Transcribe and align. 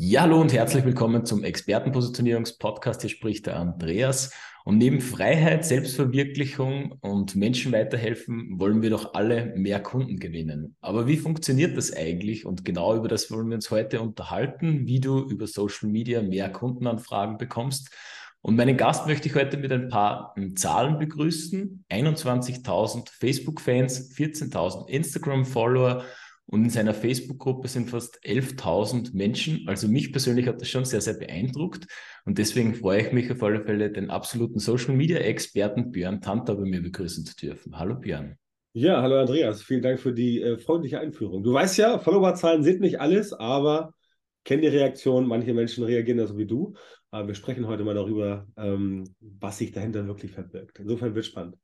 Ja, 0.00 0.20
hallo 0.22 0.40
und 0.40 0.52
herzlich 0.52 0.84
willkommen 0.84 1.26
zum 1.26 1.42
Expertenpositionierungspodcast. 1.42 3.00
Hier 3.00 3.10
spricht 3.10 3.46
der 3.46 3.56
Andreas. 3.56 4.32
Und 4.64 4.78
neben 4.78 5.00
Freiheit, 5.00 5.64
Selbstverwirklichung 5.64 6.92
und 7.00 7.34
Menschen 7.34 7.72
weiterhelfen, 7.72 8.60
wollen 8.60 8.80
wir 8.80 8.90
doch 8.90 9.14
alle 9.14 9.52
mehr 9.56 9.82
Kunden 9.82 10.20
gewinnen. 10.20 10.76
Aber 10.80 11.08
wie 11.08 11.16
funktioniert 11.16 11.76
das 11.76 11.92
eigentlich? 11.92 12.46
Und 12.46 12.64
genau 12.64 12.94
über 12.94 13.08
das 13.08 13.28
wollen 13.32 13.48
wir 13.48 13.56
uns 13.56 13.72
heute 13.72 14.00
unterhalten, 14.00 14.86
wie 14.86 15.00
du 15.00 15.18
über 15.28 15.48
Social 15.48 15.88
Media 15.88 16.22
mehr 16.22 16.48
Kundenanfragen 16.48 17.36
bekommst. 17.36 17.90
Und 18.40 18.54
meinen 18.54 18.76
Gast 18.76 19.08
möchte 19.08 19.26
ich 19.26 19.34
heute 19.34 19.56
mit 19.56 19.72
ein 19.72 19.88
paar 19.88 20.32
hm, 20.36 20.54
Zahlen 20.54 21.00
begrüßen. 21.00 21.84
21.000 21.90 23.10
Facebook-Fans, 23.10 24.14
14.000 24.16 24.88
Instagram-Follower 24.90 26.04
und 26.50 26.64
in 26.64 26.70
seiner 26.70 26.94
Facebook-Gruppe 26.94 27.68
sind 27.68 27.90
fast 27.90 28.20
11.000 28.24 29.14
Menschen. 29.14 29.68
Also 29.68 29.86
mich 29.86 30.12
persönlich 30.12 30.46
hat 30.46 30.62
das 30.62 30.68
schon 30.68 30.86
sehr, 30.86 31.02
sehr 31.02 31.12
beeindruckt. 31.12 31.86
Und 32.24 32.38
deswegen 32.38 32.74
freue 32.74 33.02
ich 33.02 33.12
mich 33.12 33.30
auf 33.30 33.42
alle 33.42 33.62
Fälle, 33.62 33.92
den 33.92 34.08
absoluten 34.08 34.58
Social-Media-Experten 34.58 35.92
Björn 35.92 36.22
Tanter 36.22 36.54
bei 36.54 36.64
mir 36.64 36.82
begrüßen 36.82 37.26
zu 37.26 37.36
dürfen. 37.36 37.78
Hallo 37.78 37.96
Björn. 37.96 38.38
Ja, 38.72 39.02
hallo 39.02 39.20
Andreas. 39.20 39.62
Vielen 39.62 39.82
Dank 39.82 40.00
für 40.00 40.14
die 40.14 40.40
äh, 40.40 40.56
freundliche 40.56 41.00
Einführung. 41.00 41.42
Du 41.42 41.52
weißt 41.52 41.76
ja, 41.76 41.98
Followerzahlen 41.98 42.62
sind 42.62 42.80
nicht 42.80 42.98
alles, 42.98 43.34
aber 43.34 43.92
kenne 44.44 44.62
die 44.62 44.68
Reaktion. 44.68 45.26
Manche 45.26 45.52
Menschen 45.52 45.84
reagieren 45.84 46.16
da 46.16 46.26
so 46.26 46.38
wie 46.38 46.46
du. 46.46 46.72
Aber 47.10 47.28
wir 47.28 47.34
sprechen 47.34 47.66
heute 47.66 47.84
mal 47.84 47.94
darüber, 47.94 48.46
ähm, 48.56 49.04
was 49.20 49.58
sich 49.58 49.72
dahinter 49.72 50.06
wirklich 50.06 50.32
verbirgt. 50.32 50.78
Insofern 50.78 51.14
wird 51.14 51.26
spannend. 51.26 51.56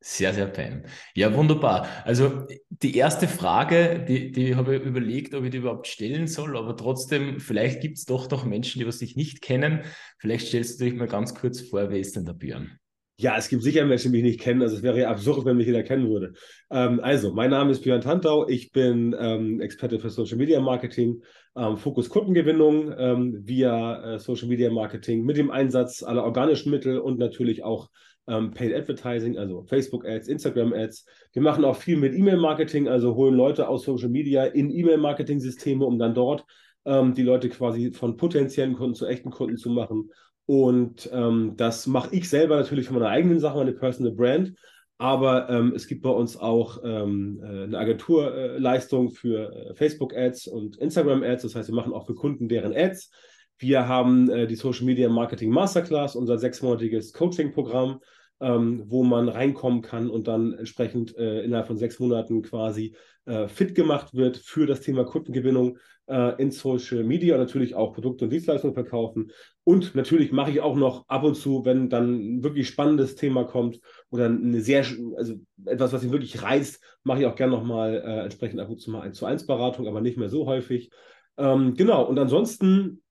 Sehr, 0.00 0.32
sehr 0.32 0.54
fein. 0.54 0.84
Ja, 1.14 1.34
wunderbar. 1.34 1.88
Also 2.04 2.46
die 2.68 2.96
erste 2.96 3.26
Frage, 3.26 4.04
die, 4.06 4.30
die 4.30 4.54
habe 4.54 4.76
ich 4.76 4.82
überlegt, 4.82 5.34
ob 5.34 5.44
ich 5.44 5.50
die 5.50 5.56
überhaupt 5.56 5.88
stellen 5.88 6.28
soll, 6.28 6.56
aber 6.56 6.76
trotzdem, 6.76 7.40
vielleicht 7.40 7.80
gibt 7.80 7.98
es 7.98 8.04
doch 8.04 8.30
noch 8.30 8.44
Menschen, 8.44 8.78
die 8.78 8.86
was 8.86 8.98
dich 8.98 9.16
nicht 9.16 9.42
kennen. 9.42 9.82
Vielleicht 10.18 10.46
stellst 10.46 10.80
du 10.80 10.84
dich 10.84 10.94
mal 10.94 11.08
ganz 11.08 11.34
kurz 11.34 11.60
vor, 11.60 11.90
wer 11.90 11.98
ist 11.98 12.14
denn 12.14 12.24
der 12.24 12.34
Björn? 12.34 12.78
Ja, 13.20 13.36
es 13.36 13.48
gibt 13.48 13.64
sicher 13.64 13.84
Menschen, 13.84 14.12
die 14.12 14.18
mich 14.18 14.30
nicht 14.30 14.40
kennen. 14.40 14.62
Also 14.62 14.76
es 14.76 14.84
wäre 14.84 15.00
ja 15.00 15.10
absurd, 15.10 15.44
wenn 15.44 15.56
mich 15.56 15.66
jeder 15.66 15.82
kennen 15.82 16.08
würde. 16.08 16.34
Ähm, 16.70 17.00
also, 17.00 17.32
mein 17.32 17.50
Name 17.50 17.72
ist 17.72 17.82
Björn 17.82 18.00
Tantau. 18.00 18.48
Ich 18.48 18.70
bin 18.70 19.16
ähm, 19.18 19.60
Experte 19.60 19.98
für 19.98 20.10
Social 20.10 20.36
Media 20.36 20.60
Marketing, 20.60 21.24
ähm, 21.56 21.76
Fokus 21.76 22.08
Kundengewinnung 22.08 22.94
ähm, 22.96 23.40
via 23.44 24.14
äh, 24.14 24.18
Social 24.20 24.46
Media 24.46 24.70
Marketing 24.70 25.24
mit 25.24 25.36
dem 25.36 25.50
Einsatz 25.50 26.04
aller 26.04 26.22
organischen 26.22 26.70
Mittel 26.70 27.00
und 27.00 27.18
natürlich 27.18 27.64
auch 27.64 27.90
ähm, 28.28 28.52
Paid 28.52 28.74
Advertising, 28.74 29.38
also 29.38 29.64
Facebook 29.64 30.06
Ads, 30.06 30.28
Instagram 30.28 30.72
Ads. 30.72 31.06
Wir 31.32 31.42
machen 31.42 31.64
auch 31.64 31.76
viel 31.76 31.96
mit 31.96 32.14
E-Mail-Marketing, 32.14 32.88
also 32.88 33.14
holen 33.14 33.34
Leute 33.34 33.68
aus 33.68 33.84
Social 33.84 34.08
Media 34.08 34.44
in 34.44 34.70
E-Mail-Marketing-Systeme, 34.70 35.84
um 35.84 35.98
dann 35.98 36.14
dort 36.14 36.44
ähm, 36.84 37.14
die 37.14 37.22
Leute 37.22 37.48
quasi 37.48 37.92
von 37.92 38.16
potenziellen 38.16 38.74
Kunden 38.74 38.94
zu 38.94 39.06
echten 39.06 39.30
Kunden 39.30 39.56
zu 39.56 39.70
machen. 39.70 40.10
Und 40.46 41.10
ähm, 41.12 41.54
das 41.56 41.86
mache 41.86 42.14
ich 42.14 42.28
selber 42.28 42.56
natürlich 42.56 42.86
für 42.86 42.94
meine 42.94 43.08
eigenen 43.08 43.38
Sachen, 43.38 43.58
meine 43.58 43.72
Personal 43.72 44.12
Brand. 44.12 44.54
Aber 44.96 45.48
ähm, 45.48 45.72
es 45.76 45.86
gibt 45.86 46.02
bei 46.02 46.10
uns 46.10 46.36
auch 46.36 46.80
ähm, 46.82 47.40
äh, 47.42 47.64
eine 47.64 47.78
Agenturleistung 47.78 49.10
für 49.10 49.52
äh, 49.52 49.74
Facebook 49.74 50.16
Ads 50.16 50.48
und 50.48 50.76
Instagram 50.78 51.22
Ads. 51.22 51.42
Das 51.42 51.54
heißt, 51.54 51.68
wir 51.68 51.74
machen 51.74 51.92
auch 51.92 52.06
für 52.06 52.14
Kunden 52.14 52.48
deren 52.48 52.74
Ads. 52.74 53.10
Wir 53.58 53.86
haben 53.86 54.28
äh, 54.28 54.46
die 54.46 54.56
Social 54.56 54.86
Media 54.86 55.08
Marketing 55.08 55.50
Masterclass, 55.50 56.16
unser 56.16 56.38
sechsmonatiges 56.38 57.12
Coaching-Programm, 57.12 58.00
ähm, 58.40 58.84
wo 58.86 59.02
man 59.02 59.28
reinkommen 59.28 59.82
kann 59.82 60.10
und 60.10 60.28
dann 60.28 60.52
entsprechend 60.54 61.16
äh, 61.16 61.42
innerhalb 61.42 61.66
von 61.66 61.76
sechs 61.76 61.98
Monaten 61.98 62.42
quasi 62.42 62.94
äh, 63.26 63.48
fit 63.48 63.74
gemacht 63.74 64.14
wird 64.14 64.36
für 64.36 64.66
das 64.66 64.80
Thema 64.80 65.04
Kundengewinnung 65.04 65.78
äh, 66.06 66.40
in 66.40 66.50
Social 66.50 67.04
Media, 67.04 67.36
natürlich 67.36 67.74
auch 67.74 67.92
Produkte 67.94 68.24
und 68.24 68.30
Dienstleistungen 68.30 68.74
verkaufen. 68.74 69.32
Und 69.64 69.94
natürlich 69.94 70.32
mache 70.32 70.50
ich 70.50 70.60
auch 70.60 70.76
noch 70.76 71.08
ab 71.08 71.24
und 71.24 71.34
zu, 71.34 71.64
wenn 71.64 71.90
dann 71.90 72.38
ein 72.38 72.42
wirklich 72.44 72.68
spannendes 72.68 73.16
Thema 73.16 73.44
kommt 73.44 73.80
oder 74.10 74.26
eine 74.26 74.60
sehr, 74.60 74.86
also 75.16 75.34
etwas, 75.66 75.92
was 75.92 76.02
mich 76.02 76.12
wirklich 76.12 76.42
reizt, 76.42 76.82
mache 77.04 77.20
ich 77.20 77.26
auch 77.26 77.36
gerne 77.36 77.52
nochmal 77.52 78.02
äh, 78.04 78.22
entsprechend 78.24 78.60
ab 78.60 78.70
und 78.70 78.80
zu 78.80 78.90
mal 78.90 79.02
ein 79.02 79.12
zu 79.12 79.26
eins 79.26 79.46
Beratung, 79.46 79.86
aber 79.86 80.00
nicht 80.00 80.16
mehr 80.16 80.30
so 80.30 80.46
häufig. 80.46 80.90
Ähm, 81.36 81.74
genau, 81.74 82.04
und 82.04 82.18
ansonsten 82.18 83.02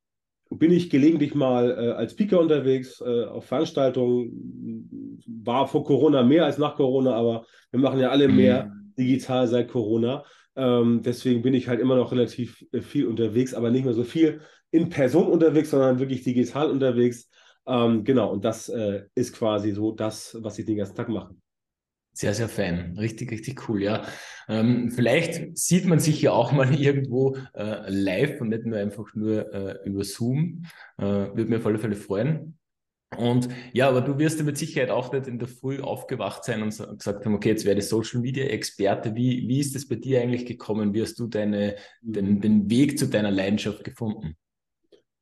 bin 0.49 0.71
ich 0.71 0.89
gelegentlich 0.89 1.35
mal 1.35 1.71
äh, 1.71 1.91
als 1.91 2.13
Speaker 2.13 2.39
unterwegs 2.39 3.01
äh, 3.01 3.25
auf 3.25 3.45
Veranstaltungen. 3.45 5.21
War 5.43 5.67
vor 5.67 5.83
Corona 5.83 6.23
mehr 6.23 6.45
als 6.45 6.57
nach 6.57 6.75
Corona, 6.75 7.13
aber 7.13 7.45
wir 7.71 7.79
machen 7.79 7.99
ja 7.99 8.09
alle 8.09 8.27
mehr 8.27 8.65
mhm. 8.65 8.93
digital 8.97 9.47
seit 9.47 9.69
Corona. 9.69 10.23
Ähm, 10.55 11.01
deswegen 11.03 11.41
bin 11.41 11.53
ich 11.53 11.67
halt 11.67 11.79
immer 11.79 11.95
noch 11.95 12.11
relativ 12.11 12.65
äh, 12.71 12.81
viel 12.81 13.05
unterwegs, 13.05 13.53
aber 13.53 13.69
nicht 13.69 13.85
mehr 13.85 13.93
so 13.93 14.03
viel 14.03 14.41
in 14.71 14.89
Person 14.89 15.27
unterwegs, 15.27 15.69
sondern 15.69 15.99
wirklich 15.99 16.23
digital 16.23 16.71
unterwegs. 16.71 17.29
Ähm, 17.67 18.03
genau, 18.03 18.31
und 18.31 18.45
das 18.45 18.69
äh, 18.69 19.03
ist 19.13 19.33
quasi 19.33 19.71
so 19.71 19.91
das, 19.91 20.37
was 20.41 20.57
ich 20.57 20.65
den 20.65 20.77
ganzen 20.77 20.95
Tag 20.95 21.09
mache. 21.09 21.35
Sehr, 22.17 22.33
sehr 22.33 22.50
fein. 22.50 22.95
Richtig, 22.97 23.29
richtig 23.29 23.69
cool, 23.69 23.83
ja. 23.83 24.03
Ähm, 24.50 24.89
vielleicht 24.89 25.55
sieht 25.55 25.85
man 25.85 26.00
sich 26.00 26.19
ja 26.19 26.31
auch 26.31 26.51
mal 26.51 26.73
irgendwo 26.79 27.38
äh, 27.53 27.88
live 27.91 28.41
und 28.41 28.50
nicht 28.50 28.66
nur 28.66 28.79
einfach 28.79 29.13
nur 29.13 29.53
äh, 29.53 29.88
über 29.88 30.03
Zoom. 30.03 30.63
Äh, 30.97 31.03
Würde 31.03 31.45
mir 31.45 31.57
auf 31.57 31.66
alle 31.67 31.77
Fälle 31.77 31.95
freuen. 31.95 32.57
Und 33.16 33.50
ja, 33.72 33.88
aber 33.88 34.01
du 34.01 34.17
wirst 34.17 34.39
ja 34.39 34.45
mit 34.45 34.57
Sicherheit 34.57 34.89
auch 34.89 35.13
nicht 35.13 35.27
in 35.27 35.38
der 35.38 35.47
Früh 35.47 35.79
aufgewacht 35.79 36.44
sein 36.44 36.63
und 36.63 36.69
gesagt 36.69 37.23
haben, 37.23 37.35
okay, 37.35 37.50
jetzt 37.50 37.66
werde 37.66 37.81
ich 37.81 37.88
Social 37.88 38.19
Media 38.19 38.45
Experte. 38.45 39.13
Wie, 39.16 39.47
wie 39.47 39.59
ist 39.59 39.75
das 39.75 39.88
bei 39.88 39.95
dir 39.95 40.19
eigentlich 40.19 40.47
gekommen? 40.47 40.95
Wie 40.95 41.03
hast 41.03 41.19
du 41.19 41.27
deine, 41.27 41.75
den, 42.01 42.41
den 42.41 42.67
Weg 42.67 42.97
zu 42.97 43.06
deiner 43.06 43.29
Leidenschaft 43.29 43.83
gefunden? 43.83 44.35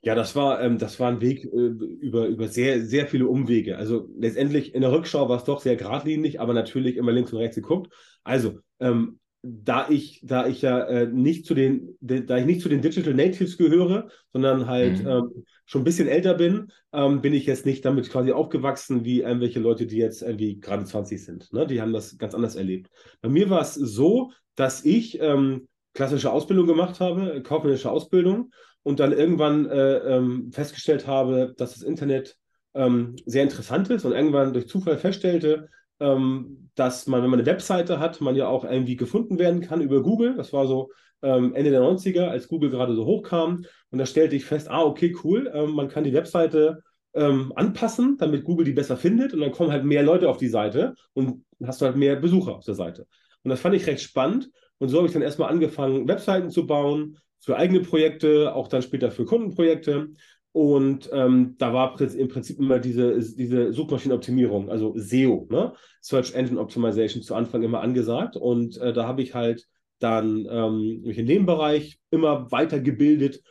Ja, 0.06 0.14
das 0.14 0.36
war, 0.36 0.62
ähm, 0.62 0.78
das 0.78 1.00
war 1.00 1.10
ein 1.10 1.20
Weg 1.20 1.46
äh, 1.46 1.48
über, 1.48 2.28
über 2.28 2.48
sehr, 2.48 2.86
sehr 2.86 3.08
viele 3.08 3.28
Umwege. 3.28 3.76
Also 3.76 4.08
letztendlich 4.16 4.76
in 4.76 4.82
der 4.82 4.92
Rückschau 4.92 5.28
war 5.30 5.38
es 5.38 5.46
doch 5.46 5.62
sehr 5.62 5.76
geradlinig, 5.78 6.40
aber 6.40 6.54
natürlich 6.54 6.96
immer 6.98 7.12
links 7.12 7.34
und 7.34 7.40
rechts 7.40 7.56
geguckt. 7.56 7.92
Also, 8.24 8.60
ähm, 8.80 9.20
da 9.42 9.90
ich, 9.90 10.22
da 10.24 10.46
ich 10.46 10.62
ja 10.62 10.80
äh, 10.86 11.08
nicht 11.08 11.48
zu 11.48 11.56
den, 11.56 11.98
de, 12.02 12.24
da 12.24 12.38
ich 12.38 12.46
nicht 12.46 12.62
zu 12.62 12.70
den 12.70 12.82
Digital 12.82 13.16
Natives 13.16 13.58
gehöre, 13.58 14.10
sondern 14.32 14.68
halt 14.68 15.04
mhm. 15.04 15.10
ähm, 15.10 15.46
schon 15.66 15.82
ein 15.82 15.86
bisschen 15.86 16.08
älter 16.08 16.36
bin, 16.36 16.72
ähm, 16.94 17.22
bin 17.22 17.34
ich 17.34 17.48
jetzt 17.48 17.66
nicht 17.66 17.84
damit 17.84 18.08
quasi 18.12 18.32
aufgewachsen 18.32 19.06
wie 19.06 19.22
irgendwelche 19.22 19.60
Leute, 19.60 19.88
die 19.88 19.98
jetzt 19.98 20.22
irgendwie 20.22 20.60
gerade 20.60 20.86
20 20.86 21.24
sind. 21.24 21.52
Ne? 21.52 21.66
Die 21.66 21.82
haben 21.82 21.94
das 21.94 22.20
ganz 22.20 22.36
anders 22.36 22.56
erlebt. 22.56 22.92
Bei 23.22 23.30
mir 23.30 23.50
war 23.50 23.62
es 23.62 23.74
so, 23.74 24.32
dass 24.56 24.86
ich 24.86 25.20
ähm, 25.20 25.68
klassische 25.96 26.32
Ausbildung 26.32 26.68
gemacht 26.68 27.00
habe, 27.00 27.42
kaufmännische 27.42 27.90
Ausbildung 27.90 28.52
und 28.84 29.00
dann 29.00 29.12
irgendwann 29.12 29.66
äh, 29.66 29.98
ähm, 29.98 30.52
festgestellt 30.52 31.08
habe, 31.08 31.56
dass 31.58 31.74
das 31.74 31.82
Internet 31.82 32.38
ähm, 32.76 33.16
sehr 33.26 33.42
interessant 33.42 33.90
ist 33.90 34.06
und 34.06 34.12
irgendwann 34.12 34.54
durch 34.54 34.68
Zufall 34.68 34.98
feststellte, 34.98 35.70
ähm, 36.00 36.70
dass 36.76 37.08
man, 37.08 37.24
wenn 37.24 37.30
man 37.30 37.40
eine 37.40 37.48
Webseite 37.48 38.00
hat, 38.00 38.22
man 38.22 38.36
ja 38.36 38.48
auch 38.48 38.66
irgendwie 38.66 38.98
gefunden 38.98 39.40
werden 39.40 39.62
kann 39.62 39.82
über 39.82 40.04
Google. 40.04 40.36
Das 40.36 40.52
war 40.52 40.68
so 40.68 40.92
ähm, 41.22 41.56
Ende 41.56 41.72
der 41.72 41.82
90er, 41.82 42.28
als 42.28 42.50
Google 42.50 42.70
gerade 42.70 42.94
so 42.94 43.06
hochkam. 43.06 43.66
Und 43.90 43.98
da 43.98 44.06
stellte 44.06 44.36
ich 44.36 44.46
fest, 44.46 44.70
ah, 44.70 44.84
okay, 44.84 45.16
cool, 45.24 45.50
ähm, 45.54 45.72
man 45.72 45.88
kann 45.88 46.04
die 46.04 46.14
Webseite 46.14 46.84
ähm, 47.14 47.54
anpassen, 47.56 48.18
damit 48.18 48.44
Google 48.44 48.66
die 48.66 48.74
besser 48.74 48.98
findet. 48.98 49.34
Und 49.34 49.40
dann 49.40 49.54
kommen 49.54 49.72
halt 49.72 49.86
mehr 49.86 50.04
Leute 50.04 50.30
auf 50.30 50.38
die 50.38 50.50
Seite 50.50 50.96
und 51.14 51.46
hast 51.64 51.80
du 51.80 51.86
halt 51.86 51.96
mehr 51.96 52.18
Besucher 52.18 52.56
auf 52.56 52.66
der 52.66 52.76
Seite. 52.76 53.08
Und 53.44 53.50
das 53.50 53.62
fand 53.62 53.76
ich 53.76 53.88
recht 53.88 54.02
spannend. 54.02 54.50
Und 54.80 54.90
so 54.90 54.98
habe 54.98 55.08
ich 55.08 55.14
dann 55.14 55.22
erstmal 55.22 55.50
angefangen, 55.50 56.08
Webseiten 56.08 56.50
zu 56.50 56.68
bauen, 56.68 57.18
für 57.40 57.58
eigene 57.58 57.82
Projekte, 57.82 58.56
auch 58.56 58.68
dann 58.68 58.82
später 58.82 59.12
für 59.12 59.26
Kundenprojekte. 59.26 60.10
Und 60.52 61.10
ähm, 61.12 61.56
da 61.58 61.74
war 61.74 62.00
im 62.00 62.28
Prinzip 62.30 62.60
immer 62.60 62.80
diese, 62.80 63.20
diese 63.20 63.74
Suchmaschinenoptimierung, 63.74 64.70
also 64.70 64.94
SEO, 64.96 65.48
ne? 65.50 65.74
Search 66.02 66.34
Engine 66.34 66.60
Optimization, 66.60 67.22
zu 67.22 67.36
Anfang 67.36 67.62
immer 67.62 67.82
angesagt. 67.82 68.38
Und 68.38 68.78
äh, 68.78 68.94
da 68.94 69.06
habe 69.06 69.22
ich 69.22 69.34
halt 69.36 69.68
dann 70.00 70.48
ähm, 70.50 71.02
mich 71.04 71.18
in 71.18 71.28
dem 71.28 71.46
Bereich 71.46 72.00
immer 72.10 72.52
weitergebildet, 72.52 73.42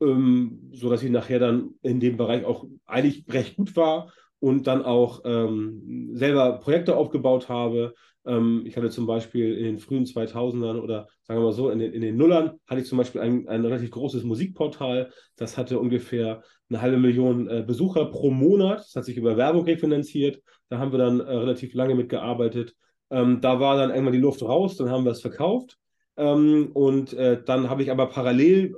ähm, 0.00 0.70
sodass 0.72 1.02
ich 1.02 1.10
nachher 1.10 1.40
dann 1.40 1.74
in 1.82 2.00
dem 2.00 2.16
Bereich 2.16 2.44
auch 2.44 2.66
eigentlich 2.86 3.24
recht 3.28 3.56
gut 3.56 3.76
war 3.76 4.12
und 4.46 4.68
dann 4.68 4.84
auch 4.84 5.22
ähm, 5.24 6.10
selber 6.12 6.60
Projekte 6.60 6.96
aufgebaut 6.96 7.48
habe, 7.48 7.94
ähm, 8.24 8.62
ich 8.64 8.76
hatte 8.76 8.90
zum 8.90 9.04
Beispiel 9.04 9.58
in 9.58 9.64
den 9.64 9.78
frühen 9.80 10.04
2000ern 10.04 10.78
oder 10.78 11.08
sagen 11.24 11.40
wir 11.40 11.46
mal 11.46 11.52
so, 11.52 11.68
in 11.68 11.80
den, 11.80 11.92
in 11.92 12.00
den 12.00 12.16
Nullern 12.16 12.52
hatte 12.68 12.80
ich 12.80 12.86
zum 12.86 12.96
Beispiel 12.96 13.20
ein, 13.22 13.48
ein 13.48 13.64
relativ 13.64 13.90
großes 13.90 14.22
Musikportal. 14.22 15.10
Das 15.34 15.58
hatte 15.58 15.80
ungefähr 15.80 16.44
eine 16.68 16.80
halbe 16.80 16.96
Million 16.96 17.48
äh, 17.48 17.64
Besucher 17.66 18.04
pro 18.04 18.30
Monat. 18.30 18.78
Das 18.78 18.94
hat 18.94 19.04
sich 19.04 19.16
über 19.16 19.36
Werbung 19.36 19.64
refinanziert. 19.64 20.40
Da 20.68 20.78
haben 20.78 20.92
wir 20.92 20.98
dann 21.00 21.18
äh, 21.18 21.24
relativ 21.24 21.74
lange 21.74 21.96
mitgearbeitet. 21.96 22.76
Ähm, 23.10 23.40
da 23.40 23.58
war 23.58 23.76
dann 23.76 23.90
irgendwann 23.90 24.12
die 24.12 24.20
Luft 24.20 24.42
raus, 24.42 24.76
dann 24.76 24.90
haben 24.90 25.04
wir 25.04 25.10
es 25.10 25.22
verkauft. 25.22 25.76
Ähm, 26.16 26.70
und 26.72 27.14
äh, 27.14 27.42
dann 27.44 27.68
habe 27.68 27.82
ich 27.82 27.90
aber 27.90 28.06
parallel 28.10 28.76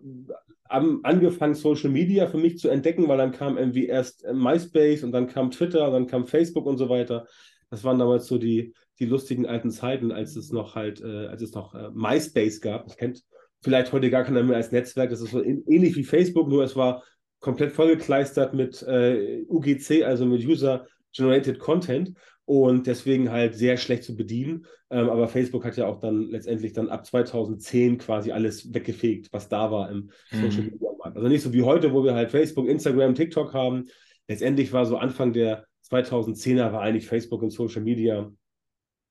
am, 0.69 1.01
angefangen, 1.03 1.55
Social 1.55 1.91
Media 1.91 2.27
für 2.27 2.39
mich 2.39 2.59
zu 2.59 2.69
entdecken, 2.69 3.09
weil 3.09 3.19
dann 3.19 3.33
kam 3.33 3.59
irgendwie 3.59 3.87
erst 3.87 4.25
äh, 4.25 4.33
MySpace 4.33 5.03
und 5.03 5.13
dann 5.13 5.27
kam 5.27 5.51
Twitter, 5.51 5.91
dann 5.91 6.07
kam 6.07 6.27
Facebook 6.27 6.67
und 6.67 6.79
so 6.79 6.89
weiter. 6.89 7.27
Das 7.71 7.85
waren 7.85 7.99
damals 7.99 8.27
so 8.27 8.39
die, 8.39 8.75
die 8.99 9.07
lustigen 9.07 9.47
alten 9.47 9.71
Zeiten, 9.71 10.13
als 10.13 10.37
es 10.37 10.53
noch 10.53 10.75
halt, 10.75 11.01
äh, 11.01 11.27
als 11.27 11.43
es 11.43 11.53
noch 11.53 11.75
äh, 11.75 11.91
MySpace 11.93 12.61
gab. 12.61 12.85
Das 12.85 12.97
kennt 12.97 13.23
vielleicht 13.63 13.93
heute 13.93 14.11
gar 14.11 14.25
keiner 14.25 14.43
mehr 14.43 14.57
als 14.57 14.73
Netzwerk. 14.73 15.11
Das 15.11 15.21
ist 15.21 15.33
so 15.33 15.43
ähnlich 15.43 15.97
wie 15.97 16.05
Facebook, 16.05 16.49
nur 16.49 16.63
es 16.65 16.77
war 16.77 17.03
komplett 17.41 17.73
vollgekleistert 17.73 18.55
mit 18.55 18.83
äh, 18.83 19.45
UGC, 19.49 20.05
also 20.05 20.27
mit 20.27 20.45
User 20.45 20.87
Generated 21.13 21.59
Content 21.59 22.15
und 22.49 22.87
deswegen 22.87 23.31
halt 23.31 23.55
sehr 23.55 23.77
schlecht 23.77 24.05
zu 24.05 24.17
bedienen. 24.17 24.65
Ähm, 24.89 25.11
aber 25.11 25.29
Facebook 25.29 25.67
hat 25.67 25.77
ja 25.77 25.87
auch 25.87 26.01
dann 26.01 26.31
letztendlich 26.31 26.73
dann 26.73 26.89
ab 26.89 27.05
2010 27.05 27.99
quasi 27.99 28.33
alles 28.33 28.73
weggefegt, 28.73 29.29
was 29.33 29.51
da 29.51 29.71
war 29.71 29.91
im 29.91 30.11
mhm. 30.33 30.51
Social 30.51 30.63
Media 30.63 30.89
Markt. 30.99 31.17
Also 31.17 31.29
nicht 31.29 31.43
so 31.43 31.53
wie 31.53 31.63
heute, 31.63 31.93
wo 31.93 32.03
wir 32.05 32.15
halt 32.15 32.31
Facebook, 32.31 32.67
Instagram, 32.67 33.15
TikTok 33.15 33.53
haben. 33.53 33.85
Letztendlich 34.29 34.73
war 34.73 34.87
so 34.87 34.97
Anfang 34.97 35.35
der 35.35 35.67
2010er 35.91 36.73
war 36.73 36.81
eigentlich 36.81 37.07
Facebook 37.07 37.43
und 37.43 37.51
Social 37.51 37.83
Media. 37.83 38.33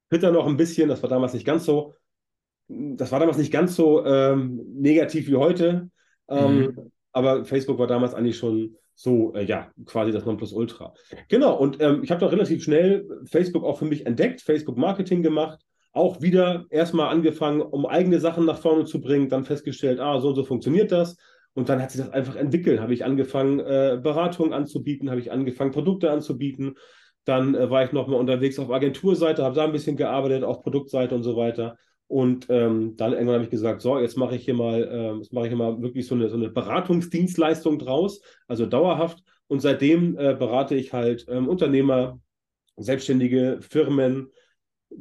Twitter 0.10 0.32
noch 0.32 0.48
ein 0.48 0.58
bisschen, 0.58 0.90
das 0.90 1.04
war 1.04 1.10
damals 1.10 1.34
nicht 1.34 1.46
ganz 1.46 1.64
so, 1.64 1.94
das 2.68 3.12
war 3.12 3.20
damals 3.20 3.38
nicht 3.38 3.52
ganz 3.52 3.76
so 3.76 4.04
ähm, 4.04 4.64
negativ 4.74 5.28
wie 5.28 5.36
heute. 5.36 5.92
Ähm, 6.28 6.58
mhm. 6.58 6.92
Aber 7.12 7.46
Facebook 7.46 7.78
war 7.78 7.88
damals 7.88 8.16
eigentlich 8.16 8.38
schon 8.40 8.78
so, 9.00 9.32
äh, 9.36 9.46
ja, 9.46 9.72
quasi 9.86 10.12
das 10.12 10.26
Nonplusultra. 10.26 10.94
Genau, 11.30 11.56
und 11.56 11.80
ähm, 11.80 12.02
ich 12.04 12.10
habe 12.10 12.20
da 12.20 12.28
relativ 12.28 12.64
schnell 12.64 13.08
Facebook 13.26 13.64
auch 13.64 13.78
für 13.78 13.86
mich 13.86 14.08
entdeckt, 14.08 14.42
Facebook 14.42 14.76
Marketing 14.76 15.22
gemacht, 15.22 15.60
auch 15.94 16.20
wieder 16.22 16.66
erstmal 16.72 17.10
angefangen, 17.10 17.62
um 17.62 17.86
eigene 17.86 18.20
Sachen 18.20 18.46
nach 18.46 18.58
vorne 18.58 18.86
zu 18.86 19.00
bringen, 19.00 19.30
dann 19.30 19.46
festgestellt, 19.46 20.00
ah, 20.00 20.20
so 20.20 20.30
und 20.30 20.36
so 20.36 20.44
funktioniert 20.44 20.92
das. 20.92 21.16
Und 21.54 21.70
dann 21.70 21.82
hat 21.82 21.92
sich 21.92 22.02
das 22.02 22.12
einfach 22.12 22.36
entwickelt. 22.36 22.80
Habe 22.80 22.94
ich 22.94 23.06
angefangen, 23.06 23.60
äh, 23.60 24.00
Beratungen 24.02 24.54
anzubieten, 24.54 25.12
habe 25.12 25.20
ich 25.20 25.32
angefangen, 25.32 25.72
Produkte 25.72 26.10
anzubieten. 26.10 26.76
Dann 27.24 27.54
äh, 27.54 27.70
war 27.70 27.84
ich 27.84 27.92
nochmal 27.92 28.20
unterwegs 28.20 28.58
auf 28.58 28.72
Agenturseite, 28.72 29.44
habe 29.44 29.56
da 29.56 29.64
ein 29.64 29.72
bisschen 29.72 29.96
gearbeitet, 29.96 30.44
auf 30.44 30.64
Produktseite 30.64 31.14
und 31.14 31.24
so 31.24 31.36
weiter. 31.36 31.78
Und 32.08 32.48
ähm, 32.50 32.96
dann 32.96 33.12
irgendwann 33.12 33.36
habe 33.36 33.44
ich 33.44 33.50
gesagt, 33.50 33.82
so, 33.82 34.00
jetzt 34.00 34.18
mache 34.18 34.36
ich 34.36 34.46
hier 34.46 34.54
mal, 34.54 34.84
äh, 34.84 35.18
jetzt 35.18 35.34
mache 35.34 35.46
ich 35.46 35.50
hier 35.50 35.58
mal 35.58 35.82
wirklich 35.82 36.08
so 36.08 36.16
eine, 36.16 36.30
so 36.30 36.38
eine 36.38 36.50
Beratungsdienstleistung 36.50 37.80
draus, 37.80 38.22
also 38.48 38.66
dauerhaft. 38.66 39.24
Und 39.48 39.62
seitdem 39.62 40.18
äh, 40.18 40.34
berate 40.34 40.76
ich 40.76 40.94
halt 40.94 41.26
ähm, 41.30 41.48
Unternehmer, 41.48 42.20
Selbstständige, 42.78 43.60
Firmen, 43.62 44.32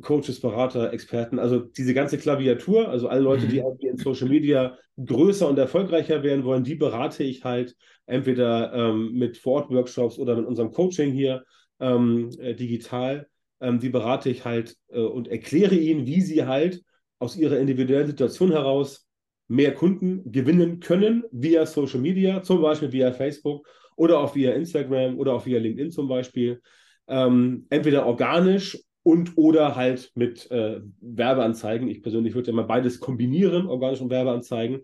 Coaches, 0.01 0.41
Berater, 0.41 0.93
Experten, 0.93 1.39
also 1.39 1.61
diese 1.61 1.95
ganze 1.95 2.19
Klaviatur, 2.19 2.89
also 2.89 3.09
alle 3.09 3.21
Leute, 3.21 3.47
die 3.47 3.61
mhm. 3.61 3.77
in 3.81 3.97
Social 3.97 4.29
Media 4.29 4.77
größer 5.03 5.49
und 5.49 5.59
erfolgreicher 5.59 6.23
werden 6.23 6.45
wollen, 6.45 6.65
die 6.65 6.75
berate 6.75 7.23
ich 7.23 7.45
halt 7.45 7.77
entweder 8.07 8.73
ähm, 8.73 9.13
mit 9.13 9.37
Vor-Ort-Workshops 9.37 10.19
oder 10.19 10.35
mit 10.35 10.47
unserem 10.47 10.73
Coaching 10.73 11.13
hier 11.13 11.45
ähm, 11.79 12.31
äh, 12.39 12.55
digital. 12.55 13.29
Ähm, 13.61 13.79
die 13.79 13.89
berate 13.89 14.29
ich 14.29 14.45
halt 14.45 14.77
äh, 14.89 15.01
und 15.01 15.29
erkläre 15.29 15.77
ihnen, 15.77 16.07
wie 16.07 16.21
sie 16.21 16.47
halt 16.47 16.83
aus 17.19 17.37
ihrer 17.37 17.59
individuellen 17.59 18.07
Situation 18.07 18.53
heraus 18.53 19.09
mehr 19.49 19.75
Kunden 19.75 20.31
gewinnen 20.33 20.81
können 20.81 21.25
via 21.31 21.67
Social 21.67 22.01
Media, 22.01 22.43
zum 22.43 22.61
Beispiel 22.61 22.93
via 22.93 23.13
Facebook 23.13 23.69
oder 23.97 24.19
auch 24.19 24.35
via 24.35 24.53
Instagram 24.53 25.19
oder 25.19 25.35
auch 25.35 25.47
via 25.47 25.59
LinkedIn 25.59 25.91
zum 25.91 26.09
Beispiel. 26.09 26.61
Ähm, 27.09 27.67
entweder 27.71 28.07
organisch 28.07 28.79
und 29.03 29.37
oder 29.37 29.77
halt 29.77 30.11
mit 30.17 30.51
äh, 30.51 30.81
Werbeanzeigen. 31.01 31.89
Ich 31.89 32.03
persönlich 32.03 32.35
würde 32.35 32.49
ja 32.49 32.57
mal 32.57 32.65
beides 32.65 32.99
kombinieren, 32.99 33.67
organisch 33.69 34.01
und 34.01 34.11
Werbeanzeigen. 34.11 34.81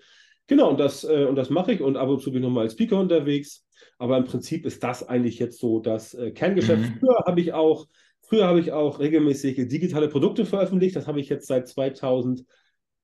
Genau, 0.47 0.71
und 0.71 0.79
das, 0.79 1.03
äh, 1.03 1.25
und 1.25 1.35
das 1.35 1.51
mache 1.51 1.73
ich 1.73 1.81
und 1.81 1.97
ab 1.97 2.09
und 2.09 2.21
zu 2.23 2.31
bin 2.31 2.43
ich 2.43 2.49
nochmal 2.49 2.65
als 2.65 2.75
Speaker 2.75 3.01
unterwegs. 3.01 3.67
Aber 3.99 4.17
im 4.17 4.25
Prinzip 4.25 4.65
ist 4.65 4.83
das 4.83 5.09
eigentlich 5.09 5.39
jetzt 5.39 5.59
so 5.59 5.81
das 5.81 6.15
äh, 6.15 6.31
Kerngeschäft. 6.31 6.83
Mhm. 6.83 6.99
Früher 7.01 7.25
habe 7.27 7.41
ich 7.41 7.53
auch 7.53 7.87
Früher 8.33 8.47
habe 8.47 8.61
ich 8.61 8.73
auch 8.73 8.99
regelmäßig 8.99 9.69
digitale 9.69 10.09
Produkte 10.09 10.47
veröffentlicht. 10.47 10.97
Das 10.97 11.07
habe 11.07 11.21
ich 11.21 11.29
jetzt 11.29 11.47
seit 11.47 11.69
2000, 11.69 12.47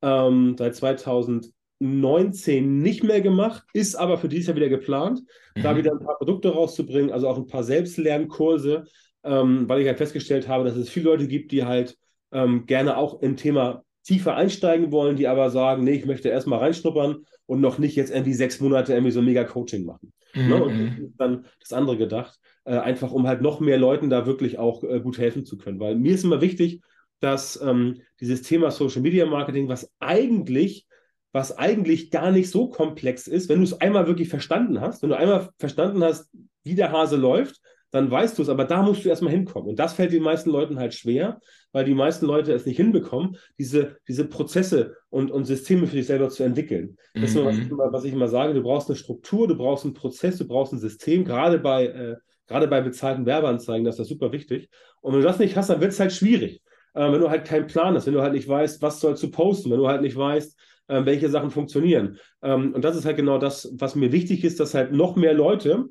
ähm, 0.01 0.57
seit 0.59 0.75
2019 0.75 2.79
nicht 2.79 3.05
mehr 3.05 3.21
gemacht, 3.21 3.63
ist 3.75 3.95
aber 3.95 4.17
für 4.17 4.31
dieses 4.31 4.47
Jahr 4.47 4.57
wieder 4.57 4.71
geplant, 4.71 5.21
mhm. 5.55 5.63
da 5.63 5.77
wieder 5.77 5.93
ein 5.93 5.99
paar 5.99 6.17
Produkte 6.17 6.49
rauszubringen, 6.49 7.13
also 7.13 7.29
auch 7.29 7.37
ein 7.37 7.47
paar 7.47 7.63
Selbstlernkurse, 7.63 8.85
ähm, 9.23 9.69
weil 9.69 9.83
ich 9.83 9.87
halt 9.87 9.99
festgestellt 9.99 10.49
habe, 10.49 10.65
dass 10.65 10.77
es 10.77 10.89
viele 10.89 11.11
Leute 11.11 11.29
gibt, 11.29 11.53
die 11.53 11.67
halt 11.67 11.99
ähm, 12.33 12.65
gerne 12.65 12.97
auch 12.97 13.21
im 13.21 13.37
Thema 13.37 13.85
tiefer 14.05 14.35
einsteigen 14.35 14.93
wollen, 14.93 15.17
die 15.17 15.29
aber 15.29 15.51
sagen, 15.51 15.85
nee, 15.85 15.93
ich 15.93 16.07
möchte 16.07 16.31
erstmal 16.31 16.61
reinschnuppern 16.61 17.27
und 17.45 17.61
noch 17.61 17.77
nicht 17.77 17.97
jetzt 17.97 18.13
irgendwie 18.13 18.33
sechs 18.33 18.61
Monate 18.61 18.95
irgendwie 18.95 19.13
so 19.13 19.21
mega 19.21 19.45
Coaching 19.45 19.85
machen. 19.85 20.11
Mhm. 20.35 20.49
Ne? 20.49 20.65
Und 20.65 20.77
mhm. 20.77 21.15
dann 21.17 21.47
das 21.61 21.73
andere 21.73 21.97
gedacht 21.97 22.39
äh, 22.69 22.77
einfach 22.77 23.13
um 23.13 23.27
halt 23.27 23.41
noch 23.41 23.61
mehr 23.61 23.79
Leuten 23.79 24.11
da 24.11 24.27
wirklich 24.27 24.59
auch 24.59 24.85
äh, 24.85 25.01
gut 25.01 25.17
helfen 25.19 25.45
zu 25.47 25.57
können. 25.57 25.81
Weil 25.81 25.95
mir 25.95 26.15
ist 26.15 26.25
immer 26.25 26.43
wichtig, 26.43 26.83
dass 27.19 27.61
ähm, 27.63 28.03
dieses 28.21 28.43
Thema 28.43 28.71
Social 28.71 29.01
Media 29.01 29.25
Marketing, 29.25 29.69
was 29.69 29.91
eigentlich, 30.01 30.87
was 31.33 31.57
eigentlich 31.57 32.11
gar 32.11 32.31
nicht 32.31 32.51
so 32.51 32.69
komplex 32.69 33.27
ist, 33.27 33.49
wenn 33.49 33.59
du 33.59 33.65
es 33.65 33.81
einmal 33.81 34.07
wirklich 34.07 34.29
verstanden 34.29 34.81
hast, 34.81 35.03
wenn 35.03 35.09
du 35.09 35.17
einmal 35.17 35.49
verstanden 35.59 36.05
hast, 36.05 36.31
wie 36.63 36.75
der 36.75 36.93
Hase 36.93 37.17
läuft, 37.17 37.61
dann 37.91 38.11
weißt 38.11 38.39
du 38.39 38.43
es, 38.43 38.49
aber 38.49 38.65
da 38.65 38.83
musst 38.83 39.05
du 39.05 39.09
erstmal 39.09 39.33
hinkommen. 39.33 39.71
Und 39.71 39.79
das 39.79 39.95
fällt 39.95 40.13
den 40.13 40.23
meisten 40.23 40.51
Leuten 40.51 40.79
halt 40.79 40.95
schwer, 40.95 41.41
weil 41.73 41.85
die 41.85 41.95
meisten 41.95 42.27
Leute 42.27 42.53
es 42.53 42.67
nicht 42.67 42.77
hinbekommen, 42.77 43.37
diese, 43.59 43.97
diese 44.07 44.27
Prozesse 44.27 44.97
und, 45.09 45.31
und 45.31 45.45
Systeme 45.45 45.87
für 45.87 45.97
sich 45.97 46.07
selber 46.07 46.29
zu 46.29 46.43
entwickeln. 46.43 46.97
Das 47.15 47.31
ist 47.31 47.37
mhm. 47.37 47.45
was, 47.45 47.59
ich 47.59 47.71
immer, 47.71 47.93
was 47.93 48.05
ich 48.05 48.13
immer 48.13 48.29
sage, 48.29 48.55
du 48.55 48.63
brauchst 48.63 48.89
eine 48.89 48.97
Struktur, 48.97 49.49
du 49.49 49.57
brauchst 49.57 49.85
einen 49.85 49.95
Prozess, 49.95 50.39
du 50.39 50.47
brauchst 50.47 50.73
ein 50.73 50.79
System, 50.79 51.25
gerade 51.25 51.59
bei 51.59 51.87
äh, 51.87 52.17
Gerade 52.49 52.67
bei 52.67 52.81
bezahlten 52.81 53.27
Werbeanzeigen, 53.27 53.85
das 53.85 53.97
ist 53.97 54.01
das 54.01 54.09
super 54.09 54.33
wichtig. 54.33 54.71
Und 55.03 55.13
wenn 55.13 55.21
du 55.21 55.27
das 55.27 55.39
nicht 55.39 55.55
hast, 55.55 55.69
dann 55.69 55.83
wird 55.83 55.93
es 55.93 56.01
halt 56.01 56.13
schwierig. 56.13 56.63
Äh, 56.95 57.13
wenn 57.13 57.21
du 57.21 57.29
halt 57.29 57.47
keinen 57.47 57.67
Plan 57.67 57.95
hast, 57.95 58.07
wenn 58.07 58.15
du 58.15 58.23
halt 58.23 58.33
nicht 58.33 58.49
weißt, 58.49 58.81
was 58.81 59.01
sollst 59.01 59.23
du 59.23 59.31
posten, 59.31 59.71
wenn 59.71 59.79
du 59.79 59.87
halt 59.87 60.01
nicht 60.01 60.17
weißt, 60.17 60.59
äh, 60.89 61.05
welche 61.05 61.29
Sachen 61.29 61.51
funktionieren. 61.51 62.19
Ähm, 62.43 62.73
und 62.75 62.83
das 62.83 62.97
ist 62.97 63.05
halt 63.05 63.17
genau 63.17 63.39
das, 63.39 63.71
was 63.75 63.95
mir 63.95 64.13
wichtig 64.13 64.45
ist, 64.45 64.59
dass 64.61 64.73
halt 64.73 64.93
noch 64.93 65.15
mehr 65.15 65.35
Leute, 65.35 65.85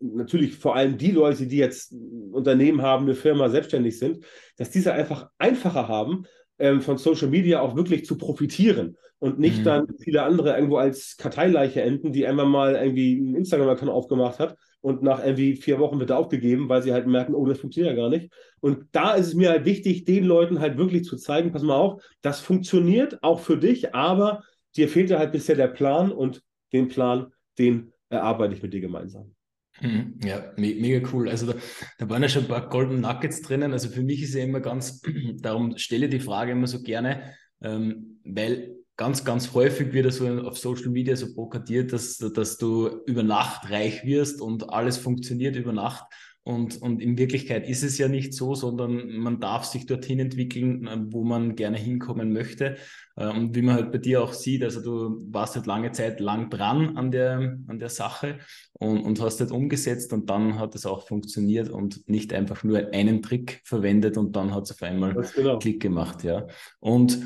natürlich 0.00 0.56
vor 0.56 0.76
allem 0.76 0.98
die 0.98 1.10
Leute, 1.10 1.46
die 1.46 1.56
jetzt 1.56 1.94
Unternehmen 2.32 2.82
haben, 2.82 3.04
eine 3.04 3.14
Firma 3.14 3.48
selbstständig 3.48 3.98
sind, 3.98 4.24
dass 4.56 4.70
diese 4.70 4.92
einfach 4.92 5.28
einfacher 5.38 5.88
haben, 5.88 6.26
ähm, 6.58 6.80
von 6.80 6.98
Social 6.98 7.28
Media 7.28 7.60
auch 7.60 7.76
wirklich 7.76 8.06
zu 8.06 8.16
profitieren 8.16 8.96
und 9.18 9.38
nicht 9.38 9.60
mhm. 9.60 9.64
dann 9.64 9.86
viele 10.00 10.22
andere 10.22 10.54
irgendwo 10.54 10.76
als 10.76 11.16
Karteileiche 11.16 11.82
enden, 11.82 12.12
die 12.12 12.26
einmal 12.26 12.46
mal 12.46 12.74
irgendwie 12.74 13.16
einen 13.16 13.34
Instagram-Account 13.34 13.90
aufgemacht 13.90 14.38
hat 14.38 14.56
und 14.80 15.02
nach 15.02 15.24
irgendwie 15.24 15.56
vier 15.56 15.78
Wochen 15.78 15.98
wird 15.98 16.10
er 16.10 16.18
aufgegeben, 16.18 16.68
weil 16.68 16.82
sie 16.82 16.92
halt 16.92 17.06
merken, 17.06 17.34
oh, 17.34 17.46
das 17.46 17.58
funktioniert 17.58 17.96
ja 17.96 18.02
gar 18.02 18.10
nicht. 18.10 18.32
Und 18.60 18.86
da 18.92 19.14
ist 19.14 19.28
es 19.28 19.34
mir 19.34 19.50
halt 19.50 19.64
wichtig, 19.64 20.04
den 20.04 20.24
Leuten 20.24 20.60
halt 20.60 20.78
wirklich 20.78 21.04
zu 21.04 21.16
zeigen, 21.16 21.52
pass 21.52 21.62
mal 21.62 21.76
auf, 21.76 22.02
das 22.22 22.40
funktioniert 22.40 23.22
auch 23.22 23.40
für 23.40 23.56
dich, 23.56 23.94
aber 23.94 24.42
dir 24.76 24.88
fehlt 24.88 25.10
ja 25.10 25.18
halt 25.18 25.32
bisher 25.32 25.56
der 25.56 25.68
Plan 25.68 26.12
und 26.12 26.42
den 26.72 26.88
Plan, 26.88 27.32
den 27.58 27.92
erarbeite 28.08 28.54
ich 28.54 28.62
mit 28.62 28.72
dir 28.72 28.80
gemeinsam. 28.80 29.35
Mhm. 29.80 30.18
Ja, 30.24 30.52
me 30.56 30.74
mega 30.74 31.06
cool. 31.12 31.28
Also 31.28 31.52
da, 31.52 31.58
da, 31.98 32.08
waren 32.08 32.22
ja 32.22 32.28
schon 32.28 32.42
ein 32.42 32.48
paar 32.48 32.68
Golden 32.68 33.00
Nuggets 33.00 33.42
drinnen. 33.42 33.72
Also 33.72 33.88
für 33.88 34.02
mich 34.02 34.22
ist 34.22 34.34
ja 34.34 34.44
immer 34.44 34.60
ganz, 34.60 35.02
darum 35.40 35.76
stelle 35.76 36.06
ich 36.06 36.10
die 36.10 36.20
Frage 36.20 36.52
immer 36.52 36.66
so 36.66 36.82
gerne, 36.82 37.34
ähm, 37.60 38.20
weil 38.24 38.76
ganz, 38.96 39.24
ganz 39.24 39.52
häufig 39.52 39.92
wird 39.92 40.12
so 40.12 40.26
auf 40.40 40.58
Social 40.58 40.88
Media 40.88 41.16
so 41.16 41.34
prokatiert, 41.34 41.92
dass, 41.92 42.16
dass 42.16 42.56
du 42.56 43.02
über 43.06 43.22
Nacht 43.22 43.70
reich 43.70 44.04
wirst 44.04 44.40
und 44.40 44.70
alles 44.70 44.96
funktioniert 44.96 45.56
über 45.56 45.72
Nacht. 45.72 46.06
Und, 46.46 46.80
und 46.80 47.02
in 47.02 47.18
Wirklichkeit 47.18 47.68
ist 47.68 47.82
es 47.82 47.98
ja 47.98 48.06
nicht 48.06 48.32
so, 48.32 48.54
sondern 48.54 49.16
man 49.16 49.40
darf 49.40 49.64
sich 49.64 49.84
dorthin 49.84 50.20
entwickeln, 50.20 50.86
äh, 50.86 50.96
wo 51.08 51.24
man 51.24 51.56
gerne 51.56 51.76
hinkommen 51.76 52.32
möchte. 52.32 52.76
Äh, 53.16 53.26
und 53.26 53.56
wie 53.56 53.62
man 53.62 53.74
halt 53.74 53.90
bei 53.90 53.98
dir 53.98 54.22
auch 54.22 54.32
sieht, 54.32 54.62
also 54.62 54.80
du 54.80 55.26
warst 55.32 55.56
halt 55.56 55.66
lange 55.66 55.90
Zeit 55.90 56.20
lang 56.20 56.48
dran 56.48 56.96
an 56.96 57.10
der, 57.10 57.58
an 57.66 57.80
der 57.80 57.88
Sache 57.88 58.38
und, 58.74 59.00
und 59.00 59.20
hast 59.20 59.38
das 59.38 59.50
umgesetzt 59.50 60.12
und 60.12 60.30
dann 60.30 60.60
hat 60.60 60.76
es 60.76 60.86
auch 60.86 61.08
funktioniert 61.08 61.68
und 61.68 62.08
nicht 62.08 62.32
einfach 62.32 62.62
nur 62.62 62.92
einen 62.92 63.22
Trick 63.22 63.60
verwendet 63.64 64.16
und 64.16 64.36
dann 64.36 64.54
hat 64.54 64.66
es 64.66 64.70
auf 64.70 64.82
einmal 64.82 65.20
genau. 65.34 65.58
Klick 65.58 65.82
gemacht, 65.82 66.22
ja. 66.22 66.46
Und 66.78 67.18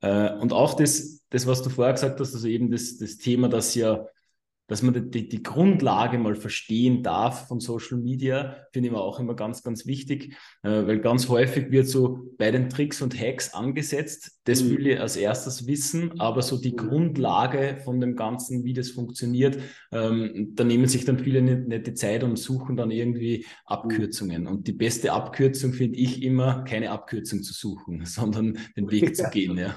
äh, 0.00 0.32
und 0.34 0.52
auch 0.52 0.74
das, 0.74 1.22
das, 1.30 1.44
was 1.48 1.62
du 1.62 1.70
vorher 1.70 1.94
gesagt 1.94 2.20
hast, 2.20 2.34
also 2.34 2.46
eben 2.46 2.70
das, 2.70 2.98
das 2.98 3.18
Thema, 3.18 3.48
dass 3.48 3.74
ja 3.74 4.06
dass 4.70 4.82
man 4.82 5.10
die, 5.10 5.28
die 5.28 5.42
Grundlage 5.42 6.16
mal 6.16 6.36
verstehen 6.36 7.02
darf 7.02 7.48
von 7.48 7.58
Social 7.58 7.98
Media, 7.98 8.56
finde 8.72 8.90
ich 8.90 8.94
auch 8.94 9.18
immer 9.18 9.34
ganz, 9.34 9.64
ganz 9.64 9.84
wichtig, 9.84 10.36
äh, 10.62 10.86
weil 10.86 11.00
ganz 11.00 11.28
häufig 11.28 11.72
wird 11.72 11.88
so 11.88 12.30
bei 12.38 12.52
den 12.52 12.70
Tricks 12.70 13.02
und 13.02 13.20
Hacks 13.20 13.52
angesetzt, 13.52 14.38
das 14.44 14.62
mhm. 14.62 14.70
will 14.70 14.86
ich 14.86 15.00
als 15.00 15.16
erstes 15.16 15.66
wissen, 15.66 16.20
aber 16.20 16.42
so 16.42 16.56
die 16.56 16.70
mhm. 16.70 16.76
Grundlage 16.76 17.78
von 17.84 18.00
dem 18.00 18.14
Ganzen, 18.14 18.64
wie 18.64 18.72
das 18.72 18.90
funktioniert, 18.90 19.58
ähm, 19.90 20.52
da 20.54 20.62
nehmen 20.62 20.86
sich 20.86 21.04
dann 21.04 21.18
viele 21.18 21.42
nicht, 21.42 21.66
nicht, 21.66 21.88
die 21.88 21.94
Zeit 21.94 22.22
und 22.22 22.38
suchen 22.38 22.76
dann 22.76 22.92
irgendwie 22.92 23.46
Abkürzungen. 23.66 24.46
Und 24.46 24.68
die 24.68 24.72
beste 24.72 25.12
Abkürzung 25.12 25.72
finde 25.72 25.98
ich 25.98 26.22
immer, 26.22 26.62
keine 26.62 26.92
Abkürzung 26.92 27.42
zu 27.42 27.52
suchen, 27.52 28.04
sondern 28.04 28.56
den 28.76 28.88
Weg 28.88 29.16
zu 29.16 29.28
gehen. 29.30 29.58
Ja. 29.58 29.74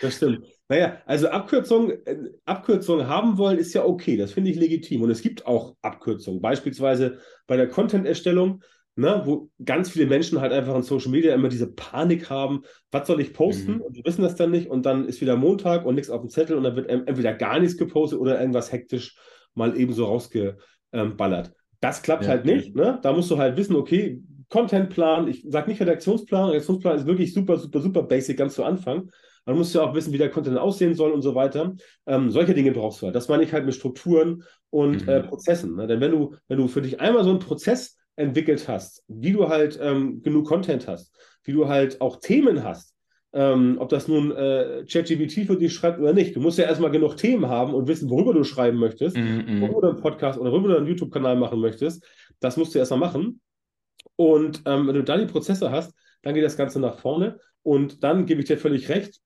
Das 0.00 0.16
stimmt. 0.16 0.46
Naja, 0.68 0.98
also 1.06 1.28
Abkürzungen 1.28 2.06
äh, 2.06 2.16
Abkürzung 2.44 3.06
haben 3.06 3.36
wollen 3.38 3.58
ist 3.58 3.74
ja 3.74 3.84
okay, 3.84 4.16
das 4.16 4.32
finde 4.32 4.50
ich 4.50 4.56
legitim. 4.56 5.02
Und 5.02 5.10
es 5.10 5.22
gibt 5.22 5.46
auch 5.46 5.76
Abkürzungen, 5.82 6.40
beispielsweise 6.40 7.18
bei 7.46 7.56
der 7.56 7.68
Content-Erstellung. 7.68 8.62
ne, 8.94 9.22
wo 9.24 9.50
ganz 9.64 9.90
viele 9.90 10.06
Menschen 10.06 10.40
halt 10.40 10.52
einfach 10.52 10.74
in 10.76 10.82
Social 10.82 11.10
Media 11.10 11.34
immer 11.34 11.48
diese 11.48 11.72
Panik 11.72 12.28
haben, 12.28 12.62
was 12.90 13.06
soll 13.06 13.20
ich 13.20 13.32
posten? 13.32 13.76
Mhm. 13.76 13.80
Und 13.80 13.96
die 13.96 14.04
wissen 14.04 14.22
das 14.22 14.36
dann 14.36 14.50
nicht 14.50 14.68
und 14.68 14.84
dann 14.84 15.06
ist 15.06 15.20
wieder 15.20 15.36
Montag 15.36 15.86
und 15.86 15.94
nichts 15.94 16.10
auf 16.10 16.20
dem 16.20 16.30
Zettel 16.30 16.56
und 16.56 16.64
dann 16.64 16.76
wird 16.76 16.88
entweder 16.88 17.32
gar 17.32 17.58
nichts 17.58 17.76
gepostet 17.76 18.18
oder 18.18 18.38
irgendwas 18.38 18.72
hektisch 18.72 19.16
mal 19.54 19.78
eben 19.78 19.92
so 19.92 20.04
rausgeballert. 20.04 21.52
Das 21.80 22.02
klappt 22.02 22.24
ja, 22.24 22.30
halt 22.30 22.44
nicht. 22.44 22.76
Ne? 22.76 22.98
Da 23.02 23.12
musst 23.12 23.30
du 23.30 23.38
halt 23.38 23.56
wissen, 23.56 23.76
okay, 23.76 24.22
Contentplan, 24.48 25.28
ich 25.28 25.44
sage 25.48 25.70
nicht 25.70 25.80
Redaktionsplan, 25.80 26.50
Redaktionsplan 26.50 26.96
ist 26.96 27.06
wirklich 27.06 27.32
super, 27.32 27.56
super, 27.56 27.80
super 27.80 28.02
basic 28.02 28.36
ganz 28.36 28.54
zu 28.54 28.64
Anfang. 28.64 29.10
Man 29.44 29.56
muss 29.56 29.72
ja 29.74 29.82
auch 29.82 29.94
wissen, 29.94 30.12
wie 30.12 30.18
der 30.18 30.30
Content 30.30 30.58
aussehen 30.58 30.94
soll 30.94 31.12
und 31.12 31.22
so 31.22 31.34
weiter. 31.34 31.74
Ähm, 32.06 32.30
solche 32.30 32.54
Dinge 32.54 32.72
brauchst 32.72 33.02
du 33.02 33.06
halt. 33.06 33.16
Das 33.16 33.28
meine 33.28 33.42
ich 33.42 33.52
halt 33.52 33.66
mit 33.66 33.74
Strukturen 33.74 34.44
und 34.70 35.02
mhm. 35.02 35.08
äh, 35.08 35.22
Prozessen. 35.22 35.76
Ne? 35.76 35.86
Denn 35.86 36.00
wenn 36.00 36.12
du, 36.12 36.34
wenn 36.48 36.58
du 36.58 36.68
für 36.68 36.82
dich 36.82 37.00
einmal 37.00 37.24
so 37.24 37.30
einen 37.30 37.38
Prozess 37.38 37.98
entwickelt 38.16 38.68
hast, 38.68 39.02
wie 39.08 39.32
du 39.32 39.48
halt 39.48 39.78
ähm, 39.82 40.22
genug 40.22 40.46
Content 40.46 40.86
hast, 40.86 41.14
wie 41.44 41.52
du 41.52 41.68
halt 41.68 42.00
auch 42.00 42.20
Themen 42.20 42.62
hast, 42.62 42.94
ähm, 43.34 43.76
ob 43.78 43.88
das 43.88 44.08
nun 44.08 44.30
äh, 44.32 44.84
ChatGPT 44.90 45.46
für 45.46 45.56
dich 45.56 45.72
schreibt 45.72 45.98
oder 45.98 46.12
nicht. 46.12 46.36
Du 46.36 46.40
musst 46.40 46.58
ja 46.58 46.64
erstmal 46.64 46.90
genug 46.90 47.16
Themen 47.16 47.48
haben 47.48 47.72
und 47.72 47.88
wissen, 47.88 48.10
worüber 48.10 48.34
du 48.34 48.44
schreiben 48.44 48.78
möchtest, 48.78 49.16
mm 49.16 49.60
worüber 49.60 49.80
du 49.80 49.88
einen 49.88 50.00
Podcast 50.00 50.38
oder 50.38 50.52
worüber 50.52 50.68
du 50.68 50.76
einen 50.76 50.86
YouTube-Kanal 50.86 51.36
machen 51.36 51.60
möchtest. 51.60 52.04
Das 52.40 52.56
musst 52.56 52.74
du 52.74 52.78
erstmal 52.78 53.00
machen. 53.00 53.40
Und 54.16 54.62
ähm, 54.66 54.86
wenn 54.86 54.94
du 54.94 55.04
dann 55.04 55.20
die 55.20 55.32
Prozesse 55.32 55.70
hast, 55.70 55.94
dann 56.22 56.34
geht 56.34 56.44
das 56.44 56.56
Ganze 56.56 56.78
nach 56.80 56.98
vorne. 56.98 57.38
Und 57.62 58.02
dann 58.04 58.26
gebe 58.26 58.40
ich 58.40 58.46
dir 58.46 58.58
völlig 58.58 58.88
recht. 58.88 59.20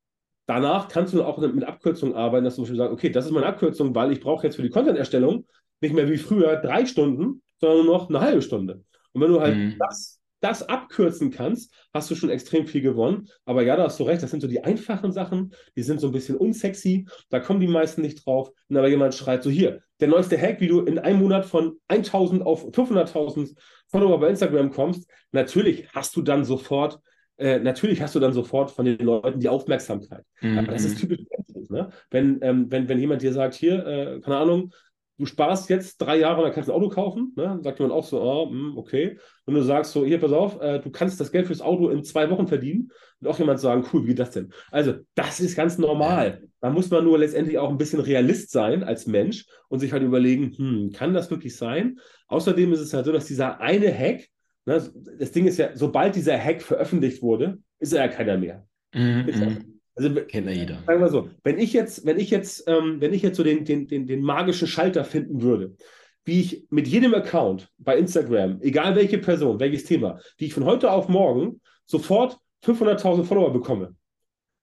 Danach 0.47 0.89
kannst 0.89 1.13
du 1.13 1.25
auch 1.25 1.39
mit 1.39 1.65
Abkürzungen 1.65 2.15
arbeiten, 2.15 2.45
dass 2.45 2.55
du 2.55 2.63
zum 2.63 2.65
Beispiel 2.65 2.79
sagst, 2.79 2.93
okay, 2.93 3.11
das 3.11 3.27
ist 3.27 3.33
meine 3.33 3.47
Abkürzung, 3.47 3.95
weil 3.95 4.13
ich 4.13 4.21
brauche 4.21 4.47
jetzt 4.47 4.57
für 4.57 4.63
die 4.63 4.71
Content-Erstellung 4.71 5.45
nicht 5.81 5.95
mehr 5.95 6.09
wie 6.09 6.19
früher 6.19 6.57
drei 6.57 6.87
Stunden, 6.87 7.43
sondern 7.61 7.85
nur 7.85 7.99
noch 7.99 8.09
eine 8.09 8.21
halbe 8.21 8.43
Stunde. 8.43 8.85
Und 9.13 9.21
wenn 9.21 9.33
du 9.33 9.41
halt 9.41 9.57
mhm. 9.57 9.75
das, 9.79 10.21
das 10.41 10.63
abkürzen 10.69 11.31
kannst, 11.31 11.75
hast 11.93 12.11
du 12.11 12.15
schon 12.15 12.31
extrem 12.31 12.67
viel 12.67 12.81
gewonnen. 12.81 13.29
Aber 13.45 13.63
ja, 13.63 13.77
da 13.77 13.85
hast 13.85 13.99
du 13.99 14.05
recht, 14.05 14.23
das 14.23 14.31
sind 14.31 14.41
so 14.41 14.47
die 14.47 14.63
einfachen 14.63 15.11
Sachen, 15.11 15.53
die 15.75 15.83
sind 15.83 16.01
so 16.01 16.09
ein 16.09 16.13
bisschen 16.13 16.37
unsexy, 16.37 17.07
da 17.29 17.41
kommen 17.41 17.61
die 17.61 17.67
meisten 17.67 18.03
nicht 18.03 18.25
drauf. 18.25 18.53
Und 18.69 18.77
aber 18.77 18.89
jemand 18.89 19.15
schreit 19.15 19.43
so, 19.43 19.51
hier, 19.51 19.83
der 20.01 20.09
neueste 20.09 20.41
Hack, 20.41 20.61
wie 20.61 20.69
du 20.69 20.81
in 20.81 20.99
einem 20.99 21.21
Monat 21.21 21.47
von 21.47 21.79
1000 21.89 22.45
auf 22.45 22.67
500.000 22.69 23.57
Follower 23.89 24.21
bei 24.21 24.29
Instagram 24.29 24.71
kommst, 24.71 25.11
natürlich 25.33 25.89
hast 25.95 26.15
du 26.15 26.23
dann 26.23 26.45
sofort 26.45 27.01
äh, 27.39 27.59
natürlich 27.59 28.01
hast 28.01 28.15
du 28.15 28.21
dann 28.21 28.33
sofort 28.33 28.71
von 28.71 28.85
den 28.85 28.99
Leuten 28.99 29.41
die 29.41 29.49
Aufmerksamkeit. 29.49 30.25
Mhm. 30.41 30.59
Aber 30.59 30.73
das 30.73 30.85
ist 30.85 30.99
typisch 31.01 31.21
menschlich. 31.37 31.71
Ne? 31.71 31.91
Wenn, 32.11 32.39
ähm, 32.43 32.71
wenn, 32.71 32.89
wenn 32.89 32.99
jemand 32.99 33.23
dir 33.23 33.33
sagt, 33.33 33.55
hier, 33.55 33.87
äh, 33.87 34.21
keine 34.21 34.39
Ahnung, 34.39 34.73
du 35.19 35.27
sparst 35.27 35.71
jetzt 35.71 35.99
drei 35.99 36.19
Jahre 36.19 36.39
und 36.39 36.45
dann 36.45 36.53
kannst 36.53 36.69
du 36.69 36.73
ein 36.73 36.77
Auto 36.77 36.89
kaufen. 36.89 37.33
Ne? 37.37 37.45
Dann 37.45 37.63
sagt 37.63 37.79
jemand 37.79 37.95
auch 37.95 38.05
so, 38.05 38.21
oh, 38.21 38.47
mh, 38.47 38.77
okay. 38.77 39.19
Und 39.45 39.55
du 39.55 39.63
sagst 39.63 39.93
so, 39.93 40.05
hier, 40.05 40.19
pass 40.19 40.33
auf, 40.33 40.61
äh, 40.61 40.81
du 40.81 40.91
kannst 40.91 41.21
das 41.21 41.33
Geld 41.33 41.47
fürs 41.47 41.61
Auto 41.61 41.89
in 41.89 42.05
zwei 42.05 42.29
Wochen 42.31 42.47
verdienen. 42.47 42.91
Und 43.21 43.29
auch 43.29 43.39
jemand 43.39 43.61
sagen, 43.61 43.85
cool, 43.93 44.03
wie 44.05 44.09
geht 44.09 44.19
das 44.19 44.31
denn? 44.31 44.53
Also, 44.71 44.95
das 45.15 45.41
ist 45.41 45.57
ganz 45.57 45.79
normal. 45.79 46.43
Da 46.61 46.71
muss 46.71 46.91
man 46.91 47.05
nur 47.05 47.19
letztendlich 47.19 47.59
auch 47.59 47.71
ein 47.71 47.79
bisschen 47.79 48.01
Realist 48.01 48.51
sein 48.51 48.85
als 48.85 49.07
Mensch 49.07 49.47
und 49.69 49.79
sich 49.79 49.93
halt 49.93 50.03
überlegen, 50.03 50.53
hm, 50.57 50.93
kann 50.93 51.15
das 51.15 51.31
wirklich 51.31 51.57
sein? 51.57 51.99
Außerdem 52.29 52.73
ist 52.73 52.81
es 52.81 52.93
halt 52.93 53.07
so, 53.07 53.13
dass 53.13 53.27
dieser 53.27 53.61
eine 53.61 53.93
Hack, 53.93 54.29
ne, 54.67 54.93
das 55.19 55.33
Ding 55.33 55.47
ist 55.47 55.59
ja, 55.59 55.71
sobald 55.75 56.15
dieser 56.15 56.39
Hack 56.39 56.63
veröffentlicht 56.63 57.23
wurde, 57.23 57.59
ist 57.79 57.93
er 57.93 58.05
ja 58.05 58.09
keiner 58.09 58.37
mehr. 58.37 58.67
Mhm. 58.95 59.81
Also 59.95 60.15
kennt 60.27 60.47
ja 60.47 60.53
jeder. 60.53 60.83
Sagen 60.87 61.01
wir 61.01 61.09
so, 61.09 61.31
wenn 61.43 61.59
ich 61.59 61.73
jetzt, 61.73 62.05
wenn 62.05 62.19
ich 62.19 62.31
jetzt, 62.31 62.65
ähm, 62.67 63.01
wenn 63.01 63.15
ich 63.15 63.23
jetzt 63.23 63.39
so 63.39 63.43
den, 63.43 63.65
den, 63.65 63.87
den, 63.87 64.07
den 64.07 64.21
magischen 64.21 64.69
Schalter 64.69 65.05
finden 65.05 65.41
würde, 65.41 65.75
wie 66.27 66.41
ich 66.41 66.67
mit 66.71 66.87
jedem 66.87 67.15
Account 67.15 67.71
bei 67.79 67.97
Instagram, 67.97 68.61
egal 68.61 68.95
welche 68.95 69.19
Person, 69.19 69.59
welches 69.59 69.85
Thema, 69.85 70.19
wie 70.37 70.47
ich 70.47 70.55
von 70.55 70.65
heute 70.65 70.91
auf 70.91 71.09
morgen 71.09 71.61
sofort 71.87 72.39
500.000 72.65 73.25
Follower 73.25 73.53
bekomme. 73.53 73.95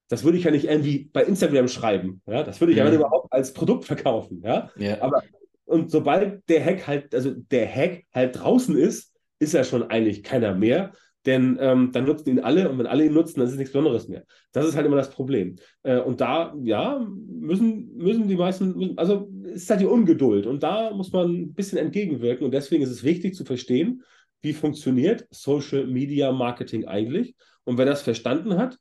Das 0.10 0.24
würde 0.24 0.38
ich 0.38 0.44
ja 0.44 0.52
nicht 0.52 0.66
irgendwie 0.66 1.10
bei 1.12 1.24
Instagram 1.24 1.68
schreiben. 1.68 2.22
Ja? 2.28 2.44
Das 2.44 2.60
würde 2.60 2.74
ich 2.74 2.80
mhm. 2.80 2.86
ja 2.86 2.94
überhaupt 2.94 3.32
als 3.32 3.54
Produkt 3.54 3.86
verkaufen. 3.86 4.42
Ja? 4.44 4.70
ja. 4.78 5.02
Aber 5.02 5.24
und 5.66 5.90
sobald 5.90 6.48
der 6.50 6.64
Hack 6.64 6.86
halt, 6.86 7.16
also 7.16 7.32
der 7.32 7.68
Hack 7.68 8.04
halt 8.14 8.38
draußen 8.38 8.78
ist, 8.78 9.13
ist 9.44 9.54
ja 9.54 9.64
schon 9.64 9.84
eigentlich 9.84 10.24
keiner 10.24 10.56
mehr. 10.56 10.94
Denn 11.26 11.58
ähm, 11.62 11.92
dann 11.94 12.04
nutzen 12.04 12.30
ihn 12.30 12.40
alle 12.40 12.70
und 12.70 12.78
wenn 12.80 12.86
alle 12.86 13.06
ihn 13.06 13.14
nutzen, 13.14 13.40
dann 13.40 13.48
ist 13.48 13.54
es 13.54 13.58
nichts 13.58 13.72
Besonderes 13.72 14.10
mehr. 14.10 14.26
Das 14.52 14.68
ist 14.68 14.76
halt 14.76 14.86
immer 14.86 14.98
das 14.98 15.10
Problem. 15.10 15.56
Äh, 15.84 16.00
und 16.00 16.20
da, 16.20 16.54
ja, 16.64 17.00
müssen, 17.00 17.96
müssen 17.96 18.28
die 18.28 18.36
meisten, 18.36 18.76
müssen, 18.78 18.98
also 18.98 19.30
ist 19.46 19.70
halt 19.70 19.80
die 19.80 19.86
Ungeduld 19.86 20.46
und 20.46 20.64
da 20.64 20.92
muss 20.92 21.14
man 21.14 21.32
ein 21.32 21.54
bisschen 21.54 21.78
entgegenwirken 21.78 22.44
und 22.44 22.54
deswegen 22.54 22.84
ist 22.84 22.90
es 22.90 23.04
wichtig 23.04 23.36
zu 23.36 23.46
verstehen, 23.46 24.04
wie 24.42 24.54
funktioniert 24.54 25.26
Social 25.32 25.88
Media 25.88 26.32
Marketing 26.34 26.86
eigentlich. 26.86 27.36
Und 27.64 27.78
wer 27.78 27.86
das 27.86 28.02
verstanden 28.02 28.58
hat, 28.58 28.78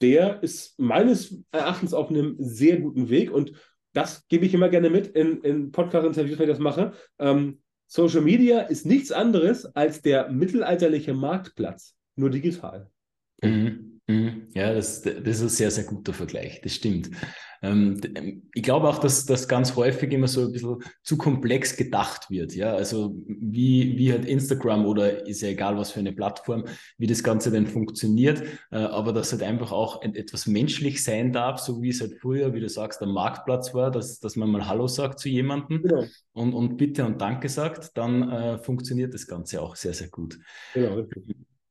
der 0.00 0.42
ist 0.42 0.78
meines 0.80 1.42
Erachtens 1.52 1.92
auf 1.92 2.08
einem 2.08 2.36
sehr 2.38 2.80
guten 2.80 3.10
Weg 3.10 3.30
und 3.30 3.52
das 3.92 4.26
gebe 4.28 4.46
ich 4.46 4.54
immer 4.54 4.70
gerne 4.70 4.88
mit 4.88 5.08
in, 5.08 5.42
in 5.42 5.70
Podcast-Interviews, 5.70 6.38
wenn 6.38 6.48
ich 6.48 6.52
das 6.52 6.58
mache. 6.58 6.92
Ähm, 7.18 7.60
Social 7.94 8.22
Media 8.22 8.60
ist 8.60 8.86
nichts 8.86 9.12
anderes 9.12 9.66
als 9.76 10.00
der 10.00 10.30
mittelalterliche 10.30 11.12
Marktplatz, 11.12 11.94
nur 12.16 12.30
digital. 12.30 12.90
Mhm. 13.42 13.91
Mhm. 14.12 14.48
Ja, 14.54 14.72
das, 14.74 15.02
das 15.02 15.12
ist 15.14 15.42
ein 15.42 15.48
sehr, 15.48 15.70
sehr 15.70 15.84
guter 15.84 16.12
Vergleich, 16.12 16.60
das 16.62 16.74
stimmt. 16.74 17.10
Ähm, 17.62 18.00
ich 18.52 18.62
glaube 18.62 18.88
auch, 18.88 18.98
dass 18.98 19.24
das 19.24 19.46
ganz 19.46 19.76
häufig 19.76 20.12
immer 20.12 20.26
so 20.26 20.42
ein 20.42 20.52
bisschen 20.52 20.82
zu 21.02 21.16
komplex 21.16 21.76
gedacht 21.76 22.28
wird. 22.28 22.54
Ja, 22.54 22.74
also 22.74 23.14
wie, 23.26 23.96
wie 23.96 24.12
halt 24.12 24.24
Instagram 24.24 24.84
oder 24.84 25.26
ist 25.26 25.42
ja 25.42 25.48
egal, 25.48 25.76
was 25.76 25.92
für 25.92 26.00
eine 26.00 26.12
Plattform, 26.12 26.64
wie 26.98 27.06
das 27.06 27.22
Ganze 27.22 27.50
denn 27.50 27.66
funktioniert, 27.66 28.42
äh, 28.72 28.78
aber 28.78 29.12
dass 29.12 29.32
halt 29.32 29.42
einfach 29.42 29.70
auch 29.70 30.02
etwas 30.02 30.46
menschlich 30.46 31.04
sein 31.04 31.32
darf, 31.32 31.60
so 31.60 31.80
wie 31.80 31.90
es 31.90 32.00
halt 32.00 32.14
früher, 32.20 32.52
wie 32.52 32.60
du 32.60 32.68
sagst, 32.68 33.00
der 33.00 33.08
Marktplatz 33.08 33.72
war, 33.74 33.90
dass, 33.90 34.18
dass 34.18 34.34
man 34.34 34.50
mal 34.50 34.66
Hallo 34.66 34.88
sagt 34.88 35.20
zu 35.20 35.28
jemandem 35.28 35.82
genau. 35.82 36.04
und, 36.32 36.52
und 36.54 36.76
Bitte 36.76 37.04
und 37.04 37.20
Danke 37.20 37.48
sagt, 37.48 37.96
dann 37.96 38.28
äh, 38.28 38.58
funktioniert 38.58 39.14
das 39.14 39.26
Ganze 39.28 39.62
auch 39.62 39.76
sehr, 39.76 39.94
sehr 39.94 40.08
gut. 40.08 40.38
Genau. 40.74 40.98
Okay, 40.98 41.22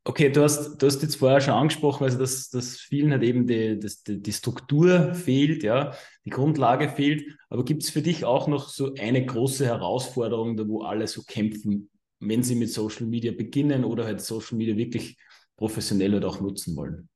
du 0.03 0.41
hast, 0.41 0.81
du 0.81 0.87
hast 0.87 1.01
jetzt 1.01 1.15
vorher 1.15 1.41
schon 1.41 1.53
angesprochen, 1.53 2.03
also 2.03 2.17
dass, 2.17 2.49
dass 2.49 2.77
vielen 2.77 3.11
halt 3.11 3.23
eben 3.23 3.45
die, 3.45 3.79
das, 3.79 4.03
die, 4.03 4.33
Struktur 4.33 5.13
fehlt, 5.13 5.63
ja, 5.63 5.93
die 6.25 6.31
Grundlage 6.31 6.89
fehlt. 6.89 7.23
Aber 7.49 7.63
gibt 7.63 7.83
es 7.83 7.91
für 7.91 8.01
dich 8.01 8.25
auch 8.25 8.47
noch 8.47 8.69
so 8.69 8.93
eine 8.95 9.25
große 9.25 9.65
Herausforderung, 9.65 10.57
da 10.57 10.67
wo 10.67 10.81
alle 10.81 11.07
so 11.07 11.21
kämpfen, 11.23 11.89
wenn 12.19 12.43
sie 12.43 12.55
mit 12.55 12.71
Social 12.71 13.05
Media 13.05 13.31
beginnen 13.31 13.85
oder 13.85 14.05
halt 14.05 14.21
Social 14.21 14.57
Media 14.57 14.75
wirklich 14.75 15.17
professionell 15.55 16.15
oder 16.15 16.29
auch 16.29 16.41
nutzen 16.41 16.75
wollen? 16.75 17.07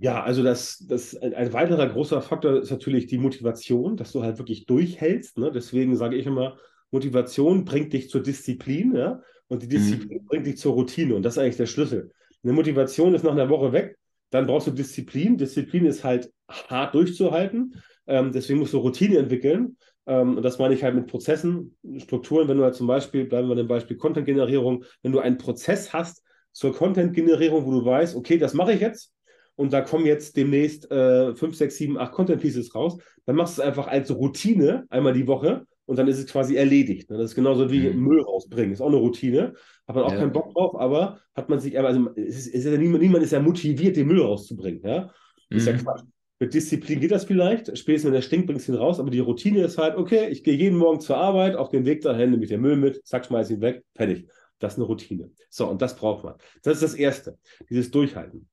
Ja, 0.00 0.22
also 0.22 0.44
das, 0.44 0.86
das 0.88 1.16
ein 1.16 1.52
weiterer 1.52 1.88
großer 1.88 2.22
Faktor 2.22 2.62
ist 2.62 2.70
natürlich 2.70 3.06
die 3.08 3.18
Motivation, 3.18 3.96
dass 3.96 4.12
du 4.12 4.22
halt 4.22 4.38
wirklich 4.38 4.66
durchhältst. 4.66 5.38
Ne? 5.38 5.50
Deswegen 5.50 5.96
sage 5.96 6.14
ich 6.14 6.26
immer, 6.26 6.56
Motivation 6.92 7.64
bringt 7.64 7.92
dich 7.92 8.08
zur 8.08 8.22
Disziplin. 8.22 8.94
Ja? 8.94 9.20
Und 9.48 9.62
die 9.62 9.68
Disziplin 9.68 10.22
mhm. 10.22 10.26
bringt 10.26 10.46
dich 10.46 10.58
zur 10.58 10.74
Routine. 10.74 11.14
Und 11.14 11.22
das 11.22 11.36
ist 11.36 11.38
eigentlich 11.38 11.56
der 11.56 11.66
Schlüssel. 11.66 12.12
Eine 12.42 12.52
Motivation 12.52 13.14
ist 13.14 13.24
nach 13.24 13.32
einer 13.32 13.48
Woche 13.48 13.72
weg. 13.72 13.96
Dann 14.30 14.46
brauchst 14.46 14.66
du 14.66 14.70
Disziplin. 14.70 15.36
Disziplin 15.36 15.86
ist 15.86 16.04
halt 16.04 16.30
hart 16.48 16.94
durchzuhalten. 16.94 17.74
Ähm, 18.06 18.32
deswegen 18.32 18.58
musst 18.58 18.74
du 18.74 18.78
Routine 18.78 19.18
entwickeln. 19.18 19.76
Ähm, 20.06 20.36
und 20.36 20.42
das 20.42 20.58
meine 20.58 20.74
ich 20.74 20.82
halt 20.82 20.94
mit 20.94 21.06
Prozessen, 21.06 21.76
Strukturen. 21.96 22.48
Wenn 22.48 22.58
du 22.58 22.64
halt 22.64 22.74
zum 22.74 22.86
Beispiel, 22.86 23.24
bleiben 23.24 23.48
wir 23.48 23.56
dem 23.56 23.68
Beispiel 23.68 23.96
Content-Generierung, 23.96 24.84
wenn 25.02 25.12
du 25.12 25.18
einen 25.18 25.38
Prozess 25.38 25.92
hast 25.92 26.22
zur 26.52 26.74
Content-Generierung, 26.74 27.64
wo 27.64 27.70
du 27.70 27.84
weißt, 27.84 28.16
okay, 28.16 28.38
das 28.38 28.54
mache 28.54 28.72
ich 28.72 28.80
jetzt, 28.80 29.12
und 29.58 29.72
da 29.72 29.80
kommen 29.80 30.06
jetzt 30.06 30.36
demnächst 30.36 30.88
äh, 30.90 31.34
5, 31.34 31.56
6, 31.56 31.76
7, 31.76 31.98
8 31.98 32.12
Content 32.12 32.40
Pieces 32.40 32.74
raus, 32.74 32.96
dann 33.26 33.34
machst 33.34 33.58
du 33.58 33.62
es 33.62 33.66
einfach 33.66 33.88
als 33.88 34.10
Routine 34.10 34.86
einmal 34.88 35.12
die 35.12 35.26
Woche 35.26 35.66
und 35.88 35.96
dann 35.96 36.06
ist 36.06 36.18
es 36.18 36.26
quasi 36.26 36.56
erledigt. 36.56 37.10
Ne? 37.10 37.16
Das 37.16 37.30
ist 37.30 37.34
genauso 37.34 37.70
wie 37.70 37.88
mhm. 37.88 38.00
Müll 38.00 38.20
rausbringen. 38.20 38.72
Ist 38.72 38.82
auch 38.82 38.88
eine 38.88 38.96
Routine. 38.96 39.54
Hat 39.86 39.96
man 39.96 40.04
auch 40.04 40.12
ja. 40.12 40.18
keinen 40.18 40.32
Bock 40.32 40.52
drauf, 40.52 40.78
aber 40.78 41.20
hat 41.34 41.48
man 41.48 41.60
sich, 41.60 41.78
also 41.78 42.10
es 42.14 42.36
ist, 42.36 42.48
es 42.48 42.64
ist 42.66 42.70
ja 42.70 42.76
niemand, 42.76 43.02
niemand, 43.02 43.24
ist 43.24 43.32
ja 43.32 43.40
motiviert, 43.40 43.96
den 43.96 44.06
Müll 44.06 44.20
rauszubringen. 44.20 44.82
Ja? 44.84 45.10
Ist 45.48 45.66
mhm. 45.66 45.72
ja 45.72 45.78
Quatsch. 45.78 46.02
Mit 46.40 46.52
Disziplin 46.52 47.00
geht 47.00 47.10
das 47.10 47.24
vielleicht. 47.24 47.76
Spätestens 47.76 48.08
wenn 48.08 48.12
der 48.12 48.22
stinkt, 48.22 48.46
bringst 48.46 48.68
du 48.68 48.72
ihn 48.72 48.78
raus. 48.78 49.00
Aber 49.00 49.10
die 49.10 49.18
Routine 49.18 49.64
ist 49.64 49.78
halt, 49.78 49.96
okay, 49.96 50.28
ich 50.28 50.44
gehe 50.44 50.54
jeden 50.54 50.76
Morgen 50.76 51.00
zur 51.00 51.16
Arbeit, 51.16 51.56
auf 51.56 51.70
den 51.70 51.86
Weg 51.86 52.02
dahin, 52.02 52.30
nehme 52.30 52.42
ich 52.42 52.50
den 52.50 52.60
Müll 52.60 52.76
mit, 52.76 53.04
zack, 53.06 53.24
schmeiß 53.24 53.50
ihn 53.50 53.62
weg, 53.62 53.82
fertig. 53.94 54.28
Das 54.58 54.74
ist 54.74 54.78
eine 54.78 54.86
Routine. 54.86 55.30
So, 55.48 55.66
und 55.68 55.80
das 55.80 55.96
braucht 55.96 56.22
man. 56.22 56.34
Das 56.62 56.74
ist 56.74 56.82
das 56.82 56.94
Erste, 56.94 57.38
dieses 57.70 57.90
Durchhalten. 57.90 58.46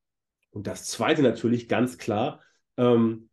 Und 0.52 0.68
das 0.68 0.86
Zweite 0.86 1.22
natürlich 1.22 1.68
ganz 1.68 1.98
klar, 1.98 2.40
ähm, 2.78 3.30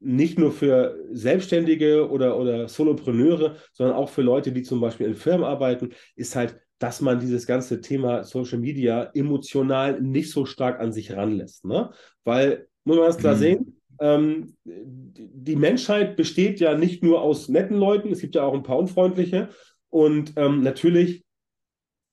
nicht 0.00 0.38
nur 0.38 0.50
für 0.50 0.98
Selbstständige 1.12 2.10
oder, 2.10 2.38
oder 2.38 2.68
Solopreneure, 2.68 3.56
sondern 3.72 3.96
auch 3.96 4.08
für 4.08 4.22
Leute, 4.22 4.50
die 4.50 4.62
zum 4.62 4.80
Beispiel 4.80 5.06
in 5.06 5.14
Firmen 5.14 5.44
arbeiten, 5.44 5.90
ist 6.16 6.34
halt, 6.36 6.58
dass 6.78 7.02
man 7.02 7.20
dieses 7.20 7.46
ganze 7.46 7.82
Thema 7.82 8.24
Social 8.24 8.58
Media 8.58 9.10
emotional 9.14 10.00
nicht 10.00 10.30
so 10.30 10.46
stark 10.46 10.80
an 10.80 10.92
sich 10.92 11.12
ranlässt. 11.12 11.66
Ne? 11.66 11.90
Weil, 12.24 12.68
muss 12.84 12.96
man 12.96 13.06
ganz 13.06 13.18
klar 13.18 13.34
mhm. 13.34 13.38
sehen, 13.38 13.80
ähm, 14.00 14.56
die 14.64 15.56
Menschheit 15.56 16.16
besteht 16.16 16.58
ja 16.58 16.74
nicht 16.74 17.04
nur 17.04 17.20
aus 17.20 17.48
netten 17.50 17.76
Leuten, 17.76 18.10
es 18.10 18.20
gibt 18.20 18.34
ja 18.34 18.42
auch 18.42 18.54
ein 18.54 18.62
paar 18.62 18.78
unfreundliche. 18.78 19.50
Und 19.90 20.32
ähm, 20.36 20.62
natürlich 20.62 21.24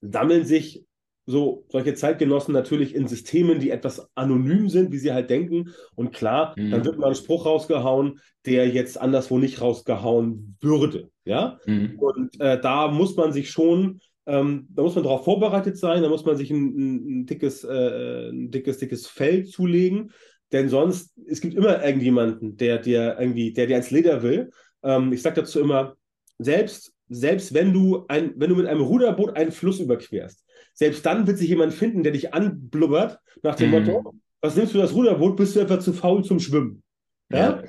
sammeln 0.02 0.44
sich 0.44 0.84
so 1.28 1.66
solche 1.68 1.92
Zeitgenossen 1.92 2.54
natürlich 2.54 2.94
in 2.94 3.06
Systemen, 3.06 3.60
die 3.60 3.68
etwas 3.68 4.08
anonym 4.16 4.70
sind, 4.70 4.92
wie 4.92 4.98
sie 4.98 5.12
halt 5.12 5.28
denken. 5.28 5.74
Und 5.94 6.14
klar, 6.14 6.54
mhm. 6.56 6.70
dann 6.70 6.84
wird 6.86 6.98
mal 6.98 7.10
ein 7.10 7.14
Spruch 7.14 7.44
rausgehauen, 7.44 8.20
der 8.46 8.66
jetzt 8.66 8.98
anderswo 8.98 9.38
nicht 9.38 9.60
rausgehauen 9.60 10.56
würde. 10.62 11.10
Ja. 11.26 11.58
Mhm. 11.66 11.98
Und 11.98 12.40
äh, 12.40 12.58
da 12.58 12.88
muss 12.88 13.14
man 13.14 13.34
sich 13.34 13.50
schon, 13.50 14.00
ähm, 14.24 14.68
da 14.70 14.82
muss 14.82 14.94
man 14.94 15.04
darauf 15.04 15.24
vorbereitet 15.24 15.76
sein, 15.76 16.02
da 16.02 16.08
muss 16.08 16.24
man 16.24 16.38
sich 16.38 16.50
ein, 16.50 17.20
ein, 17.20 17.26
dickes, 17.26 17.62
äh, 17.62 18.30
ein 18.30 18.50
dickes, 18.50 18.78
dickes 18.78 19.06
Feld 19.06 19.50
zulegen. 19.50 20.12
Denn 20.50 20.70
sonst, 20.70 21.12
es 21.26 21.42
gibt 21.42 21.54
immer 21.54 21.84
irgendjemanden, 21.84 22.56
der 22.56 22.78
dir 22.78 23.18
irgendwie, 23.20 23.52
der 23.52 23.66
dir 23.66 23.74
ans 23.74 23.90
Leder 23.90 24.22
will. 24.22 24.50
Ähm, 24.82 25.12
ich 25.12 25.20
sage 25.20 25.42
dazu 25.42 25.60
immer, 25.60 25.94
selbst, 26.38 26.94
selbst 27.10 27.52
wenn 27.52 27.74
du 27.74 28.06
ein, 28.08 28.32
wenn 28.36 28.48
du 28.48 28.56
mit 28.56 28.66
einem 28.66 28.80
Ruderboot 28.80 29.36
einen 29.36 29.52
Fluss 29.52 29.78
überquerst, 29.78 30.42
selbst 30.78 31.04
dann 31.04 31.26
wird 31.26 31.38
sich 31.38 31.48
jemand 31.48 31.74
finden, 31.74 32.04
der 32.04 32.12
dich 32.12 32.32
anblubbert 32.32 33.18
nach 33.42 33.56
dem 33.56 33.70
mhm. 33.70 33.84
Motto, 33.84 34.14
was 34.40 34.54
nimmst 34.54 34.74
du 34.74 34.78
das 34.78 34.94
Ruderboot, 34.94 35.36
bist 35.36 35.56
du 35.56 35.60
etwa 35.60 35.80
zu 35.80 35.92
faul 35.92 36.22
zum 36.22 36.38
Schwimmen. 36.38 36.84
Ja? 37.32 37.38
ja. 37.38 37.62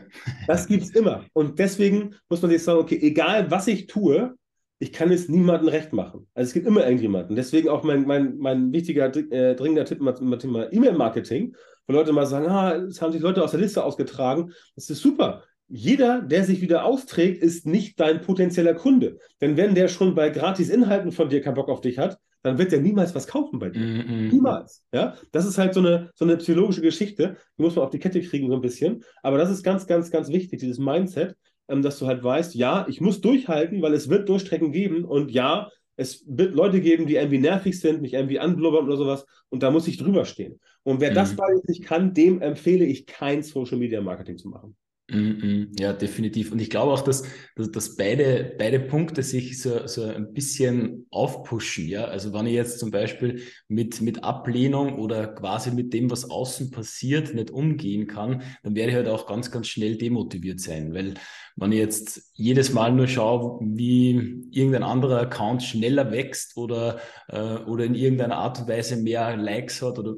Das 0.45 0.67
gibt 0.67 0.83
es 0.83 0.91
immer. 0.91 1.25
Und 1.33 1.57
deswegen 1.57 2.15
muss 2.29 2.43
man 2.43 2.51
sich 2.51 2.63
sagen, 2.63 2.79
okay, 2.79 2.99
egal 3.01 3.49
was 3.49 3.67
ich 3.67 3.87
tue, 3.87 4.35
ich 4.77 4.93
kann 4.93 5.11
es 5.11 5.27
niemandem 5.27 5.69
recht 5.69 5.91
machen. 5.91 6.27
Also 6.35 6.49
es 6.49 6.53
gibt 6.53 6.67
immer 6.67 6.83
irgendjemanden. 6.83 7.35
Deswegen 7.35 7.67
auch 7.67 7.83
mein, 7.83 8.05
mein, 8.05 8.37
mein 8.37 8.71
wichtiger, 8.71 9.13
äh, 9.15 9.55
dringender 9.55 9.85
Tipp 9.85 10.01
mit 10.01 10.39
Thema 10.39 10.71
E-Mail-Marketing, 10.71 11.55
wo 11.87 11.93
Leute 11.93 12.13
mal 12.13 12.27
sagen, 12.27 12.45
ah, 12.47 12.75
es 12.75 13.01
haben 13.01 13.11
sich 13.11 13.21
Leute 13.21 13.43
aus 13.43 13.51
der 13.51 13.59
Liste 13.59 13.83
ausgetragen. 13.83 14.53
Das 14.75 14.89
ist 14.89 15.01
super 15.01 15.43
jeder, 15.69 16.21
der 16.21 16.43
sich 16.43 16.61
wieder 16.61 16.83
austrägt, 16.83 17.43
ist 17.43 17.67
nicht 17.67 17.99
dein 17.99 18.21
potenzieller 18.21 18.73
Kunde. 18.73 19.19
Denn 19.39 19.55
wenn 19.55 19.75
der 19.75 19.87
schon 19.87 20.15
bei 20.15 20.29
Gratis-Inhalten 20.29 21.11
von 21.11 21.29
dir 21.29 21.41
keinen 21.41 21.53
Bock 21.53 21.69
auf 21.69 21.81
dich 21.81 21.99
hat, 21.99 22.17
dann 22.41 22.57
wird 22.57 22.71
der 22.71 22.81
niemals 22.81 23.13
was 23.15 23.27
kaufen 23.27 23.59
bei 23.59 23.69
dir. 23.69 23.81
Mm 23.81 23.99
-mm. 23.99 24.31
Niemals. 24.31 24.83
Ja? 24.93 25.15
Das 25.31 25.45
ist 25.45 25.57
halt 25.57 25.73
so 25.73 25.81
eine, 25.81 26.09
so 26.15 26.25
eine 26.25 26.37
psychologische 26.37 26.81
Geschichte, 26.81 27.37
die 27.57 27.61
muss 27.61 27.75
man 27.75 27.85
auf 27.85 27.91
die 27.91 27.99
Kette 27.99 28.21
kriegen, 28.21 28.47
so 28.47 28.55
ein 28.55 28.61
bisschen. 28.61 29.03
Aber 29.23 29.37
das 29.37 29.49
ist 29.49 29.63
ganz, 29.63 29.87
ganz, 29.87 30.09
ganz 30.11 30.29
wichtig, 30.29 30.59
dieses 30.59 30.79
Mindset, 30.79 31.35
ähm, 31.67 31.81
dass 31.81 31.99
du 31.99 32.07
halt 32.07 32.23
weißt, 32.23 32.55
ja, 32.55 32.85
ich 32.87 33.01
muss 33.01 33.21
durchhalten, 33.21 33.81
weil 33.81 33.93
es 33.93 34.09
wird 34.09 34.29
Durchstrecken 34.29 34.71
geben 34.71 35.03
und 35.03 35.31
ja, 35.31 35.69
es 35.97 36.23
wird 36.27 36.55
Leute 36.55 36.79
geben, 36.79 37.07
die 37.07 37.15
irgendwie 37.15 37.39
nervig 37.39 37.79
sind, 37.79 38.01
mich 38.01 38.13
irgendwie 38.13 38.39
anblubbern 38.39 38.85
oder 38.85 38.95
sowas 38.95 39.25
und 39.49 39.63
da 39.63 39.69
muss 39.69 39.87
ich 39.87 39.97
drüber 39.97 40.23
stehen. 40.23 40.59
Und 40.83 41.01
wer 41.01 41.11
mm. 41.11 41.15
das 41.15 41.35
beides 41.35 41.63
nicht 41.65 41.83
kann, 41.83 42.13
dem 42.13 42.41
empfehle 42.41 42.85
ich 42.85 43.05
kein 43.05 43.43
Social 43.43 43.77
Media 43.77 43.99
Marketing 43.99 44.37
zu 44.37 44.47
machen. 44.47 44.77
Ja, 45.11 45.93
definitiv. 45.93 46.51
Und 46.51 46.61
ich 46.61 46.69
glaube 46.69 46.93
auch, 46.93 47.01
dass, 47.01 47.23
dass, 47.55 47.71
dass, 47.71 47.95
beide, 47.95 48.55
beide 48.59 48.79
Punkte 48.79 49.23
sich 49.23 49.59
so, 49.59 49.87
so 49.87 50.03
ein 50.03 50.33
bisschen 50.33 51.07
aufpushen. 51.09 51.87
Ja, 51.87 52.05
also 52.05 52.31
wenn 52.31 52.45
ich 52.45 52.53
jetzt 52.53 52.79
zum 52.79 52.91
Beispiel 52.91 53.41
mit, 53.67 54.01
mit 54.01 54.23
Ablehnung 54.23 54.99
oder 54.99 55.27
quasi 55.27 55.71
mit 55.71 55.93
dem, 55.93 56.11
was 56.11 56.29
außen 56.29 56.69
passiert, 56.69 57.33
nicht 57.33 57.49
umgehen 57.49 58.05
kann, 58.05 58.43
dann 58.61 58.75
werde 58.75 58.91
ich 58.91 58.95
halt 58.97 59.07
auch 59.07 59.25
ganz, 59.25 59.49
ganz 59.49 59.67
schnell 59.67 59.97
demotiviert 59.97 60.59
sein. 60.59 60.93
Weil 60.93 61.15
wenn 61.55 61.71
ich 61.71 61.79
jetzt 61.79 62.31
jedes 62.35 62.71
Mal 62.71 62.91
nur 62.91 63.07
schaue, 63.07 63.59
wie 63.61 64.45
irgendein 64.51 64.83
anderer 64.83 65.21
Account 65.21 65.63
schneller 65.63 66.11
wächst 66.11 66.55
oder, 66.55 66.99
äh, 67.29 67.55
oder 67.55 67.85
in 67.85 67.95
irgendeiner 67.95 68.37
Art 68.37 68.59
und 68.59 68.67
Weise 68.67 68.95
mehr 68.97 69.35
Likes 69.35 69.81
hat 69.81 69.97
oder 69.97 70.15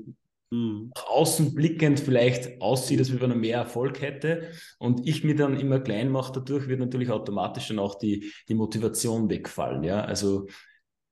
mhm. 0.51 0.91
außen 0.93 1.55
blickend 1.55 2.00
vielleicht 2.00 2.62
aussieht, 2.62 3.00
als 3.00 3.20
wenn 3.20 3.31
er 3.31 3.36
mehr 3.36 3.58
Erfolg 3.58 4.01
hätte 4.01 4.51
und 4.77 5.08
ich 5.08 5.24
mir 5.24 5.36
dann 5.36 5.60
immer 5.60 5.79
klein 5.79 6.10
mache 6.10 6.34
dadurch, 6.34 6.67
wird 6.67 6.79
natürlich 6.79 7.10
automatisch 7.10 7.70
dann 7.70 7.79
auch 7.79 7.96
die, 7.96 8.31
die 8.48 8.55
Motivation 8.55 9.29
wegfallen. 9.29 9.84
Ja, 9.84 10.01
also 10.01 10.48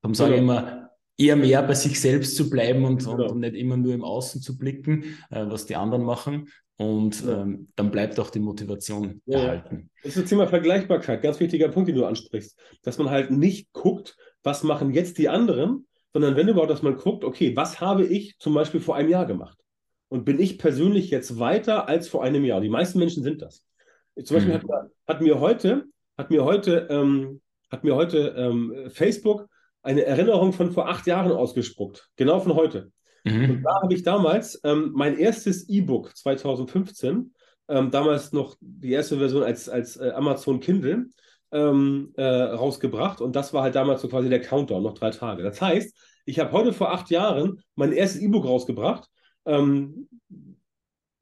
darum 0.02 0.14
sage 0.14 0.34
ich 0.34 0.40
immer, 0.40 0.90
eher 1.20 1.36
mehr 1.36 1.62
bei 1.62 1.74
sich 1.74 2.00
selbst 2.00 2.36
zu 2.36 2.48
bleiben 2.48 2.84
und, 2.84 3.06
und, 3.06 3.20
und 3.20 3.40
nicht 3.40 3.54
immer 3.54 3.76
nur 3.76 3.92
im 3.92 4.04
Außen 4.04 4.40
zu 4.40 4.56
blicken, 4.56 5.04
äh, 5.30 5.44
was 5.46 5.66
die 5.66 5.76
anderen 5.76 6.04
machen. 6.04 6.48
Und 6.76 7.26
ja. 7.26 7.42
ähm, 7.42 7.68
dann 7.76 7.90
bleibt 7.90 8.18
auch 8.18 8.30
die 8.30 8.40
Motivation 8.40 9.20
ja, 9.26 9.38
erhalten. 9.38 9.90
Das 10.02 10.16
ist 10.16 10.22
das 10.22 10.30
Thema 10.30 10.46
Vergleichbarkeit, 10.46 11.20
ganz 11.20 11.38
wichtiger 11.38 11.68
Punkt, 11.68 11.90
den 11.90 11.96
du 11.96 12.06
ansprichst. 12.06 12.58
Dass 12.82 12.96
man 12.96 13.10
halt 13.10 13.30
nicht 13.30 13.70
guckt, 13.74 14.16
was 14.42 14.62
machen 14.62 14.94
jetzt 14.94 15.18
die 15.18 15.28
anderen, 15.28 15.86
sondern 16.12 16.36
wenn 16.36 16.48
überhaupt, 16.48 16.70
dass 16.70 16.82
man 16.82 16.96
guckt, 16.96 17.24
okay, 17.24 17.54
was 17.56 17.80
habe 17.80 18.04
ich 18.04 18.36
zum 18.38 18.54
Beispiel 18.54 18.80
vor 18.80 18.96
einem 18.96 19.08
Jahr 19.08 19.26
gemacht? 19.26 19.58
Und 20.08 20.24
bin 20.24 20.40
ich 20.40 20.58
persönlich 20.58 21.10
jetzt 21.10 21.38
weiter 21.38 21.88
als 21.88 22.08
vor 22.08 22.24
einem 22.24 22.44
Jahr? 22.44 22.60
Die 22.60 22.68
meisten 22.68 22.98
Menschen 22.98 23.22
sind 23.22 23.42
das. 23.42 23.64
Zum 24.24 24.36
Beispiel 24.36 24.54
mhm. 24.54 24.58
hat, 24.58 24.90
hat, 25.06 25.20
mir 25.20 25.40
heute, 25.40 25.84
hat 26.18 26.30
mir 26.30 26.44
heute, 26.44 26.88
ähm, 26.90 27.40
hat 27.70 27.84
mir 27.84 27.94
heute 27.94 28.34
ähm, 28.36 28.90
Facebook 28.90 29.46
eine 29.82 30.04
Erinnerung 30.04 30.52
von 30.52 30.72
vor 30.72 30.88
acht 30.88 31.06
Jahren 31.06 31.32
ausgespuckt, 31.32 32.08
genau 32.16 32.40
von 32.40 32.54
heute. 32.54 32.90
Mhm. 33.24 33.50
Und 33.50 33.62
da 33.62 33.82
habe 33.82 33.94
ich 33.94 34.02
damals 34.02 34.60
ähm, 34.64 34.90
mein 34.94 35.16
erstes 35.16 35.68
E-Book 35.68 36.16
2015, 36.16 37.32
ähm, 37.68 37.90
damals 37.90 38.32
noch 38.32 38.56
die 38.60 38.92
erste 38.92 39.18
Version 39.18 39.42
als, 39.42 39.68
als 39.68 39.96
äh, 39.96 40.10
Amazon 40.10 40.60
Kindle, 40.60 41.06
ähm, 41.52 42.12
äh, 42.16 42.24
rausgebracht 42.24 43.20
und 43.20 43.34
das 43.34 43.52
war 43.52 43.62
halt 43.62 43.74
damals 43.74 44.02
so 44.02 44.08
quasi 44.08 44.28
der 44.28 44.40
Countdown, 44.40 44.82
noch 44.82 44.94
drei 44.94 45.10
Tage. 45.10 45.42
Das 45.42 45.60
heißt, 45.60 45.96
ich 46.30 46.38
habe 46.38 46.52
heute 46.52 46.72
vor 46.72 46.92
acht 46.92 47.10
Jahren 47.10 47.60
mein 47.74 47.92
erstes 47.92 48.22
E-Book 48.22 48.44
rausgebracht, 48.44 49.08
ähm, 49.46 50.08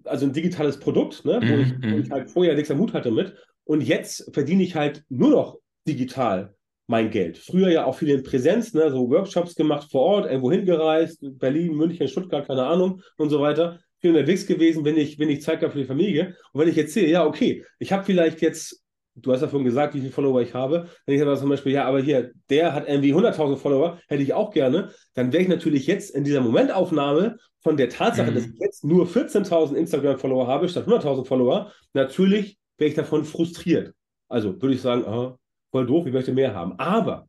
also 0.04 0.26
ein 0.26 0.32
digitales 0.32 0.78
Produkt, 0.78 1.24
ne, 1.24 1.40
wo, 1.42 1.54
ich, 1.56 1.72
wo, 1.82 1.96
mhm. 1.96 2.02
ich, 2.02 2.10
halt 2.10 2.30
vorher 2.30 2.54
nichts 2.54 2.70
am 2.70 2.78
Mut 2.78 2.92
hatte 2.92 3.10
mit 3.10 3.34
und 3.64 3.80
jetzt 3.80 4.30
verdiene 4.32 4.62
ich 4.62 4.74
halt 4.74 5.04
nur 5.08 5.30
noch 5.30 5.58
digital 5.86 6.54
mein 6.86 7.10
Geld. 7.10 7.38
Früher 7.38 7.70
ja 7.70 7.84
auch 7.84 7.96
viel 7.96 8.10
in 8.10 8.22
Präsenz, 8.22 8.74
ne, 8.74 8.90
so 8.90 9.10
Workshops 9.10 9.54
gemacht 9.54 9.90
vor 9.90 10.02
Ort, 10.02 10.26
irgendwo 10.26 10.50
hingereist, 10.50 11.20
Berlin, 11.38 11.74
München, 11.74 12.08
Stuttgart, 12.08 12.46
keine 12.46 12.66
Ahnung 12.66 13.02
und 13.16 13.30
so 13.30 13.40
weiter. 13.40 13.80
Viel 14.00 14.10
unterwegs 14.10 14.46
gewesen, 14.46 14.84
wenn 14.84 14.96
ich, 14.96 15.18
wenn 15.18 15.28
ich 15.28 15.42
Zeit 15.42 15.62
habe 15.62 15.72
für 15.72 15.78
die 15.78 15.84
Familie. 15.84 16.36
Und 16.52 16.60
wenn 16.60 16.68
ich 16.68 16.76
jetzt 16.76 16.94
sehe, 16.94 17.08
ja, 17.08 17.26
okay, 17.26 17.64
ich 17.78 17.92
habe 17.92 18.04
vielleicht 18.04 18.40
jetzt 18.40 18.84
du 19.20 19.32
hast 19.32 19.40
ja 19.40 19.48
vorhin 19.48 19.64
gesagt, 19.64 19.94
wie 19.94 20.00
viele 20.00 20.12
Follower 20.12 20.40
ich 20.40 20.54
habe. 20.54 20.88
Wenn 21.06 21.16
ich 21.16 21.22
aber 21.22 21.36
zum 21.36 21.48
Beispiel, 21.48 21.72
ja, 21.72 21.84
aber 21.84 22.00
hier, 22.00 22.32
der 22.50 22.74
hat 22.74 22.88
irgendwie 22.88 23.14
100.000 23.14 23.56
Follower, 23.56 23.98
hätte 24.08 24.22
ich 24.22 24.34
auch 24.34 24.50
gerne, 24.50 24.90
dann 25.14 25.32
wäre 25.32 25.42
ich 25.42 25.48
natürlich 25.48 25.86
jetzt 25.86 26.14
in 26.14 26.24
dieser 26.24 26.40
Momentaufnahme 26.40 27.38
von 27.62 27.76
der 27.76 27.88
Tatsache, 27.88 28.30
mhm. 28.30 28.34
dass 28.34 28.46
ich 28.46 28.58
jetzt 28.60 28.84
nur 28.84 29.06
14.000 29.06 29.74
Instagram-Follower 29.74 30.46
habe 30.46 30.68
statt 30.68 30.86
100.000 30.86 31.24
Follower, 31.24 31.72
natürlich 31.92 32.58
wäre 32.76 32.88
ich 32.88 32.94
davon 32.94 33.24
frustriert. 33.24 33.92
Also 34.28 34.60
würde 34.60 34.74
ich 34.74 34.80
sagen, 34.80 35.04
aha, 35.06 35.38
voll 35.70 35.86
doof, 35.86 36.06
ich 36.06 36.12
möchte 36.12 36.32
mehr 36.32 36.54
haben. 36.54 36.78
Aber 36.78 37.26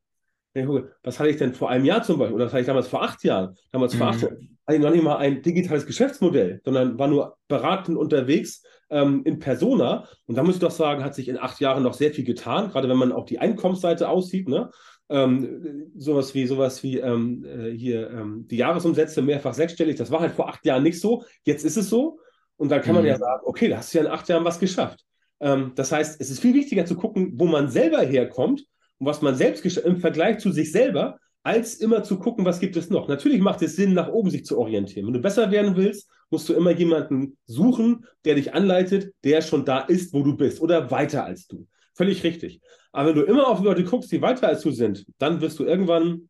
wenn 0.54 0.64
ich 0.64 0.68
gucke, 0.68 0.92
was 1.04 1.20
hatte 1.20 1.30
ich 1.30 1.38
denn 1.38 1.54
vor 1.54 1.70
einem 1.70 1.86
Jahr 1.86 2.04
zum 2.04 2.20
Beispiel, 2.20 2.36
oder 2.36 2.46
was 2.46 2.54
hatte 2.54 2.62
ich 2.62 2.68
damals 2.68 2.88
vor 2.88 3.04
acht 3.04 3.24
Jahren? 3.24 3.56
Damals 3.72 3.94
mhm. 3.94 3.98
vor 3.98 4.08
acht 4.08 4.22
Jahren 4.22 4.58
hatte 4.66 4.78
ich 4.78 4.84
noch 4.84 4.92
nicht 4.92 5.04
mal 5.04 5.18
ein 5.18 5.42
digitales 5.42 5.86
Geschäftsmodell, 5.86 6.62
sondern 6.64 6.98
war 7.00 7.08
nur 7.08 7.38
beratend 7.48 7.98
unterwegs 7.98 8.64
ähm, 8.90 9.22
in 9.26 9.40
Persona. 9.40 10.08
Und 10.26 10.38
da 10.38 10.44
muss 10.44 10.56
ich 10.56 10.62
doch 10.62 10.72
sagen, 10.72 11.04
hat 11.04 11.16
sich 11.16 11.30
in 11.30 11.38
acht 11.38 11.60
Jahren 11.60 11.84
noch 11.84 11.94
sehr 11.94 12.12
viel 12.12 12.24
getan, 12.24 12.70
gerade 12.70 12.90
wenn 12.90 12.98
man 12.98 13.12
auch 13.12 13.26
die 13.26 13.40
Einkommensseite 13.40 14.10
aussieht. 14.10 14.48
Ne? 14.48 14.70
Ähm, 15.10 15.92
sowas 15.96 16.34
wie, 16.36 16.46
sowas 16.46 16.84
wie 16.84 17.00
ähm, 17.00 17.46
äh, 17.46 17.72
hier 17.72 18.10
ähm, 18.12 18.48
die 18.48 18.58
Jahresumsätze 18.58 19.22
mehrfach 19.22 19.54
sechsstellig, 19.54 19.98
das 19.98 20.12
war 20.12 20.20
halt 20.20 20.34
vor 20.34 20.50
acht 20.50 20.66
Jahren 20.66 20.84
nicht 20.84 21.00
so. 21.00 21.24
Jetzt 21.44 21.66
ist 21.66 21.78
es 21.78 21.90
so. 21.90 22.20
Und 22.58 22.70
dann 22.70 22.82
kann 22.82 22.96
man 22.96 23.06
ja 23.06 23.16
mhm. 23.16 23.20
sagen, 23.20 23.42
okay, 23.46 23.70
da 23.70 23.78
hast 23.78 23.94
du 23.94 24.00
ja 24.00 24.06
in 24.06 24.12
acht 24.12 24.28
Jahren 24.28 24.46
was 24.46 24.60
geschafft. 24.60 25.06
Ähm, 25.40 25.72
das 25.76 25.92
heißt, 25.92 26.20
es 26.20 26.30
ist 26.30 26.40
viel 26.40 26.54
wichtiger 26.54 26.86
zu 26.86 26.96
gucken, 26.96 27.34
wo 27.36 27.46
man 27.46 27.70
selber 27.70 28.02
herkommt 28.02 28.66
und 28.98 29.08
was 29.08 29.22
man 29.22 29.36
selbst 29.36 29.66
im 29.78 29.98
Vergleich 29.98 30.40
zu 30.40 30.52
sich 30.52 30.72
selber, 30.72 31.18
als 31.44 31.76
immer 31.76 32.04
zu 32.04 32.20
gucken, 32.20 32.46
was 32.46 32.60
gibt 32.60 32.76
es 32.76 32.90
noch. 32.90 33.08
Natürlich 33.08 33.40
macht 33.40 33.62
es 33.62 33.76
Sinn, 33.76 33.94
nach 33.94 34.10
oben 34.10 34.30
sich 34.30 34.46
zu 34.46 34.60
orientieren. 34.60 35.08
Wenn 35.08 35.14
du 35.14 35.22
besser 35.22 35.52
werden 35.52 35.76
willst, 35.78 36.10
musst 36.30 36.48
du 36.50 36.54
immer 36.54 36.72
jemanden 36.72 37.38
suchen, 37.46 38.06
der 38.26 38.36
dich 38.36 38.54
anleitet, 38.54 39.14
der 39.24 39.42
schon 39.42 39.66
da 39.66 39.80
ist, 39.80 40.14
wo 40.14 40.24
du 40.24 40.36
bist 40.36 40.62
oder 40.62 40.92
weiter 40.92 41.26
als 41.26 41.48
du. 41.48 41.68
Völlig 41.96 42.24
richtig. 42.24 42.62
Aber 42.92 43.10
wenn 43.10 43.16
du 43.16 43.24
immer 43.24 43.48
auf 43.48 43.62
Leute 43.62 43.84
guckst, 43.84 44.12
die 44.12 44.22
weiter 44.22 44.48
als 44.48 44.62
du 44.62 44.72
sind, 44.72 45.06
dann 45.18 45.42
wirst 45.42 45.60
du 45.60 45.66
irgendwann, 45.66 46.30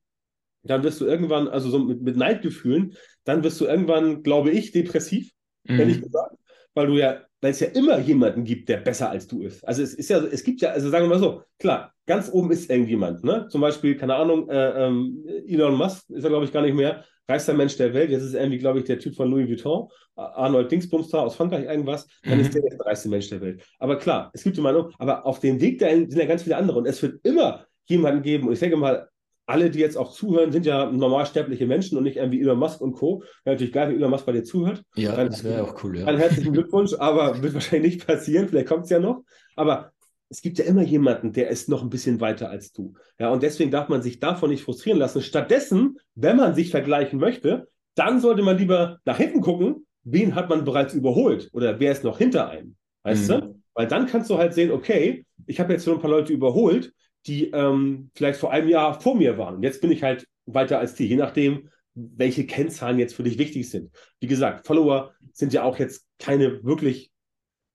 dann 0.64 0.84
wirst 0.84 1.00
du 1.02 1.06
irgendwann, 1.06 1.48
also 1.48 1.70
so 1.70 1.80
mit, 1.80 2.02
mit 2.02 2.18
Neidgefühlen, 2.18 2.96
dann 3.24 3.44
wirst 3.44 3.62
du 3.62 3.66
irgendwann, 3.66 4.24
glaube 4.24 4.52
ich, 4.52 4.72
depressiv, 4.72 5.32
mhm. 5.64 5.80
ehrlich 5.80 6.02
gesagt, 6.02 6.36
weil 6.74 6.88
du 6.88 6.98
ja 6.98 7.22
weil 7.42 7.52
es 7.52 7.60
ja 7.60 7.68
immer 7.68 8.00
jemanden 8.00 8.44
gibt, 8.44 8.70
der 8.70 8.78
besser 8.78 9.10
als 9.10 9.28
du 9.28 9.44
ist. 9.44 9.66
Also 9.66 9.82
es 9.82 9.94
ist 9.94 10.10
ja, 10.10 10.20
es 10.20 10.44
gibt 10.44 10.62
ja, 10.62 10.72
also 10.72 10.90
sagen 10.90 11.06
wir 11.06 11.10
mal 11.10 11.20
so, 11.20 11.44
klar, 11.58 11.94
ganz 12.06 12.30
oben 12.32 12.52
ist 12.52 12.70
irgendjemand, 12.70 13.24
ne? 13.24 13.48
Zum 13.50 13.62
Beispiel, 13.62 13.96
keine 13.96 14.16
Ahnung, 14.16 14.50
äh, 14.50 14.88
ähm, 14.88 15.24
Elon 15.48 15.76
Musk 15.76 16.10
ist 16.10 16.24
er, 16.24 16.30
glaube 16.30 16.46
ich, 16.46 16.52
gar 16.52 16.62
nicht 16.62 16.76
mehr 16.76 17.06
reichster 17.30 17.54
Mensch 17.54 17.78
der 17.78 17.94
Welt. 17.94 18.10
Jetzt 18.10 18.24
ist 18.24 18.34
irgendwie, 18.34 18.58
glaube 18.58 18.80
ich, 18.80 18.86
der 18.86 19.00
Typ 19.00 19.16
von 19.16 19.30
Louis 19.30 19.48
Vuitton, 19.48 19.88
Arnold 20.16 20.72
Dingsbumstar 20.72 21.24
aus 21.24 21.36
Frankreich 21.36 21.66
irgendwas, 21.66 22.08
dann 22.24 22.36
mhm. 22.36 22.42
ist 22.42 22.54
der 22.54 22.62
der 22.62 22.80
reichste 22.80 23.10
Mensch 23.10 23.30
der 23.30 23.42
Welt. 23.42 23.64
Aber 23.80 23.98
klar, 23.98 24.32
es 24.34 24.44
gibt 24.44 24.58
die 24.58 24.62
Meinung, 24.62 24.92
aber 24.98 25.26
auf 25.26 25.40
dem 25.40 25.62
Weg 25.62 25.80
dahin 25.80 26.10
sind 26.10 26.20
ja 26.20 26.26
ganz 26.26 26.44
viele 26.44 26.58
andere 26.58 26.80
und 26.80 26.86
es 26.86 27.02
wird 27.02 27.24
immer 27.24 27.66
jemanden 27.86 28.22
geben, 28.22 28.48
und 28.48 28.54
ich 28.54 28.60
denke 28.60 28.78
mal, 28.78 29.08
alle, 29.50 29.72
die 29.72 29.80
jetzt 29.80 29.98
auch 29.98 30.12
zuhören, 30.12 30.52
sind 30.52 30.68
ja 30.68 30.92
normalsterbliche 30.92 31.66
Menschen 31.66 31.98
und 31.98 32.04
nicht 32.04 32.18
irgendwie 32.18 32.40
Elon 32.40 32.60
Musk 32.60 32.82
und 32.82 32.94
Co. 32.94 33.24
Wäre 33.44 33.56
natürlich 33.56 33.74
geil, 33.74 33.90
wenn 33.90 33.96
Elon 33.96 34.12
Musk 34.12 34.28
bei 34.28 34.32
dir 34.32 34.44
zuhört. 34.44 34.84
Ja, 34.96 35.16
dann, 35.16 35.28
das 35.28 35.44
wäre 35.44 35.64
auch 35.64 35.84
cool, 35.84 35.98
ja. 35.98 36.06
Dann 36.06 36.18
herzlichen 36.18 36.54
Glückwunsch, 36.54 36.94
aber 36.94 37.42
wird 37.42 37.56
wahrscheinlich 37.56 37.96
nicht 37.96 38.08
passieren, 38.08 38.48
vielleicht 38.48 38.68
kommt 38.68 38.84
es 38.84 38.92
ja 38.92 39.00
noch. 39.00 39.24
Aber 39.56 39.92
es 40.30 40.42
gibt 40.42 40.60
ja 40.60 40.66
immer 40.66 40.84
jemanden, 40.84 41.34
der 41.34 41.50
ist 41.50 41.70
noch 41.70 41.82
ein 41.82 41.90
bisschen 41.90 42.22
weiter 42.22 42.50
als 42.50 42.72
du. 42.72 42.94
Ja, 43.20 43.30
und 43.32 43.42
deswegen 43.42 43.72
darf 43.72 43.90
man 43.90 44.02
sich 44.02 44.20
davon 44.20 44.52
nicht 44.52 44.64
frustrieren 44.64 45.00
lassen. 45.00 45.22
Stattdessen, 45.22 45.98
wenn 46.16 46.38
man 46.38 46.54
sich 46.54 46.70
vergleichen 46.70 47.20
möchte, 47.20 47.68
dann 47.96 48.22
sollte 48.22 48.44
man 48.44 48.58
lieber 48.58 49.00
nach 49.06 49.18
hinten 49.18 49.42
gucken, 49.42 49.88
wen 50.04 50.36
hat 50.36 50.50
man 50.50 50.64
bereits 50.64 50.94
überholt 50.94 51.50
oder 51.52 51.80
wer 51.80 51.92
ist 51.92 52.04
noch 52.04 52.20
hinter 52.20 52.50
einem. 52.50 52.76
Weißt 53.04 53.30
mhm. 53.30 53.34
du? 53.34 53.62
Weil 53.74 53.88
dann 53.88 54.06
kannst 54.06 54.30
du 54.30 54.38
halt 54.38 54.54
sehen, 54.54 54.72
okay, 54.72 55.26
ich 55.48 55.60
habe 55.60 55.74
jetzt 55.74 55.86
so 55.86 55.94
ein 55.94 56.00
paar 56.00 56.10
Leute 56.10 56.34
überholt, 56.34 56.94
die 57.26 57.50
ähm, 57.52 58.12
vielleicht 58.14 58.40
vor 58.40 58.52
einem 58.52 58.70
Jahr 58.70 59.00
vor 59.00 59.16
mir 59.16 59.38
waren. 59.38 59.56
Und 59.56 59.64
jetzt 59.64 59.82
bin 59.82 59.92
ich 59.92 60.04
halt 60.04 60.28
weiter 60.46 60.80
als 60.80 60.96
die, 60.96 61.08
je 61.08 61.16
nachdem, 61.16 61.70
welche 61.96 62.46
Kennzahlen 62.46 63.00
jetzt 63.00 63.16
für 63.16 63.24
dich 63.24 63.38
wichtig 63.38 63.70
sind. 63.70 63.92
Wie 64.20 64.28
gesagt, 64.28 64.66
Follower 64.66 65.14
sind 65.34 65.54
ja 65.54 65.64
auch 65.64 65.80
jetzt 65.80 66.06
keine 66.18 66.64
wirklich, 66.64 67.12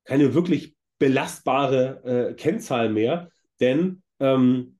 keine 0.04 0.34
wirklich 0.34 0.73
belastbare 0.98 2.30
äh, 2.30 2.34
Kennzahl 2.34 2.88
mehr, 2.88 3.28
denn 3.60 4.02
ähm, 4.20 4.78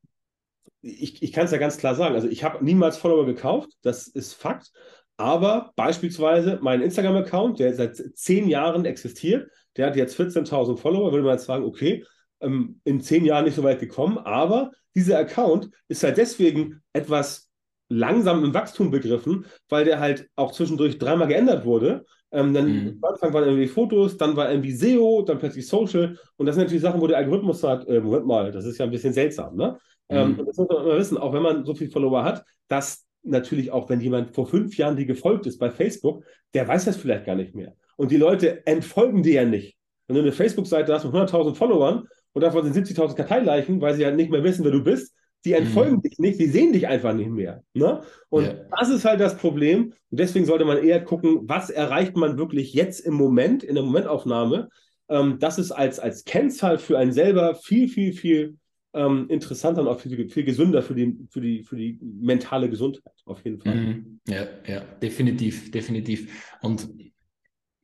ich, 0.81 1.23
ich 1.23 1.33
kann 1.33 1.47
es 1.47 1.51
ja 1.51 1.59
ganz 1.59 1.79
klar 1.79 1.95
sagen, 1.95 2.15
also 2.15 2.29
ich 2.29 2.45
habe 2.45 2.65
niemals 2.65 2.97
Follower 2.97 3.27
gekauft, 3.27 3.71
das 3.83 4.07
ist 4.07 4.35
Fakt, 4.35 4.73
aber 5.17 5.73
beispielsweise 5.77 6.59
mein 6.61 6.83
Instagram-Account, 6.83 7.59
der 7.61 7.75
seit 7.75 7.97
zehn 7.97 8.49
Jahren 8.49 8.85
existiert, 8.85 9.51
der 9.77 9.87
hat 9.87 9.97
jetzt 9.97 10.19
14.000 10.19 10.77
Follower, 10.77 11.13
würde 11.13 11.25
man 11.25 11.35
jetzt 11.35 11.47
sagen, 11.47 11.65
okay, 11.65 12.05
ähm, 12.41 12.81
in 12.85 13.01
zehn 13.01 13.25
Jahren 13.25 13.45
nicht 13.45 13.55
so 13.55 13.63
weit 13.63 13.81
gekommen, 13.81 14.19
aber 14.19 14.73
dieser 14.95 15.19
Account 15.19 15.71
ist 15.89 16.03
halt 16.03 16.17
deswegen 16.17 16.83
etwas 16.93 17.51
langsam 17.89 18.45
im 18.45 18.55
Wachstum 18.55 18.91
begriffen, 18.91 19.47
weil 19.69 19.85
der 19.85 20.01
halt 20.01 20.29
auch 20.37 20.53
zwischendurch 20.53 20.99
dreimal 20.99 21.29
geändert 21.29 21.65
wurde. 21.65 22.05
Ähm, 22.35 22.53
dann 22.53 22.67
mhm. 22.67 22.99
am 23.01 23.13
Anfang 23.13 23.33
waren 23.33 23.45
irgendwie 23.45 23.69
Fotos, 23.69 24.17
dann 24.17 24.35
war 24.37 24.51
irgendwie 24.51 24.73
SEO, 24.73 25.23
dann 25.23 25.39
plötzlich 25.39 25.69
Social. 25.69 26.19
Und 26.37 26.47
das 26.47 26.57
sind 26.57 26.65
natürlich 26.65 26.83
Sachen, 26.83 27.01
wo 27.01 27.07
der 27.07 27.19
Algorithmus 27.19 27.61
sagt, 27.61 27.89
äh, 27.89 28.01
Moment 28.01 28.27
mal, 28.27 28.51
das 28.51 28.65
ist 28.65 28.79
ja 28.79 28.85
ein 28.85 28.91
bisschen 28.91 29.13
seltsam. 29.13 29.57
Ne? 29.57 29.79
Ähm, 30.09 30.29
mhm. 30.29 30.33
Ähm, 30.33 30.41
und 30.41 30.47
das 30.49 30.57
muss 30.57 30.69
man 30.69 30.85
immer 30.85 30.99
wissen, 30.99 31.17
auch 31.17 31.33
wenn 31.33 31.43
man 31.43 31.65
so 31.65 31.75
viel 31.75 31.91
Follower 31.91 32.25
hat, 32.25 32.45
dass 32.69 33.07
natürlich 33.23 33.71
auch, 33.71 33.89
wenn 33.89 34.01
jemand 34.01 34.35
vor 34.35 34.47
fünf 34.47 34.77
Jahren 34.77 34.97
dir 34.97 35.07
gefolgt 35.07 35.47
ist 35.47 35.59
bei 35.59 35.71
Facebook, 35.71 36.25
der 36.53 36.67
weiß 36.67 36.85
das 36.85 36.97
vielleicht 36.97 37.25
gar 37.25 37.37
nicht 37.37 37.55
mehr. 37.55 37.75
Und 37.97 38.11
die 38.11 38.17
Leute 38.17 38.67
entfolgen 38.67 39.23
dir 39.23 39.35
ja 39.35 39.45
nicht. 39.45 39.77
Wenn 40.09 40.17
du 40.17 40.23
eine 40.23 40.33
Facebook-Seite 40.33 40.93
hast 40.93 41.05
mit 41.05 41.15
100.000 41.15 41.55
Followern 41.55 42.09
und 42.33 42.43
davon 42.43 42.65
sind 42.65 42.87
70.000 42.87 43.15
Karteileichen, 43.15 43.81
weil 43.81 43.95
sie 43.95 44.03
ja 44.03 44.11
nicht 44.11 44.31
mehr 44.31 44.43
wissen, 44.43 44.65
wer 44.65 44.73
du 44.73 44.83
bist, 44.83 45.15
die 45.45 45.53
entfolgen 45.53 45.97
mhm. 45.97 46.03
dich 46.03 46.19
nicht, 46.19 46.41
die 46.41 46.47
sehen 46.47 46.73
dich 46.73 46.89
einfach 46.89 47.15
nicht 47.15 47.31
mehr. 47.31 47.63
Ne? 47.75 48.01
Und 48.29 48.45
ja. 48.45 48.55
das 48.79 48.89
ist 48.91 49.05
halt 49.05 49.21
das 49.21 49.37
Problem. 49.37 49.93
Und 50.11 50.21
deswegen 50.21 50.47
sollte 50.47 50.65
man 50.65 50.79
eher 50.79 51.03
gucken, 51.05 51.41
was 51.43 51.71
erreicht 51.71 52.17
man 52.17 52.39
wirklich 52.39 52.73
jetzt 52.73 53.01
im 53.01 53.15
Moment, 53.15 53.63
in 53.63 53.75
der 53.75 53.85
Momentaufnahme. 53.85 54.69
Ähm, 55.09 55.39
das 55.39 55.59
ist 55.59 55.73
als, 55.73 55.99
als 55.99 56.25
Kennzahl 56.25 56.79
für 56.79 56.99
einen 56.99 57.13
selber 57.13 57.55
viel, 57.55 57.89
viel, 57.89 58.13
viel 58.13 58.57
ähm, 58.95 59.27
interessanter 59.29 59.83
und 59.83 59.89
auch 59.89 60.01
viel, 60.01 60.29
viel 60.31 60.45
gesünder 60.45 60.83
für 60.83 60.95
die, 60.95 61.17
für, 61.31 61.41
die, 61.41 61.63
für 61.65 61.77
die 61.77 61.99
mentale 62.01 62.71
Gesundheit, 62.71 63.13
auf 63.27 63.45
jeden 63.45 63.59
Fall. 63.59 63.75
Mhm. 63.75 64.21
Ja, 64.27 64.47
ja, 64.67 64.81
definitiv, 65.03 65.71
definitiv. 65.71 66.57
Und 66.63 66.89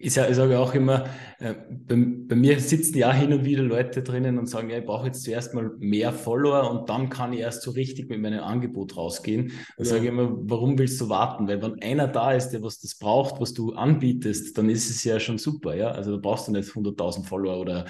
ich 0.03 0.15
sage, 0.15 0.31
ich 0.31 0.37
sage 0.37 0.59
auch 0.59 0.75
immer, 0.75 1.05
äh, 1.41 1.55
bei, 1.69 1.95
bei, 1.95 2.35
mir 2.35 2.59
sitzen 2.59 2.97
ja 2.97 3.13
hin 3.13 3.35
und 3.35 3.45
wieder 3.45 3.63
Leute 3.63 4.03
drinnen 4.03 4.39
und 4.39 4.47
sagen, 4.47 4.71
ja, 4.71 4.79
ich 4.79 4.87
brauche 4.87 5.07
jetzt 5.07 5.23
zuerst 5.25 5.53
mal 5.53 5.73
mehr 5.79 6.11
Follower 6.13 6.71
und 6.71 6.89
dann 6.89 7.11
kann 7.11 7.35
ich 7.35 7.41
erst 7.41 7.63
so 7.63 7.71
richtig 7.73 8.09
mit 8.09 8.19
meinem 8.19 8.43
Angebot 8.43 8.97
rausgehen. 8.97 9.49
Dann 9.77 9.87
ja. 9.87 9.91
sage 9.91 10.05
ich 10.05 10.09
immer, 10.09 10.31
warum 10.45 10.79
willst 10.79 10.99
du 11.03 11.11
warten? 11.11 11.49
Weil 11.49 11.61
wenn 11.61 11.83
einer 11.83 12.09
da 12.09 12.33
ist, 12.33 12.49
der 12.49 12.63
was 12.63 12.81
das 12.81 12.95
braucht, 12.95 13.43
was 13.43 13.53
du 13.53 13.75
anbietest, 13.75 14.57
dann 14.57 14.71
ist 14.71 14.89
es 14.89 15.05
ja 15.05 15.21
schon 15.21 15.37
super, 15.37 15.77
ja. 15.77 15.91
Also 15.91 16.13
da 16.13 16.17
brauchst 16.17 16.49
du 16.49 16.53
nicht 16.53 16.71
100.000 16.71 17.27
Follower 17.27 17.61
oder 17.61 17.85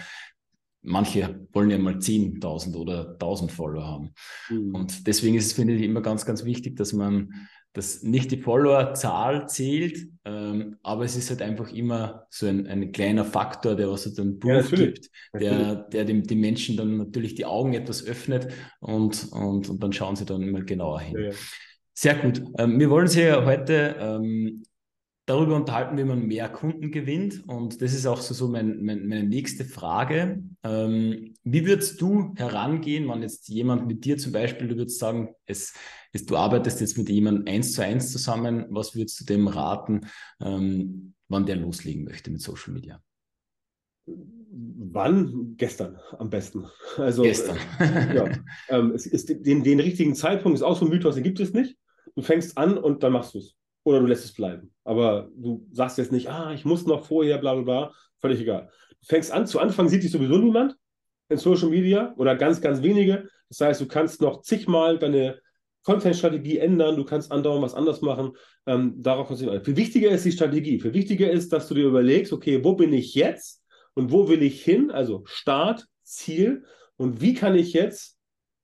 manche 0.83 1.46
wollen 1.53 1.70
ja 1.70 1.79
mal 1.79 1.94
10.000 1.94 2.75
oder 2.75 3.16
1.000 3.20 3.51
Follower 3.51 3.87
haben. 3.87 4.14
Mhm. 4.49 4.75
Und 4.75 5.07
deswegen 5.07 5.37
ist 5.37 5.46
es, 5.46 5.53
finde 5.53 5.75
ich, 5.75 5.83
immer 5.83 6.01
ganz, 6.01 6.27
ganz 6.27 6.44
wichtig, 6.44 6.75
dass 6.75 6.92
man 6.92 7.49
dass 7.72 8.02
nicht 8.02 8.33
die 8.33 8.40
Followerzahl 8.40 9.48
zählt, 9.48 10.09
ähm, 10.24 10.76
aber 10.83 11.04
es 11.04 11.16
ist 11.16 11.30
halt 11.30 11.40
einfach 11.40 11.72
immer 11.72 12.26
so 12.28 12.46
ein, 12.46 12.66
ein 12.66 12.90
kleiner 12.90 13.24
Faktor, 13.24 13.76
der 13.76 13.90
was 13.90 14.06
halt 14.06 14.18
einen 14.18 14.40
Proof 14.40 14.72
ja, 14.72 14.76
gibt, 14.76 15.11
der, 15.35 15.76
der 15.76 16.04
dem, 16.04 16.24
die 16.24 16.35
Menschen 16.35 16.76
dann 16.76 16.96
natürlich 16.96 17.37
die 17.37 17.46
Augen 17.46 17.74
etwas 17.74 18.04
öffnet 18.04 18.48
und, 18.80 19.28
und, 19.33 19.68
und 19.68 19.83
dann 19.83 19.92
schauen 19.92 20.16
sie 20.16 20.24
dann 20.24 20.50
mal 20.50 20.64
genauer 20.64 21.00
hin. 21.00 21.16
Ja, 21.16 21.24
ja. 21.26 21.33
Sehr 21.94 22.14
gut. 22.14 22.42
Ähm, 22.59 22.80
wir 22.80 22.88
wollen 22.88 23.09
Sie 23.09 23.22
ja 23.22 23.44
heute 23.44 23.94
ähm, 24.00 24.62
darüber 25.31 25.55
unterhalten, 25.55 25.97
wie 25.97 26.05
man 26.05 26.27
mehr 26.27 26.49
Kunden 26.49 26.90
gewinnt. 26.90 27.49
Und 27.49 27.81
das 27.81 27.95
ist 27.95 28.05
auch 28.07 28.21
so, 28.21 28.35
so 28.35 28.49
mein, 28.49 28.83
mein, 28.83 29.07
meine 29.07 29.23
nächste 29.23 29.64
Frage. 29.64 30.43
Ähm, 30.64 31.35
wie 31.45 31.66
würdest 31.66 32.01
du 32.01 32.35
herangehen, 32.37 33.09
wenn 33.09 33.23
jetzt 33.23 33.49
jemand 33.49 33.87
mit 33.87 34.05
dir 34.05 34.19
zum 34.19 34.33
Beispiel, 34.33 34.66
du 34.66 34.77
würdest 34.77 34.99
sagen, 34.99 35.35
es, 35.47 35.73
es, 36.12 36.27
du 36.27 36.37
arbeitest 36.37 36.81
jetzt 36.81 36.99
mit 36.99 37.09
jemandem 37.09 37.47
eins 37.47 37.73
zu 37.73 37.83
eins 37.83 38.11
zusammen, 38.11 38.66
was 38.71 38.97
würdest 38.97 39.21
du 39.21 39.25
dem 39.25 39.47
raten, 39.47 40.01
ähm, 40.40 41.14
wann 41.29 41.47
der 41.47 41.57
loslegen 41.57 42.05
möchte 42.05 42.33
mit 42.33 42.40
Social 42.40 42.75
Media? 42.75 43.01
Wann? 44.07 45.55
Gestern 45.57 46.01
am 46.19 46.29
besten. 46.29 46.66
Also, 46.97 47.23
Gestern. 47.23 47.57
Äh, 47.79 48.16
ja, 48.16 48.25
ähm, 48.69 48.90
es 48.97 49.07
ist 49.07 49.29
den, 49.29 49.62
den 49.62 49.79
richtigen 49.79 50.16
Zeitpunkt 50.16 50.59
ist 50.59 50.64
auch 50.64 50.77
so 50.77 50.87
ein 50.87 50.90
Mythos, 50.90 51.14
den 51.14 51.23
gibt 51.23 51.38
es 51.38 51.53
nicht. 51.53 51.77
Du 52.16 52.23
fängst 52.23 52.59
an 52.59 52.77
und 52.77 53.05
dann 53.05 53.12
machst 53.12 53.35
du 53.35 53.38
es 53.38 53.60
oder 53.85 54.01
du 54.01 54.07
lässt 54.07 54.25
es 54.25 54.33
bleiben. 54.33 54.73
Aber 54.85 55.31
du 55.37 55.66
sagst 55.73 55.99
jetzt 55.99 56.12
nicht, 56.12 56.29
ah, 56.29 56.53
ich 56.53 56.64
muss 56.64 56.87
noch 56.87 57.07
vorher, 57.07 57.38
bla 57.38 57.55
bla 57.55 57.62
bla, 57.62 57.95
völlig 58.21 58.40
egal. 58.40 58.71
Du 59.01 59.07
fängst 59.07 59.33
an, 59.33 59.47
zu 59.47 59.59
Anfang 59.59 59.88
sieht 59.88 60.03
dich 60.03 60.11
sowieso 60.11 60.38
niemand 60.38 60.77
in 61.29 61.38
Social 61.38 61.71
Media 61.71 62.14
oder 62.16 62.37
ganz, 62.37 62.61
ganz 62.61 62.83
wenige. 62.83 63.29
Das 63.49 63.61
heißt, 63.61 63.81
du 63.81 63.87
kannst 63.87 64.21
noch 64.21 64.43
zigmal 64.43 64.99
deine 64.99 65.40
Content-Strategie 65.83 66.59
ändern, 66.59 66.97
du 66.97 67.05
kannst 67.05 67.33
andauernd 67.33 67.62
was 67.62 67.75
anders 67.75 68.03
machen. 68.03 68.33
Ähm, 68.66 68.95
darauf 68.99 69.29
konzentrieren. 69.29 69.64
Viel 69.64 69.77
wichtiger 69.77 70.11
ist 70.11 70.25
die 70.25 70.33
Strategie. 70.33 70.79
Viel 70.79 70.93
wichtiger 70.93 71.31
ist, 71.31 71.53
dass 71.53 71.69
du 71.69 71.75
dir 71.75 71.87
überlegst, 71.87 72.33
okay, 72.33 72.62
wo 72.62 72.75
bin 72.75 72.93
ich 72.93 73.14
jetzt 73.14 73.62
und 73.95 74.12
wo 74.12 74.29
will 74.29 74.43
ich 74.43 74.62
hin? 74.62 74.90
Also 74.90 75.23
Start, 75.25 75.87
Ziel 76.03 76.64
und 76.97 77.21
wie 77.23 77.35
kann 77.35 77.55
ich 77.55 77.73
jetzt 77.73 78.19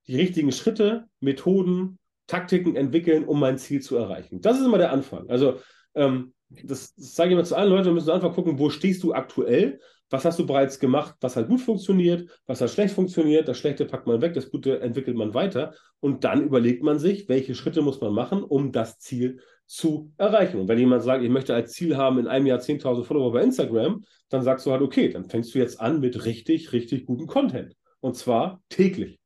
die 0.07 0.15
richtigen 0.15 0.51
Schritte, 0.51 1.05
Methoden, 1.19 1.97
Taktiken 2.27 2.75
entwickeln, 2.75 3.25
um 3.25 3.39
mein 3.39 3.57
Ziel 3.57 3.81
zu 3.81 3.97
erreichen. 3.97 4.41
Das 4.41 4.59
ist 4.59 4.65
immer 4.65 4.77
der 4.77 4.91
Anfang. 4.91 5.29
Also 5.29 5.59
ähm, 5.95 6.33
das, 6.49 6.93
das 6.95 7.15
sage 7.15 7.29
ich 7.29 7.33
immer 7.33 7.43
zu 7.43 7.55
allen 7.55 7.69
Leuten, 7.69 7.85
wir 7.85 7.93
müssen 7.93 8.11
einfach 8.11 8.33
gucken, 8.33 8.59
wo 8.59 8.69
stehst 8.69 9.03
du 9.03 9.13
aktuell, 9.13 9.79
was 10.09 10.23
hast 10.23 10.39
du 10.39 10.45
bereits 10.45 10.79
gemacht, 10.79 11.15
was 11.19 11.35
hat 11.35 11.49
gut 11.49 11.59
funktioniert, 11.59 12.29
was 12.45 12.61
hat 12.61 12.69
schlecht 12.69 12.93
funktioniert, 12.93 13.47
das 13.47 13.57
Schlechte 13.57 13.85
packt 13.85 14.07
man 14.07 14.21
weg, 14.21 14.33
das 14.33 14.49
Gute 14.49 14.79
entwickelt 14.79 15.17
man 15.17 15.33
weiter 15.33 15.73
und 15.99 16.23
dann 16.23 16.43
überlegt 16.43 16.83
man 16.83 16.99
sich, 16.99 17.27
welche 17.27 17.55
Schritte 17.55 17.81
muss 17.81 17.99
man 17.99 18.13
machen, 18.13 18.43
um 18.43 18.71
das 18.71 18.99
Ziel 18.99 19.39
zu 19.65 20.13
erreichen. 20.17 20.61
Und 20.61 20.69
wenn 20.69 20.79
jemand 20.79 21.03
sagt, 21.03 21.23
ich 21.23 21.29
möchte 21.29 21.53
als 21.53 21.73
Ziel 21.73 21.97
haben, 21.97 22.19
in 22.19 22.27
einem 22.27 22.45
Jahr 22.45 22.59
10.000 22.59 23.03
Follower 23.03 23.33
bei 23.33 23.43
Instagram, 23.43 24.05
dann 24.29 24.41
sagst 24.43 24.65
du 24.65 24.71
halt, 24.71 24.81
okay, 24.81 25.09
dann 25.09 25.25
fängst 25.25 25.53
du 25.53 25.59
jetzt 25.59 25.81
an 25.81 25.99
mit 25.99 26.23
richtig, 26.23 26.71
richtig 26.71 27.05
gutem 27.05 27.27
Content. 27.27 27.75
Und 27.99 28.15
zwar 28.15 28.61
täglich. 28.69 29.19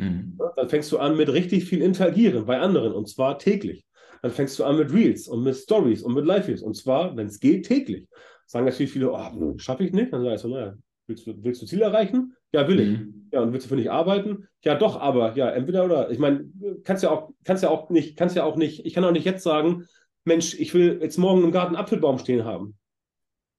Mhm. 0.00 0.38
Dann 0.56 0.68
fängst 0.68 0.90
du 0.92 0.98
an 0.98 1.16
mit 1.16 1.28
richtig 1.32 1.66
viel 1.66 1.82
Interagieren 1.82 2.46
bei 2.46 2.58
anderen 2.58 2.92
und 2.92 3.08
zwar 3.08 3.38
täglich. 3.38 3.84
Dann 4.22 4.30
fängst 4.30 4.58
du 4.58 4.64
an 4.64 4.76
mit 4.76 4.92
Reels 4.92 5.28
und 5.28 5.42
mit 5.42 5.56
Stories 5.56 6.02
und 6.02 6.14
mit 6.14 6.26
Live-Reels 6.26 6.62
und 6.62 6.74
zwar, 6.74 7.16
wenn 7.16 7.26
es 7.26 7.40
geht, 7.40 7.66
täglich. 7.66 8.06
Sagen 8.46 8.66
natürlich 8.66 8.92
viele, 8.92 9.12
oh, 9.12 9.58
schaffe 9.58 9.84
ich 9.84 9.92
nicht. 9.92 10.12
Dann 10.12 10.24
sagst 10.24 10.44
du, 10.44 10.48
naja, 10.48 10.74
willst 11.06 11.26
du, 11.26 11.34
willst 11.42 11.62
du 11.62 11.66
Ziel 11.66 11.82
erreichen? 11.82 12.34
Ja, 12.52 12.66
will 12.66 12.80
ich. 12.80 12.88
Mhm. 12.98 13.28
Ja, 13.32 13.40
und 13.42 13.52
willst 13.52 13.66
du 13.66 13.68
für 13.68 13.76
mich 13.76 13.90
arbeiten? 13.90 14.48
Ja, 14.64 14.74
doch, 14.74 15.00
aber 15.00 15.36
ja, 15.36 15.50
entweder 15.50 15.84
oder. 15.84 16.10
Ich 16.10 16.18
meine, 16.18 16.50
kannst 16.82 17.02
ja 17.02 17.10
auch, 17.10 17.30
kannst 17.44 17.62
ja 17.62 17.70
auch 17.70 17.90
nicht, 17.90 18.16
kannst 18.16 18.34
ja 18.36 18.44
auch 18.44 18.56
nicht, 18.56 18.84
ich 18.84 18.92
kann 18.92 19.04
auch 19.04 19.12
nicht 19.12 19.24
jetzt 19.24 19.44
sagen, 19.44 19.86
Mensch, 20.24 20.58
ich 20.58 20.74
will 20.74 20.98
jetzt 21.00 21.16
morgen 21.16 21.44
im 21.44 21.52
Garten 21.52 21.76
einen 21.76 21.82
Apfelbaum 21.82 22.18
stehen 22.18 22.44
haben. 22.44 22.76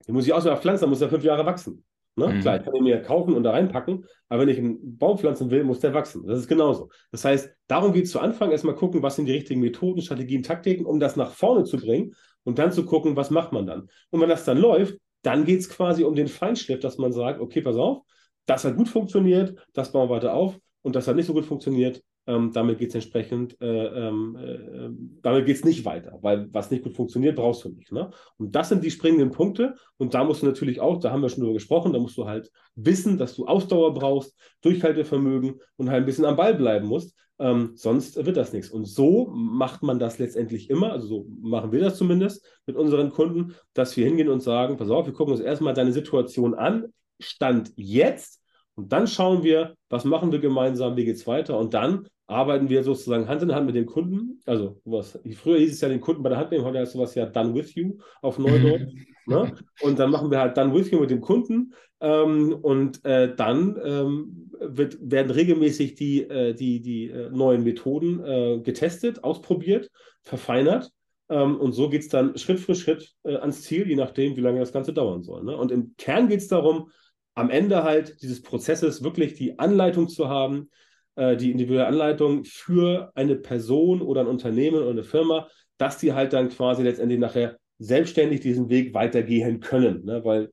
Den 0.07 0.15
muss 0.15 0.25
ich 0.25 0.33
auch 0.33 0.41
so 0.41 0.55
pflanzen, 0.55 0.81
dann 0.81 0.89
muss 0.89 1.01
er 1.01 1.09
fünf 1.09 1.23
Jahre 1.23 1.45
wachsen. 1.45 1.83
Ne? 2.15 2.27
Mhm. 2.27 2.41
Klar, 2.41 2.57
ich 2.57 2.63
kann 2.65 2.75
ihn 2.75 2.83
mir 2.83 3.01
kaufen 3.01 3.33
und 3.33 3.43
da 3.43 3.51
reinpacken, 3.51 4.05
aber 4.27 4.41
wenn 4.41 4.49
ich 4.49 4.57
einen 4.57 4.97
Baum 4.97 5.17
pflanzen 5.17 5.49
will, 5.49 5.63
muss 5.63 5.79
der 5.79 5.93
wachsen. 5.93 6.25
Das 6.27 6.39
ist 6.39 6.47
genauso. 6.47 6.89
Das 7.11 7.23
heißt, 7.23 7.49
darum 7.67 7.93
geht 7.93 8.05
es 8.05 8.11
zu 8.11 8.19
Anfang 8.19 8.51
erstmal 8.51 8.75
gucken, 8.75 9.01
was 9.01 9.15
sind 9.15 9.25
die 9.25 9.31
richtigen 9.31 9.61
Methoden, 9.61 10.01
Strategien, 10.01 10.43
Taktiken, 10.43 10.85
um 10.85 10.99
das 10.99 11.15
nach 11.15 11.31
vorne 11.31 11.63
zu 11.63 11.77
bringen 11.77 12.13
und 12.43 12.59
dann 12.59 12.71
zu 12.71 12.85
gucken, 12.85 13.15
was 13.15 13.29
macht 13.29 13.53
man 13.53 13.65
dann. 13.65 13.89
Und 14.09 14.21
wenn 14.21 14.29
das 14.29 14.45
dann 14.45 14.57
läuft, 14.57 14.97
dann 15.21 15.45
geht 15.45 15.59
es 15.61 15.69
quasi 15.69 16.03
um 16.03 16.15
den 16.15 16.27
Feinschliff, 16.27 16.79
dass 16.79 16.97
man 16.97 17.13
sagt, 17.13 17.39
okay, 17.39 17.61
pass 17.61 17.75
auf, 17.75 18.01
das 18.45 18.65
hat 18.65 18.75
gut 18.75 18.89
funktioniert, 18.89 19.55
das 19.73 19.91
bauen 19.91 20.09
wir 20.09 20.15
weiter 20.15 20.33
auf 20.33 20.57
und 20.81 20.95
das 20.95 21.07
hat 21.07 21.15
nicht 21.15 21.27
so 21.27 21.33
gut 21.33 21.45
funktioniert, 21.45 22.01
ähm, 22.27 22.51
damit 22.53 22.77
geht 22.77 22.89
es 22.89 22.95
entsprechend, 22.95 23.59
äh, 23.61 24.07
ähm, 24.07 24.35
äh, 24.35 24.89
damit 25.21 25.45
geht 25.45 25.57
es 25.57 25.65
nicht 25.65 25.85
weiter, 25.85 26.19
weil 26.21 26.47
was 26.53 26.69
nicht 26.69 26.83
gut 26.83 26.95
funktioniert, 26.95 27.35
brauchst 27.35 27.63
du 27.65 27.69
nicht. 27.69 27.91
Ne? 27.91 28.11
Und 28.37 28.55
das 28.55 28.69
sind 28.69 28.83
die 28.83 28.91
springenden 28.91 29.31
Punkte. 29.31 29.75
Und 29.97 30.13
da 30.13 30.23
musst 30.23 30.41
du 30.41 30.45
natürlich 30.45 30.79
auch, 30.79 30.99
da 30.99 31.11
haben 31.11 31.21
wir 31.21 31.29
schon 31.29 31.41
drüber 31.41 31.55
gesprochen, 31.55 31.93
da 31.93 31.99
musst 31.99 32.17
du 32.17 32.27
halt 32.27 32.51
wissen, 32.75 33.17
dass 33.17 33.35
du 33.35 33.47
Ausdauer 33.47 33.93
brauchst, 33.93 34.35
Durchhaltevermögen 34.61 35.59
und 35.77 35.89
halt 35.89 36.03
ein 36.03 36.05
bisschen 36.05 36.25
am 36.25 36.35
Ball 36.35 36.53
bleiben 36.53 36.87
musst. 36.87 37.15
Ähm, 37.39 37.71
sonst 37.73 38.23
wird 38.23 38.37
das 38.37 38.53
nichts. 38.53 38.69
Und 38.69 38.85
so 38.85 39.31
macht 39.33 39.81
man 39.81 39.97
das 39.97 40.19
letztendlich 40.19 40.69
immer, 40.69 40.91
also 40.91 41.07
so 41.07 41.27
machen 41.41 41.71
wir 41.71 41.79
das 41.79 41.97
zumindest 41.97 42.45
mit 42.67 42.75
unseren 42.75 43.09
Kunden, 43.09 43.55
dass 43.73 43.97
wir 43.97 44.05
hingehen 44.05 44.29
und 44.29 44.41
sagen, 44.41 44.77
pass 44.77 44.91
auf, 44.91 45.07
wir 45.07 45.13
gucken 45.13 45.33
uns 45.33 45.41
erstmal 45.41 45.73
deine 45.73 45.91
Situation 45.91 46.53
an, 46.53 46.93
Stand 47.19 47.71
jetzt 47.75 48.40
Und 48.75 48.91
dann 48.91 49.07
schauen 49.07 49.43
wir, 49.43 49.75
was 49.89 50.05
machen 50.05 50.31
wir 50.31 50.39
gemeinsam, 50.39 50.95
wie 50.95 51.05
geht 51.05 51.17
es 51.17 51.27
weiter. 51.27 51.57
Und 51.57 51.73
dann 51.73 52.07
arbeiten 52.27 52.69
wir 52.69 52.83
sozusagen 52.83 53.27
Hand 53.27 53.41
in 53.41 53.53
Hand 53.53 53.65
mit 53.65 53.75
dem 53.75 53.85
Kunden. 53.85 54.39
Also 54.45 54.79
was, 54.85 55.19
früher 55.35 55.59
hieß 55.59 55.73
es 55.73 55.81
ja 55.81 55.89
den 55.89 56.01
Kunden 56.01 56.23
bei 56.23 56.29
der 56.29 56.37
Hand 56.37 56.51
nehmen, 56.51 56.63
heute 56.63 56.79
heißt 56.79 56.93
sowas 56.93 57.13
ja 57.15 57.25
Done 57.25 57.53
with 57.53 57.75
you 57.75 57.97
auf 58.21 58.39
Neudeutsch. 58.39 58.93
ne? 59.27 59.53
Und 59.81 59.99
dann 59.99 60.09
machen 60.09 60.31
wir 60.31 60.39
halt 60.39 60.55
Done 60.57 60.73
with 60.73 60.89
you 60.91 60.99
mit 61.01 61.11
dem 61.11 61.21
Kunden. 61.21 61.73
Ähm, 61.99 62.57
und 62.61 63.03
äh, 63.05 63.35
dann 63.35 63.79
ähm, 63.83 64.51
wird, 64.59 64.97
werden 65.01 65.31
regelmäßig 65.31 65.95
die, 65.95 66.23
äh, 66.23 66.53
die, 66.53 66.81
die 66.81 67.09
äh, 67.09 67.29
neuen 67.29 67.63
Methoden 67.63 68.23
äh, 68.23 68.59
getestet, 68.63 69.23
ausprobiert, 69.23 69.89
verfeinert. 70.23 70.89
Ähm, 71.29 71.57
und 71.59 71.73
so 71.73 71.89
geht 71.89 72.01
es 72.01 72.09
dann 72.09 72.37
Schritt 72.37 72.59
für 72.59 72.75
Schritt 72.75 73.13
äh, 73.23 73.35
ans 73.35 73.61
Ziel, 73.61 73.87
je 73.87 73.95
nachdem, 73.95 74.35
wie 74.35 74.41
lange 74.41 74.59
das 74.59 74.73
Ganze 74.73 74.93
dauern 74.93 75.21
soll. 75.21 75.43
Ne? 75.43 75.55
Und 75.55 75.71
im 75.71 75.95
Kern 75.97 76.27
geht 76.27 76.39
es 76.39 76.47
darum, 76.47 76.89
am 77.35 77.49
Ende 77.49 77.83
halt 77.83 78.21
dieses 78.21 78.41
Prozesses 78.41 79.03
wirklich 79.03 79.33
die 79.35 79.57
Anleitung 79.59 80.09
zu 80.09 80.29
haben, 80.29 80.69
äh, 81.15 81.37
die 81.37 81.51
individuelle 81.51 81.87
Anleitung 81.87 82.43
für 82.45 83.11
eine 83.15 83.35
Person 83.35 84.01
oder 84.01 84.21
ein 84.21 84.27
Unternehmen 84.27 84.77
oder 84.77 84.91
eine 84.91 85.03
Firma, 85.03 85.47
dass 85.77 85.97
die 85.97 86.13
halt 86.13 86.33
dann 86.33 86.49
quasi 86.49 86.83
letztendlich 86.83 87.19
nachher 87.19 87.57
selbstständig 87.79 88.41
diesen 88.41 88.69
Weg 88.69 88.93
weitergehen 88.93 89.59
können. 89.59 90.05
Ne? 90.05 90.23
Weil 90.23 90.51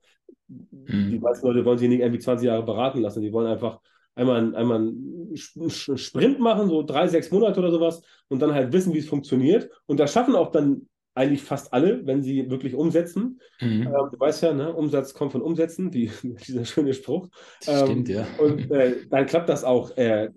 mhm. 0.49 1.11
die 1.11 1.19
meisten 1.19 1.47
Leute 1.47 1.64
wollen 1.64 1.79
sich 1.79 1.88
nicht 1.88 2.01
irgendwie 2.01 2.21
20 2.21 2.47
Jahre 2.47 2.64
beraten 2.64 3.01
lassen, 3.01 3.23
die 3.23 3.33
wollen 3.33 3.47
einfach 3.47 3.81
einmal, 4.14 4.55
einmal 4.57 4.79
einen 4.79 5.37
Sprint 5.37 6.41
machen, 6.41 6.69
so 6.69 6.83
drei, 6.83 7.07
sechs 7.07 7.31
Monate 7.31 7.61
oder 7.61 7.71
sowas, 7.71 8.03
und 8.29 8.41
dann 8.41 8.53
halt 8.53 8.73
wissen, 8.73 8.93
wie 8.95 8.99
es 8.99 9.09
funktioniert. 9.09 9.71
Und 9.87 10.01
das 10.01 10.12
schaffen 10.12 10.35
auch 10.35 10.51
dann 10.51 10.88
eigentlich 11.18 11.42
fast 11.42 11.72
alle, 11.72 12.07
wenn 12.07 12.22
sie 12.22 12.48
wirklich 12.48 12.74
umsetzen. 12.74 13.40
Mhm. 13.61 13.83
Ähm, 13.83 14.09
du 14.11 14.18
weißt 14.18 14.42
ja, 14.44 14.54
ne, 14.54 14.72
Umsatz 14.72 15.12
kommt 15.12 15.33
von 15.33 15.42
Umsetzen, 15.42 15.90
die, 15.90 16.11
dieser 16.46 16.64
schöne 16.64 16.94
Spruch. 16.94 17.28
Ähm, 17.66 17.87
stimmt, 17.87 18.09
ja. 18.09 18.26
Und 18.38 18.70
äh, 18.70 18.96
dann 19.11 19.26
klappt 19.26 19.48
das 19.48 19.64
auch 19.64 19.96
äh, 19.96 20.31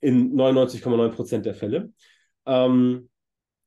in 0.00 0.36
99,9 0.36 1.08
Prozent 1.08 1.46
der 1.46 1.54
Fälle. 1.54 1.90
Ähm, 2.44 3.08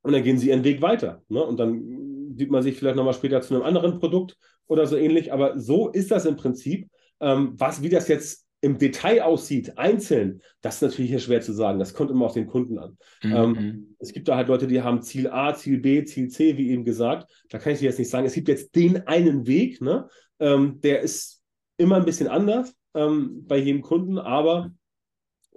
und 0.02 0.14
dann 0.14 0.24
gehen 0.24 0.38
sie 0.38 0.50
ihren 0.50 0.64
Weg 0.64 0.82
weiter. 0.82 1.24
Ne? 1.28 1.44
Und 1.44 1.60
dann 1.60 2.36
sieht 2.38 2.52
man 2.52 2.64
sich 2.64 2.78
vielleicht 2.78 2.96
nochmal 2.96 3.14
später 3.14 3.42
zu 3.42 3.56
einem 3.56 3.64
anderen 3.64 4.00
Produkt 4.00 4.38
oder 4.68 4.86
so 4.86 4.96
ähnlich. 4.96 5.34
Aber 5.34 5.60
so 5.60 5.90
ist 5.90 6.12
das 6.12 6.26
im 6.26 6.38
Prinzip. 6.38 6.88
Ähm, 7.20 7.54
was, 7.58 7.82
wie 7.82 7.90
das 7.90 8.08
jetzt 8.08 8.48
im 8.62 8.78
Detail 8.78 9.22
aussieht, 9.24 9.78
einzeln, 9.78 10.42
das 10.62 10.76
ist 10.76 10.82
natürlich 10.82 11.12
hier 11.12 11.20
schwer 11.20 11.42
zu 11.42 11.54
sagen. 11.54 11.80
Das 11.80 11.94
kommt 11.94 12.12
immer 12.12 12.26
auf 12.26 12.34
den 12.34 12.48
Kunden 12.48 12.78
an. 12.78 12.98
Mhm. 13.24 13.36
Ähm, 13.36 13.96
es 14.00 14.12
gibt 14.12 14.28
da 14.28 14.36
halt 14.36 14.50
Leute, 14.50 14.68
die 14.68 14.82
haben 14.82 15.02
Ziel 15.02 15.30
A, 15.30 15.54
Ziel 15.54 15.80
B, 15.80 16.04
Ziel 16.04 16.30
C, 16.30 16.58
wie 16.58 16.72
eben 16.72 16.84
gesagt. 16.84 17.32
Da 17.50 17.58
kann 17.58 17.74
ich 17.74 17.80
dir 17.80 17.86
jetzt 17.86 18.00
nicht 18.00 18.10
sagen. 18.10 18.26
Es 18.26 18.34
gibt 18.34 18.50
jetzt 18.50 18.76
den 18.76 19.08
einen 19.08 19.48
Weg, 19.48 19.82
ne? 19.82 20.08
Ähm, 20.40 20.80
der 20.82 21.02
ist 21.02 21.42
immer 21.78 21.96
ein 21.96 22.06
bisschen 22.06 22.28
anders 22.28 22.76
ähm, 22.94 23.46
bei 23.48 23.58
jedem 23.58 23.82
Kunden, 23.82 24.18
aber 24.18 24.72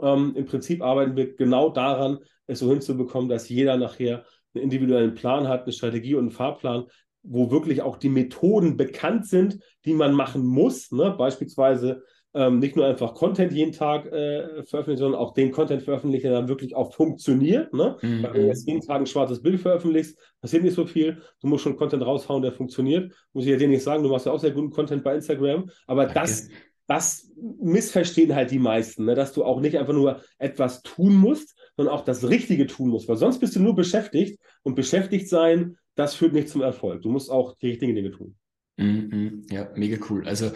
ähm, 0.00 0.34
im 0.36 0.46
Prinzip 0.46 0.82
arbeiten 0.82 1.16
wir 1.16 1.34
genau 1.34 1.70
daran, 1.70 2.18
es 2.46 2.60
so 2.60 2.70
hinzubekommen, 2.70 3.28
dass 3.28 3.48
jeder 3.48 3.76
nachher 3.76 4.24
einen 4.54 4.64
individuellen 4.64 5.14
Plan 5.14 5.48
hat, 5.48 5.62
eine 5.62 5.72
Strategie 5.72 6.14
und 6.14 6.24
einen 6.24 6.30
Fahrplan, 6.30 6.84
wo 7.22 7.50
wirklich 7.50 7.82
auch 7.82 7.96
die 7.96 8.08
Methoden 8.08 8.76
bekannt 8.76 9.26
sind, 9.26 9.58
die 9.84 9.94
man 9.94 10.12
machen 10.12 10.44
muss. 10.44 10.90
Ne? 10.90 11.14
Beispielsweise 11.16 12.02
ähm, 12.34 12.60
nicht 12.60 12.76
nur 12.76 12.86
einfach 12.86 13.14
Content 13.14 13.52
jeden 13.52 13.72
Tag 13.72 14.06
äh, 14.06 14.64
veröffentlichen, 14.64 14.98
sondern 14.98 15.20
auch 15.20 15.34
den 15.34 15.50
Content 15.50 15.82
veröffentlichen, 15.82 16.28
der 16.28 16.32
dann 16.32 16.48
wirklich 16.48 16.74
auch 16.74 16.92
funktioniert. 16.94 17.72
Ne? 17.74 17.96
Mhm. 18.00 18.22
Weil 18.22 18.34
wenn 18.34 18.42
du 18.42 18.46
jetzt 18.48 18.66
jeden 18.66 18.80
Tag 18.80 19.00
ein 19.00 19.06
schwarzes 19.06 19.42
Bild 19.42 19.60
veröffentlichst, 19.60 20.18
passiert 20.40 20.62
nicht 20.62 20.74
so 20.74 20.86
viel. 20.86 21.20
Du 21.40 21.48
musst 21.48 21.64
schon 21.64 21.76
Content 21.76 22.04
raushauen, 22.04 22.42
der 22.42 22.52
funktioniert. 22.52 23.12
Muss 23.32 23.44
ich 23.44 23.50
ja 23.50 23.56
dir 23.56 23.68
nicht 23.68 23.82
sagen, 23.82 24.02
du 24.02 24.08
machst 24.08 24.26
ja 24.26 24.32
auch 24.32 24.40
sehr 24.40 24.52
guten 24.52 24.70
Content 24.70 25.04
bei 25.04 25.14
Instagram. 25.14 25.70
Aber 25.86 26.04
Danke. 26.06 26.20
das, 26.20 26.48
das 26.86 27.30
missverstehen 27.60 28.34
halt 28.34 28.50
die 28.50 28.58
meisten, 28.58 29.04
ne? 29.04 29.14
dass 29.14 29.32
du 29.32 29.44
auch 29.44 29.60
nicht 29.60 29.78
einfach 29.78 29.94
nur 29.94 30.20
etwas 30.38 30.82
tun 30.82 31.14
musst, 31.14 31.54
sondern 31.76 31.94
auch 31.94 32.04
das 32.04 32.28
Richtige 32.28 32.66
tun 32.66 32.88
musst. 32.88 33.08
Weil 33.08 33.16
sonst 33.16 33.40
bist 33.40 33.56
du 33.56 33.60
nur 33.60 33.74
beschäftigt 33.74 34.38
und 34.62 34.74
beschäftigt 34.74 35.28
sein, 35.28 35.76
das 35.94 36.14
führt 36.14 36.32
nicht 36.32 36.48
zum 36.48 36.62
Erfolg. 36.62 37.02
Du 37.02 37.10
musst 37.10 37.30
auch 37.30 37.56
die 37.58 37.68
richtigen 37.68 37.94
Dinge 37.94 38.10
tun. 38.10 38.36
Mhm, 38.78 39.42
ja, 39.50 39.68
mega 39.76 39.98
cool. 40.08 40.26
Also 40.26 40.46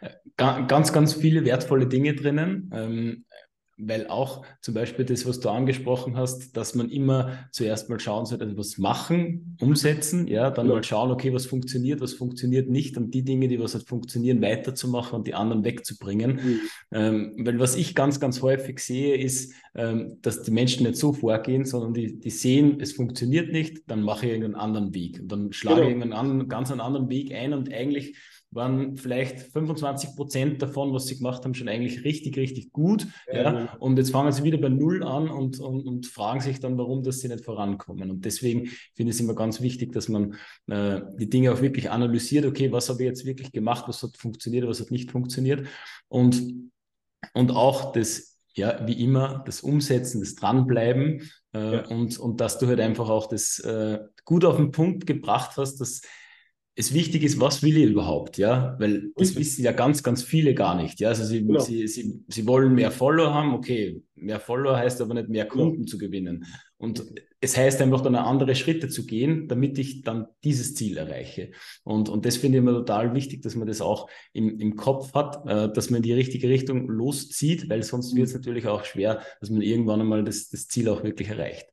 äh, 0.00 0.10
ganz, 0.36 0.92
ganz 0.92 1.14
viele 1.14 1.44
wertvolle 1.44 1.86
Dinge 1.86 2.14
drinnen. 2.14 2.70
Weil 3.78 4.06
auch 4.08 4.44
zum 4.62 4.74
Beispiel 4.74 5.04
das, 5.04 5.26
was 5.26 5.40
du 5.40 5.50
angesprochen 5.50 6.16
hast, 6.16 6.56
dass 6.56 6.74
man 6.74 6.88
immer 6.88 7.32
zuerst 7.50 7.90
mal 7.90 8.00
schauen 8.00 8.24
sollte, 8.24 8.44
also 8.44 8.56
was 8.56 8.78
machen, 8.78 9.56
umsetzen, 9.60 10.26
ja, 10.28 10.50
dann 10.50 10.68
ja. 10.68 10.74
mal 10.74 10.82
schauen, 10.82 11.10
okay, 11.10 11.32
was 11.32 11.46
funktioniert, 11.46 12.00
was 12.00 12.14
funktioniert 12.14 12.70
nicht 12.70 12.96
und 12.96 13.12
die 13.12 13.22
Dinge, 13.22 13.48
die 13.48 13.60
was 13.60 13.74
halt 13.74 13.86
funktionieren, 13.86 14.40
weiterzumachen 14.40 15.18
und 15.18 15.26
die 15.26 15.34
anderen 15.34 15.64
wegzubringen. 15.64 16.36
Mhm. 16.36 16.60
Ähm, 16.90 17.32
weil 17.38 17.58
was 17.58 17.76
ich 17.76 17.94
ganz, 17.94 18.18
ganz 18.18 18.40
häufig 18.40 18.78
sehe, 18.78 19.16
ist, 19.16 19.52
ähm, 19.74 20.18
dass 20.22 20.42
die 20.42 20.50
Menschen 20.50 20.86
nicht 20.86 20.96
so 20.96 21.12
vorgehen, 21.12 21.64
sondern 21.66 21.92
die, 21.92 22.18
die 22.18 22.30
sehen, 22.30 22.80
es 22.80 22.92
funktioniert 22.92 23.52
nicht, 23.52 23.82
dann 23.90 24.02
mache 24.02 24.24
ich 24.24 24.32
irgendeinen 24.32 24.54
anderen 24.54 24.94
Weg 24.94 25.20
und 25.20 25.30
dann 25.30 25.52
schlage 25.52 25.82
genau. 25.82 25.88
ich 25.88 25.96
irgendeinen 25.96 26.48
ganz 26.48 26.70
einen 26.70 26.80
anderen 26.80 27.10
Weg 27.10 27.32
ein 27.32 27.52
und 27.52 27.72
eigentlich 27.72 28.16
waren 28.56 28.96
vielleicht 28.96 29.40
25 29.40 30.16
Prozent 30.16 30.62
davon, 30.62 30.92
was 30.92 31.06
sie 31.06 31.18
gemacht 31.18 31.44
haben, 31.44 31.54
schon 31.54 31.68
eigentlich 31.68 32.04
richtig, 32.04 32.36
richtig 32.36 32.72
gut. 32.72 33.06
Ja, 33.28 33.34
ja. 33.34 33.50
Genau. 33.50 33.70
Und 33.78 33.98
jetzt 33.98 34.10
fangen 34.10 34.32
sie 34.32 34.42
wieder 34.42 34.58
bei 34.58 34.68
Null 34.68 35.04
an 35.04 35.28
und, 35.28 35.60
und, 35.60 35.86
und 35.86 36.06
fragen 36.06 36.40
sich 36.40 36.58
dann, 36.58 36.76
warum 36.76 37.04
dass 37.04 37.20
sie 37.20 37.28
nicht 37.28 37.44
vorankommen. 37.44 38.10
Und 38.10 38.24
deswegen 38.24 38.66
finde 38.94 39.10
ich 39.10 39.16
es 39.16 39.20
immer 39.20 39.34
ganz 39.34 39.60
wichtig, 39.60 39.92
dass 39.92 40.08
man 40.08 40.34
äh, 40.66 41.02
die 41.18 41.30
Dinge 41.30 41.52
auch 41.52 41.60
wirklich 41.60 41.90
analysiert. 41.90 42.46
Okay, 42.46 42.72
was 42.72 42.88
habe 42.88 43.02
ich 43.02 43.08
jetzt 43.08 43.24
wirklich 43.26 43.52
gemacht? 43.52 43.84
Was 43.86 44.02
hat 44.02 44.16
funktioniert? 44.16 44.66
Was 44.66 44.80
hat 44.80 44.90
nicht 44.90 45.12
funktioniert? 45.12 45.68
Und, 46.08 46.42
und 47.34 47.50
auch 47.52 47.92
das, 47.92 48.38
ja, 48.54 48.86
wie 48.86 49.04
immer, 49.04 49.42
das 49.46 49.60
Umsetzen, 49.60 50.20
das 50.20 50.34
Dranbleiben 50.34 51.30
äh, 51.52 51.76
ja. 51.76 51.86
und, 51.86 52.18
und 52.18 52.40
dass 52.40 52.58
du 52.58 52.66
halt 52.66 52.80
einfach 52.80 53.10
auch 53.10 53.28
das 53.28 53.58
äh, 53.58 53.98
gut 54.24 54.44
auf 54.44 54.56
den 54.56 54.70
Punkt 54.70 55.06
gebracht 55.06 55.52
hast, 55.56 55.76
dass 55.76 56.00
es 56.78 56.92
wichtig 56.92 57.22
ist, 57.22 57.40
was 57.40 57.62
will 57.62 57.78
ich 57.78 57.90
überhaupt, 57.90 58.36
ja, 58.36 58.76
weil 58.78 59.10
das 59.16 59.30
okay. 59.30 59.40
wissen 59.40 59.64
ja 59.64 59.72
ganz, 59.72 60.02
ganz 60.02 60.22
viele 60.22 60.54
gar 60.54 60.80
nicht, 60.80 61.00
ja, 61.00 61.08
also 61.08 61.24
sie, 61.24 61.44
genau. 61.44 61.58
sie, 61.58 61.88
sie, 61.88 62.22
sie 62.28 62.46
wollen 62.46 62.74
mehr 62.74 62.90
Follower 62.90 63.32
haben, 63.32 63.54
okay, 63.54 64.02
mehr 64.14 64.38
Follower 64.40 64.76
heißt 64.76 65.00
aber 65.00 65.14
nicht 65.14 65.30
mehr 65.30 65.46
Kunden 65.46 65.82
ja. 65.82 65.86
zu 65.86 65.96
gewinnen 65.96 66.44
und 66.76 67.02
es 67.40 67.56
heißt 67.56 67.80
einfach 67.80 68.02
dann 68.02 68.14
andere 68.14 68.54
Schritte 68.54 68.88
zu 68.88 69.06
gehen, 69.06 69.48
damit 69.48 69.78
ich 69.78 70.02
dann 70.02 70.26
dieses 70.44 70.74
Ziel 70.74 70.98
erreiche 70.98 71.50
und, 71.82 72.10
und 72.10 72.26
das 72.26 72.36
finde 72.36 72.58
ich 72.58 72.62
immer 72.62 72.72
total 72.72 73.14
wichtig, 73.14 73.40
dass 73.40 73.56
man 73.56 73.66
das 73.66 73.80
auch 73.80 74.10
im, 74.34 74.60
im 74.60 74.76
Kopf 74.76 75.14
hat, 75.14 75.46
äh, 75.48 75.72
dass 75.72 75.88
man 75.88 75.98
in 75.98 76.02
die 76.02 76.12
richtige 76.12 76.50
Richtung 76.50 76.88
loszieht, 76.88 77.70
weil 77.70 77.84
sonst 77.84 78.14
wird 78.14 78.26
es 78.26 78.34
mhm. 78.34 78.40
natürlich 78.40 78.66
auch 78.66 78.84
schwer, 78.84 79.22
dass 79.40 79.48
man 79.48 79.62
irgendwann 79.62 80.02
einmal 80.02 80.24
das, 80.24 80.50
das 80.50 80.68
Ziel 80.68 80.90
auch 80.90 81.02
wirklich 81.02 81.28
erreicht. 81.30 81.66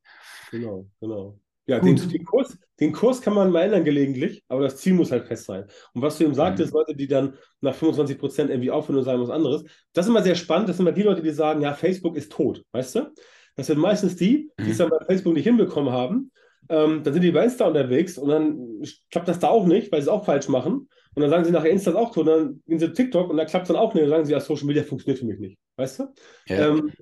Genau, 0.50 0.88
genau. 1.00 1.38
Ja, 1.66 1.80
den, 1.80 1.96
den, 1.96 2.24
Kurs, 2.24 2.58
den 2.78 2.92
Kurs 2.92 3.22
kann 3.22 3.34
man 3.34 3.50
mal 3.50 3.62
ändern 3.62 3.84
gelegentlich, 3.84 4.44
aber 4.48 4.62
das 4.62 4.76
Ziel 4.76 4.92
muss 4.92 5.10
halt 5.10 5.26
fest 5.26 5.46
sein. 5.46 5.64
Und 5.94 6.02
was 6.02 6.18
du 6.18 6.24
eben 6.24 6.34
sagtest, 6.34 6.72
mhm. 6.72 6.78
Leute, 6.78 6.94
die 6.94 7.06
dann 7.06 7.34
nach 7.62 7.74
25 7.74 8.18
Prozent 8.18 8.50
irgendwie 8.50 8.70
aufhören 8.70 8.98
und 8.98 9.04
sagen 9.04 9.22
was 9.22 9.30
anderes, 9.30 9.64
das 9.94 10.04
ist 10.04 10.10
immer 10.10 10.22
sehr 10.22 10.34
spannend. 10.34 10.68
Das 10.68 10.76
sind 10.76 10.86
immer 10.86 10.94
die 10.94 11.02
Leute, 11.02 11.22
die 11.22 11.30
sagen, 11.30 11.62
ja, 11.62 11.72
Facebook 11.72 12.16
ist 12.16 12.32
tot, 12.32 12.62
weißt 12.72 12.96
du? 12.96 13.14
Das 13.56 13.68
sind 13.68 13.78
meistens 13.78 14.16
die, 14.16 14.50
die 14.58 14.70
es 14.70 14.78
mhm. 14.78 14.82
dann 14.82 14.90
bei 14.90 15.04
Facebook 15.06 15.34
nicht 15.34 15.44
hinbekommen 15.44 15.92
haben. 15.92 16.30
Ähm, 16.68 17.02
dann 17.02 17.12
sind 17.12 17.22
die 17.22 17.30
bei 17.30 17.44
Insta 17.44 17.66
unterwegs 17.66 18.18
und 18.18 18.28
dann 18.28 18.82
klappt 19.10 19.28
das 19.28 19.38
da 19.38 19.48
auch 19.48 19.66
nicht, 19.66 19.92
weil 19.92 20.00
sie 20.00 20.08
es 20.08 20.12
auch 20.12 20.24
falsch 20.24 20.48
machen. 20.48 20.88
Und 21.14 21.20
dann 21.20 21.30
sagen 21.30 21.44
sie 21.44 21.50
nachher, 21.50 21.70
Insta 21.70 21.92
ist 21.92 21.96
auch 21.96 22.12
tot. 22.12 22.26
Und 22.26 22.26
dann 22.26 22.62
gehen 22.66 22.78
sie 22.78 22.92
TikTok 22.92 23.30
und 23.30 23.36
dann 23.36 23.46
klappt 23.46 23.64
es 23.64 23.68
dann 23.68 23.76
auch 23.76 23.94
nicht. 23.94 24.02
Und 24.02 24.10
dann 24.10 24.18
sagen 24.18 24.26
sie, 24.26 24.32
ja, 24.32 24.40
Social 24.40 24.66
Media 24.66 24.82
funktioniert 24.82 25.18
für 25.18 25.26
mich 25.26 25.38
nicht. 25.38 25.58
Weißt 25.76 26.00
du? 26.00 26.04
Ja. 26.48 26.68
Ähm, 26.68 26.92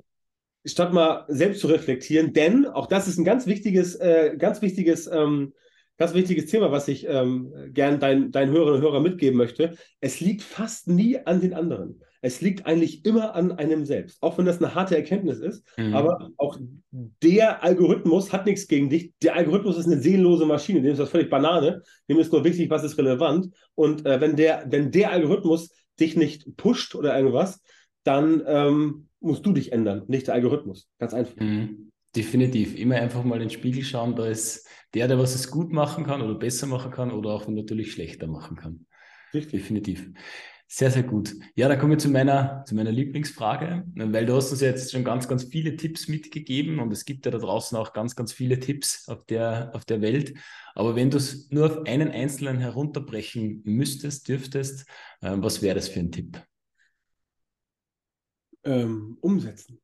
statt 0.64 0.92
mal 0.92 1.24
selbst 1.28 1.60
zu 1.60 1.66
reflektieren, 1.66 2.32
denn 2.32 2.66
auch 2.66 2.86
das 2.86 3.08
ist 3.08 3.18
ein 3.18 3.24
ganz 3.24 3.46
wichtiges, 3.46 3.96
äh, 3.96 4.36
ganz 4.38 4.62
wichtiges, 4.62 5.06
ähm, 5.06 5.52
ganz 5.98 6.14
wichtiges 6.14 6.46
Thema, 6.46 6.70
was 6.70 6.88
ich 6.88 7.06
ähm, 7.08 7.52
gern 7.70 8.00
deinen 8.00 8.30
dein 8.30 8.50
Hörerinnen 8.50 8.76
und 8.76 8.82
Hörern 8.82 9.02
mitgeben 9.02 9.36
möchte. 9.36 9.76
Es 10.00 10.20
liegt 10.20 10.42
fast 10.42 10.88
nie 10.88 11.18
an 11.18 11.40
den 11.40 11.54
anderen. 11.54 12.00
Es 12.24 12.40
liegt 12.40 12.66
eigentlich 12.66 13.04
immer 13.04 13.34
an 13.34 13.50
einem 13.50 13.84
selbst, 13.84 14.22
auch 14.22 14.38
wenn 14.38 14.44
das 14.46 14.62
eine 14.62 14.76
harte 14.76 14.96
Erkenntnis 14.96 15.40
ist. 15.40 15.66
Mhm. 15.76 15.92
Aber 15.92 16.30
auch 16.36 16.56
der 16.92 17.64
Algorithmus 17.64 18.32
hat 18.32 18.46
nichts 18.46 18.68
gegen 18.68 18.88
dich. 18.88 19.12
Der 19.22 19.34
Algorithmus 19.34 19.76
ist 19.76 19.86
eine 19.86 20.00
seelenlose 20.00 20.46
Maschine, 20.46 20.82
dem 20.82 20.92
ist 20.92 21.00
das 21.00 21.10
völlig 21.10 21.28
Banane. 21.28 21.82
Dem 22.08 22.20
ist 22.20 22.32
nur 22.32 22.44
wichtig, 22.44 22.70
was 22.70 22.84
ist 22.84 22.96
relevant. 22.96 23.48
Und 23.74 24.06
äh, 24.06 24.20
wenn, 24.20 24.36
der, 24.36 24.64
wenn 24.68 24.92
der 24.92 25.10
Algorithmus 25.10 25.70
dich 25.98 26.16
nicht 26.16 26.56
pusht 26.56 26.94
oder 26.94 27.16
irgendwas, 27.16 27.60
dann 28.04 28.42
ähm, 28.46 29.08
musst 29.22 29.46
du 29.46 29.52
dich 29.52 29.72
ändern, 29.72 30.04
nicht 30.08 30.26
der 30.26 30.34
Algorithmus. 30.34 30.88
Ganz 30.98 31.14
einfach. 31.14 31.36
Mhm. 31.40 31.90
Definitiv. 32.14 32.76
Immer 32.76 32.96
einfach 32.96 33.24
mal 33.24 33.36
in 33.36 33.48
den 33.48 33.50
Spiegel 33.50 33.82
schauen. 33.82 34.14
Da 34.16 34.26
ist 34.26 34.68
der, 34.94 35.08
der 35.08 35.18
was 35.18 35.34
es 35.34 35.50
gut 35.50 35.72
machen 35.72 36.04
kann 36.04 36.20
oder 36.20 36.34
besser 36.34 36.66
machen 36.66 36.90
kann 36.90 37.10
oder 37.10 37.30
auch 37.30 37.48
natürlich 37.48 37.92
schlechter 37.92 38.26
machen 38.26 38.56
kann. 38.56 38.86
Richtig. 39.32 39.62
Definitiv. 39.62 40.10
Sehr, 40.74 40.90
sehr 40.90 41.02
gut. 41.02 41.34
Ja, 41.54 41.68
dann 41.68 41.78
kommen 41.78 41.92
wir 41.92 41.98
zu 41.98 42.08
meiner, 42.08 42.64
zu 42.66 42.74
meiner 42.74 42.92
Lieblingsfrage, 42.92 43.84
weil 43.94 44.24
du 44.24 44.34
hast 44.34 44.52
uns 44.52 44.62
jetzt 44.62 44.90
schon 44.90 45.04
ganz, 45.04 45.28
ganz 45.28 45.44
viele 45.44 45.76
Tipps 45.76 46.08
mitgegeben 46.08 46.78
und 46.78 46.90
es 46.94 47.04
gibt 47.04 47.26
ja 47.26 47.30
da 47.30 47.36
draußen 47.36 47.76
auch 47.76 47.92
ganz, 47.92 48.16
ganz 48.16 48.32
viele 48.32 48.58
Tipps 48.58 49.06
auf 49.06 49.26
der, 49.26 49.70
auf 49.74 49.84
der 49.84 50.00
Welt. 50.00 50.32
Aber 50.74 50.96
wenn 50.96 51.10
du 51.10 51.18
es 51.18 51.50
nur 51.50 51.66
auf 51.66 51.86
einen 51.86 52.10
einzelnen 52.10 52.58
herunterbrechen 52.58 53.60
müsstest, 53.64 54.28
dürftest, 54.28 54.88
äh, 55.20 55.32
was 55.36 55.60
wäre 55.60 55.74
das 55.74 55.88
für 55.88 56.00
ein 56.00 56.10
Tipp? 56.10 56.42
Ähm, 58.64 59.18
umsetzen. 59.20 59.80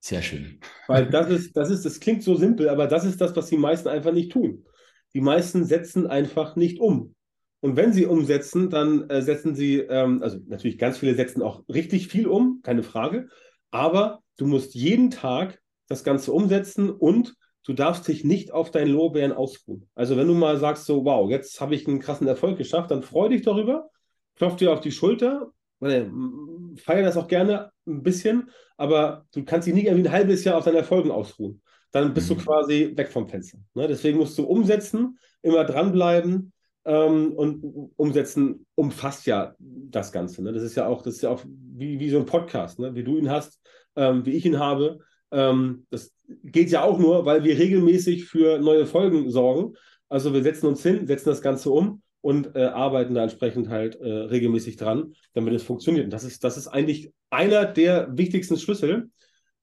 Sehr 0.00 0.22
schön. 0.22 0.60
Weil 0.86 1.08
das 1.10 1.28
ist, 1.28 1.56
das 1.56 1.70
ist, 1.70 1.84
das 1.84 2.00
klingt 2.00 2.22
so 2.22 2.34
simpel, 2.34 2.68
aber 2.68 2.86
das 2.86 3.04
ist 3.04 3.20
das, 3.20 3.36
was 3.36 3.46
die 3.46 3.58
meisten 3.58 3.88
einfach 3.88 4.12
nicht 4.12 4.32
tun. 4.32 4.64
Die 5.12 5.20
meisten 5.20 5.64
setzen 5.64 6.06
einfach 6.06 6.56
nicht 6.56 6.80
um. 6.80 7.14
Und 7.60 7.76
wenn 7.76 7.92
sie 7.92 8.06
umsetzen, 8.06 8.70
dann 8.70 9.08
äh, 9.10 9.20
setzen 9.20 9.54
sie, 9.54 9.80
ähm, 9.80 10.22
also 10.22 10.38
natürlich 10.46 10.78
ganz 10.78 10.98
viele 10.98 11.14
setzen 11.14 11.42
auch 11.42 11.62
richtig 11.68 12.08
viel 12.08 12.26
um, 12.26 12.60
keine 12.62 12.82
Frage. 12.82 13.28
Aber 13.70 14.22
du 14.38 14.46
musst 14.46 14.74
jeden 14.74 15.10
Tag 15.10 15.60
das 15.86 16.02
Ganze 16.02 16.32
umsetzen 16.32 16.90
und 16.90 17.34
du 17.66 17.74
darfst 17.74 18.08
dich 18.08 18.24
nicht 18.24 18.52
auf 18.52 18.70
deinen 18.70 18.90
Lorbeeren 18.90 19.32
ausruhen. 19.32 19.88
Also 19.94 20.16
wenn 20.16 20.28
du 20.28 20.34
mal 20.34 20.56
sagst 20.58 20.86
so, 20.86 21.04
wow, 21.04 21.28
jetzt 21.28 21.60
habe 21.60 21.74
ich 21.74 21.86
einen 21.86 22.00
krassen 22.00 22.26
Erfolg 22.26 22.56
geschafft, 22.56 22.90
dann 22.90 23.02
freu 23.02 23.28
dich 23.28 23.42
darüber, 23.42 23.90
klopf 24.36 24.56
dir 24.56 24.72
auf 24.72 24.80
die 24.80 24.92
Schulter, 24.92 25.52
feier 25.80 27.02
das 27.02 27.16
auch 27.16 27.28
gerne 27.28 27.72
ein 27.86 28.02
bisschen, 28.02 28.50
aber 28.76 29.26
du 29.32 29.44
kannst 29.44 29.66
dich 29.66 29.74
nicht 29.74 29.86
irgendwie 29.86 30.08
ein 30.08 30.12
halbes 30.12 30.44
Jahr 30.44 30.58
auf 30.58 30.64
deinen 30.64 30.76
Erfolgen 30.76 31.10
ausruhen. 31.10 31.62
Dann 31.90 32.14
bist 32.14 32.30
mhm. 32.30 32.36
du 32.36 32.44
quasi 32.44 32.92
weg 32.94 33.10
vom 33.10 33.28
Fenster. 33.28 33.58
Ne? 33.74 33.88
Deswegen 33.88 34.18
musst 34.18 34.38
du 34.38 34.44
umsetzen, 34.44 35.18
immer 35.42 35.64
dranbleiben 35.64 36.52
ähm, 36.84 37.32
und 37.32 37.92
umsetzen 37.96 38.66
umfasst 38.74 39.26
ja 39.26 39.54
das 39.58 40.12
Ganze. 40.12 40.42
Ne? 40.42 40.52
Das 40.52 40.62
ist 40.62 40.76
ja 40.76 40.86
auch, 40.86 41.02
das 41.02 41.14
ist 41.14 41.22
ja 41.22 41.30
auch 41.30 41.42
wie, 41.46 41.98
wie 41.98 42.10
so 42.10 42.18
ein 42.18 42.26
Podcast, 42.26 42.78
ne? 42.78 42.94
wie 42.94 43.04
du 43.04 43.16
ihn 43.16 43.30
hast, 43.30 43.60
ähm, 43.96 44.24
wie 44.26 44.32
ich 44.32 44.44
ihn 44.44 44.58
habe. 44.58 44.98
Ähm, 45.32 45.86
das 45.90 46.12
geht 46.44 46.70
ja 46.70 46.82
auch 46.82 46.98
nur, 46.98 47.24
weil 47.24 47.42
wir 47.42 47.58
regelmäßig 47.58 48.26
für 48.26 48.58
neue 48.58 48.86
Folgen 48.86 49.30
sorgen. 49.30 49.74
Also 50.08 50.32
wir 50.34 50.42
setzen 50.42 50.66
uns 50.66 50.82
hin, 50.82 51.06
setzen 51.06 51.30
das 51.30 51.42
Ganze 51.42 51.70
um 51.70 52.02
und 52.20 52.54
äh, 52.54 52.64
arbeiten 52.64 53.14
da 53.14 53.22
entsprechend 53.22 53.68
halt 53.68 53.96
äh, 53.96 54.08
regelmäßig 54.08 54.76
dran, 54.76 55.14
damit 55.32 55.54
es 55.54 55.62
funktioniert. 55.62 56.04
Und 56.04 56.10
das 56.10 56.24
ist, 56.24 56.44
das 56.44 56.56
ist 56.56 56.68
eigentlich 56.68 57.12
einer 57.30 57.64
der 57.64 58.16
wichtigsten 58.16 58.56
Schlüssel, 58.56 59.10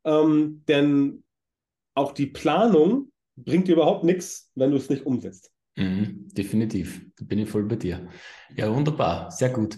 ähm, 0.06 0.64
denn 0.68 1.24
auch 1.94 2.14
die 2.14 2.28
Planung 2.28 3.12
bringt 3.36 3.68
dir 3.68 3.74
überhaupt 3.74 4.04
nichts, 4.04 4.52
wenn 4.56 4.72
du 4.72 4.78
es 4.78 4.90
nicht 4.90 5.06
umsetzt. 5.06 5.52
Mhm, 5.76 6.30
definitiv, 6.34 7.06
da 7.18 7.26
bin 7.26 7.40
ich 7.40 7.50
voll 7.50 7.64
bei 7.66 7.76
dir. 7.76 8.08
Ja, 8.56 8.74
wunderbar, 8.74 9.30
sehr 9.32 9.50
gut. 9.50 9.78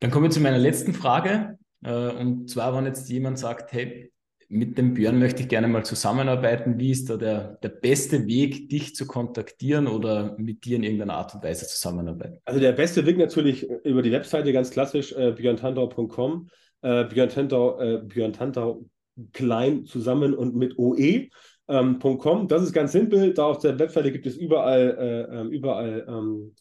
Dann 0.00 0.10
kommen 0.10 0.24
wir 0.24 0.30
zu 0.30 0.40
meiner 0.40 0.58
letzten 0.58 0.92
Frage. 0.92 1.58
Äh, 1.82 2.10
und 2.10 2.50
zwar, 2.50 2.74
wenn 2.74 2.86
jetzt 2.86 3.08
jemand 3.08 3.38
sagt, 3.38 3.72
hey, 3.72 4.12
mit 4.52 4.76
dem 4.78 4.94
Björn 4.94 5.20
möchte 5.20 5.42
ich 5.42 5.48
gerne 5.48 5.68
mal 5.68 5.84
zusammenarbeiten. 5.84 6.76
Wie 6.76 6.90
ist 6.90 7.08
da 7.08 7.16
der, 7.16 7.58
der 7.62 7.68
beste 7.68 8.26
Weg, 8.26 8.68
dich 8.68 8.96
zu 8.96 9.06
kontaktieren 9.06 9.86
oder 9.86 10.36
mit 10.38 10.64
dir 10.64 10.76
in 10.76 10.82
irgendeiner 10.82 11.14
Art 11.14 11.32
und 11.36 11.44
Weise 11.44 11.68
zusammenarbeiten? 11.68 12.40
Also 12.44 12.58
der 12.58 12.72
beste 12.72 13.06
Weg 13.06 13.16
natürlich 13.16 13.62
über 13.84 14.02
die 14.02 14.10
Webseite, 14.10 14.52
ganz 14.52 14.72
klassisch, 14.72 15.12
äh, 15.12 15.30
björntantau.com. 15.30 16.48
Äh, 16.82 17.04
Björn 17.04 17.28
Tantau, 17.28 17.78
äh, 17.78 18.02
Björn 18.02 18.32
Tantau 18.32 18.86
klein 19.32 19.84
zusammen 19.84 20.34
und 20.34 20.56
mit 20.56 20.76
OE. 20.78 21.28
Ähm, 21.68 22.00
.com. 22.00 22.48
Das 22.48 22.64
ist 22.64 22.72
ganz 22.72 22.90
simpel. 22.90 23.32
Da 23.32 23.44
auf 23.44 23.60
der 23.60 23.78
Webseite 23.78 24.10
gibt 24.10 24.26
es 24.26 24.36
überall, 24.36 25.28
äh, 25.30 25.40
ähm, 25.40 25.52
überall 25.52 26.06
ähm, 26.08 26.54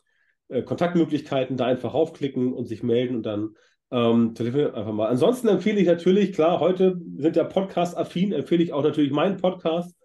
äh, 0.50 0.62
Kontaktmöglichkeiten. 0.62 1.58
Da 1.58 1.66
einfach 1.66 1.96
raufklicken 1.96 2.54
und 2.54 2.68
sich 2.68 2.84
melden 2.84 3.16
und 3.16 3.24
dann 3.24 3.56
ähm, 3.92 4.36
telefonieren 4.36 4.76
einfach 4.76 4.94
mal. 4.94 5.08
Ansonsten 5.08 5.48
empfehle 5.48 5.80
ich 5.80 5.88
natürlich, 5.88 6.34
klar, 6.34 6.60
heute 6.60 7.00
sind 7.18 7.36
ja 7.36 7.44
Podcast-affin, 7.44 8.34
empfehle 8.34 8.64
ich 8.64 8.74
auch 8.74 8.84
natürlich 8.84 9.12
meinen 9.12 9.38
Podcast, 9.38 9.96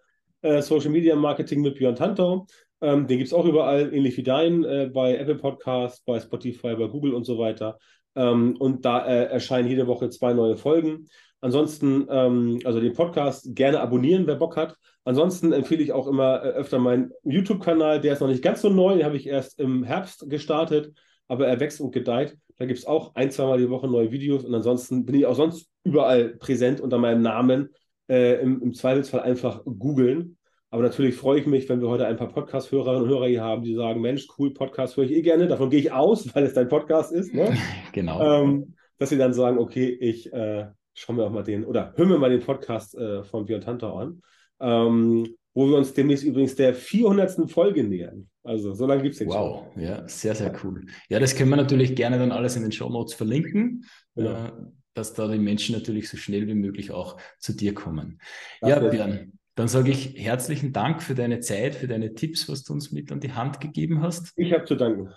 äh, 0.41 0.61
Social 0.61 0.89
Media 0.89 1.15
Marketing 1.15 1.61
mit 1.61 1.75
Björn 1.75 1.95
Tantau. 1.95 2.47
Ähm, 2.81 3.07
den 3.07 3.17
gibt 3.17 3.27
es 3.27 3.33
auch 3.33 3.45
überall, 3.45 3.93
ähnlich 3.93 4.17
wie 4.17 4.23
deinen, 4.23 4.63
äh, 4.63 4.89
bei 4.93 5.15
Apple 5.17 5.35
Podcasts, 5.35 6.03
bei 6.05 6.19
Spotify, 6.19 6.75
bei 6.75 6.87
Google 6.87 7.13
und 7.13 7.25
so 7.25 7.37
weiter. 7.37 7.77
Ähm, 8.15 8.55
und 8.57 8.85
da 8.85 9.05
äh, 9.05 9.25
erscheinen 9.25 9.67
jede 9.67 9.87
Woche 9.87 10.09
zwei 10.09 10.33
neue 10.33 10.57
Folgen. 10.57 11.07
Ansonsten, 11.41 12.07
ähm, 12.09 12.59
also 12.63 12.79
den 12.79 12.93
Podcast 12.93 13.55
gerne 13.55 13.79
abonnieren, 13.79 14.25
wer 14.25 14.35
Bock 14.35 14.57
hat. 14.57 14.75
Ansonsten 15.03 15.51
empfehle 15.51 15.83
ich 15.83 15.91
auch 15.91 16.07
immer 16.07 16.43
äh, 16.43 16.47
öfter 16.49 16.79
meinen 16.79 17.11
YouTube-Kanal, 17.23 18.01
der 18.01 18.13
ist 18.13 18.19
noch 18.21 18.27
nicht 18.27 18.43
ganz 18.43 18.61
so 18.61 18.69
neu, 18.69 18.95
den 18.95 19.05
habe 19.05 19.17
ich 19.17 19.27
erst 19.27 19.59
im 19.59 19.83
Herbst 19.83 20.27
gestartet, 20.29 20.93
aber 21.27 21.47
er 21.47 21.59
wächst 21.59 21.81
und 21.81 21.91
gedeiht. 21.91 22.37
Da 22.57 22.65
gibt 22.65 22.79
es 22.79 22.85
auch 22.85 23.15
ein, 23.15 23.31
zweimal 23.31 23.57
die 23.57 23.69
Woche 23.69 23.87
neue 23.87 24.11
Videos 24.11 24.45
und 24.45 24.53
ansonsten 24.53 25.05
bin 25.05 25.15
ich 25.15 25.25
auch 25.25 25.35
sonst 25.35 25.69
überall 25.83 26.29
präsent 26.29 26.81
unter 26.81 26.97
meinem 26.97 27.21
Namen. 27.21 27.69
Äh, 28.07 28.41
im, 28.41 28.61
im, 28.61 28.73
Zweifelsfall 28.73 29.21
einfach 29.21 29.63
googeln. 29.65 30.37
Aber 30.69 30.83
natürlich 30.83 31.15
freue 31.15 31.39
ich 31.39 31.47
mich, 31.47 31.67
wenn 31.69 31.81
wir 31.81 31.89
heute 31.89 32.05
ein 32.05 32.17
paar 32.17 32.31
Podcast-Hörerinnen 32.31 33.03
und 33.03 33.09
Hörer 33.09 33.27
hier 33.27 33.43
haben, 33.43 33.63
die 33.63 33.73
sagen: 33.73 33.99
Mensch, 34.01 34.27
cool, 34.37 34.53
Podcast 34.53 34.95
höre 34.95 35.05
ich 35.05 35.11
eh 35.11 35.21
gerne. 35.23 35.47
Davon 35.47 35.71
gehe 35.71 35.79
ich 35.79 35.91
aus, 35.91 36.27
weil 36.35 36.43
es 36.43 36.53
dein 36.53 36.69
Podcast 36.69 37.11
ist. 37.11 37.33
Ne? 37.33 37.57
Genau. 37.93 38.43
Ähm, 38.43 38.75
dass 38.99 39.09
sie 39.09 39.17
dann 39.17 39.33
sagen: 39.33 39.57
Okay, 39.57 39.89
ich 39.89 40.31
äh, 40.31 40.67
schaue 40.93 41.15
mir 41.15 41.23
auch 41.23 41.31
mal 41.31 41.43
den 41.43 41.65
oder 41.65 41.93
höre 41.95 42.05
mir 42.05 42.17
mal 42.19 42.29
den 42.29 42.41
Podcast 42.41 42.95
äh, 42.95 43.23
von 43.23 43.45
Björn 43.45 43.61
Tantau 43.61 43.97
an 43.97 44.21
ähm, 44.59 45.35
wo 45.55 45.67
wir 45.67 45.77
uns 45.77 45.93
demnächst 45.93 46.23
übrigens 46.23 46.55
der 46.55 46.75
400. 46.75 47.49
Folge 47.49 47.83
nähern. 47.83 48.29
Also 48.43 48.73
so 48.73 48.85
lange 48.85 49.01
gibt 49.01 49.13
es 49.13 49.19
den 49.19 49.29
Wow, 49.29 49.63
schon. 49.73 49.83
ja, 49.83 50.07
sehr, 50.07 50.35
sehr 50.35 50.53
cool. 50.63 50.85
Ja, 51.09 51.19
das 51.19 51.35
können 51.35 51.49
wir 51.49 51.55
natürlich 51.55 51.95
gerne 51.95 52.19
dann 52.19 52.31
alles 52.31 52.55
in 52.55 52.61
den 52.61 52.71
Show 52.71 52.89
Notes 52.89 53.15
verlinken, 53.15 53.85
genau. 54.15 54.31
äh, 54.31 54.51
dass 54.93 55.13
da 55.13 55.27
die 55.27 55.39
Menschen 55.39 55.73
natürlich 55.73 56.09
so 56.09 56.17
schnell 56.17 56.45
wie 56.47 56.53
möglich 56.53 56.91
auch 56.91 57.17
zu 57.39 57.53
dir 57.53 57.73
kommen. 57.73 58.19
Das 58.59 58.69
ja, 58.69 58.79
Björn, 58.79 59.39
dann 59.55 59.69
sage 59.69 59.91
ich 59.91 60.15
herzlichen 60.17 60.73
Dank 60.73 61.01
für 61.01 61.15
deine 61.15 61.39
Zeit, 61.39 61.73
für 61.73 61.87
deine 61.87 62.13
Tipps, 62.13 62.49
was 62.49 62.63
du 62.63 62.73
uns 62.73 62.91
mit 62.91 63.11
an 63.11 63.21
die 63.21 63.31
Hand 63.31 63.61
gegeben 63.61 64.01
hast. 64.01 64.33
Ich 64.35 64.51
habe 64.51 64.65
zu 64.65 64.75
danken. 64.75 65.09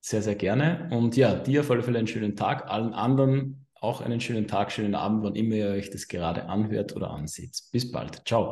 Sehr, 0.00 0.22
sehr 0.22 0.36
gerne. 0.36 0.88
Und 0.92 1.16
ja, 1.16 1.34
dir 1.34 1.60
auf 1.60 1.70
alle 1.70 1.82
Fälle 1.82 1.98
einen 1.98 2.06
schönen 2.06 2.36
Tag. 2.36 2.70
Allen 2.70 2.94
anderen 2.94 3.66
auch 3.80 4.00
einen 4.00 4.20
schönen 4.20 4.46
Tag, 4.46 4.72
schönen 4.72 4.94
Abend, 4.94 5.22
wann 5.22 5.34
immer 5.34 5.54
ihr 5.54 5.68
euch 5.68 5.90
das 5.90 6.08
gerade 6.08 6.46
anhört 6.48 6.96
oder 6.96 7.10
ansieht. 7.10 7.60
Bis 7.72 7.90
bald. 7.90 8.22
Ciao. 8.26 8.46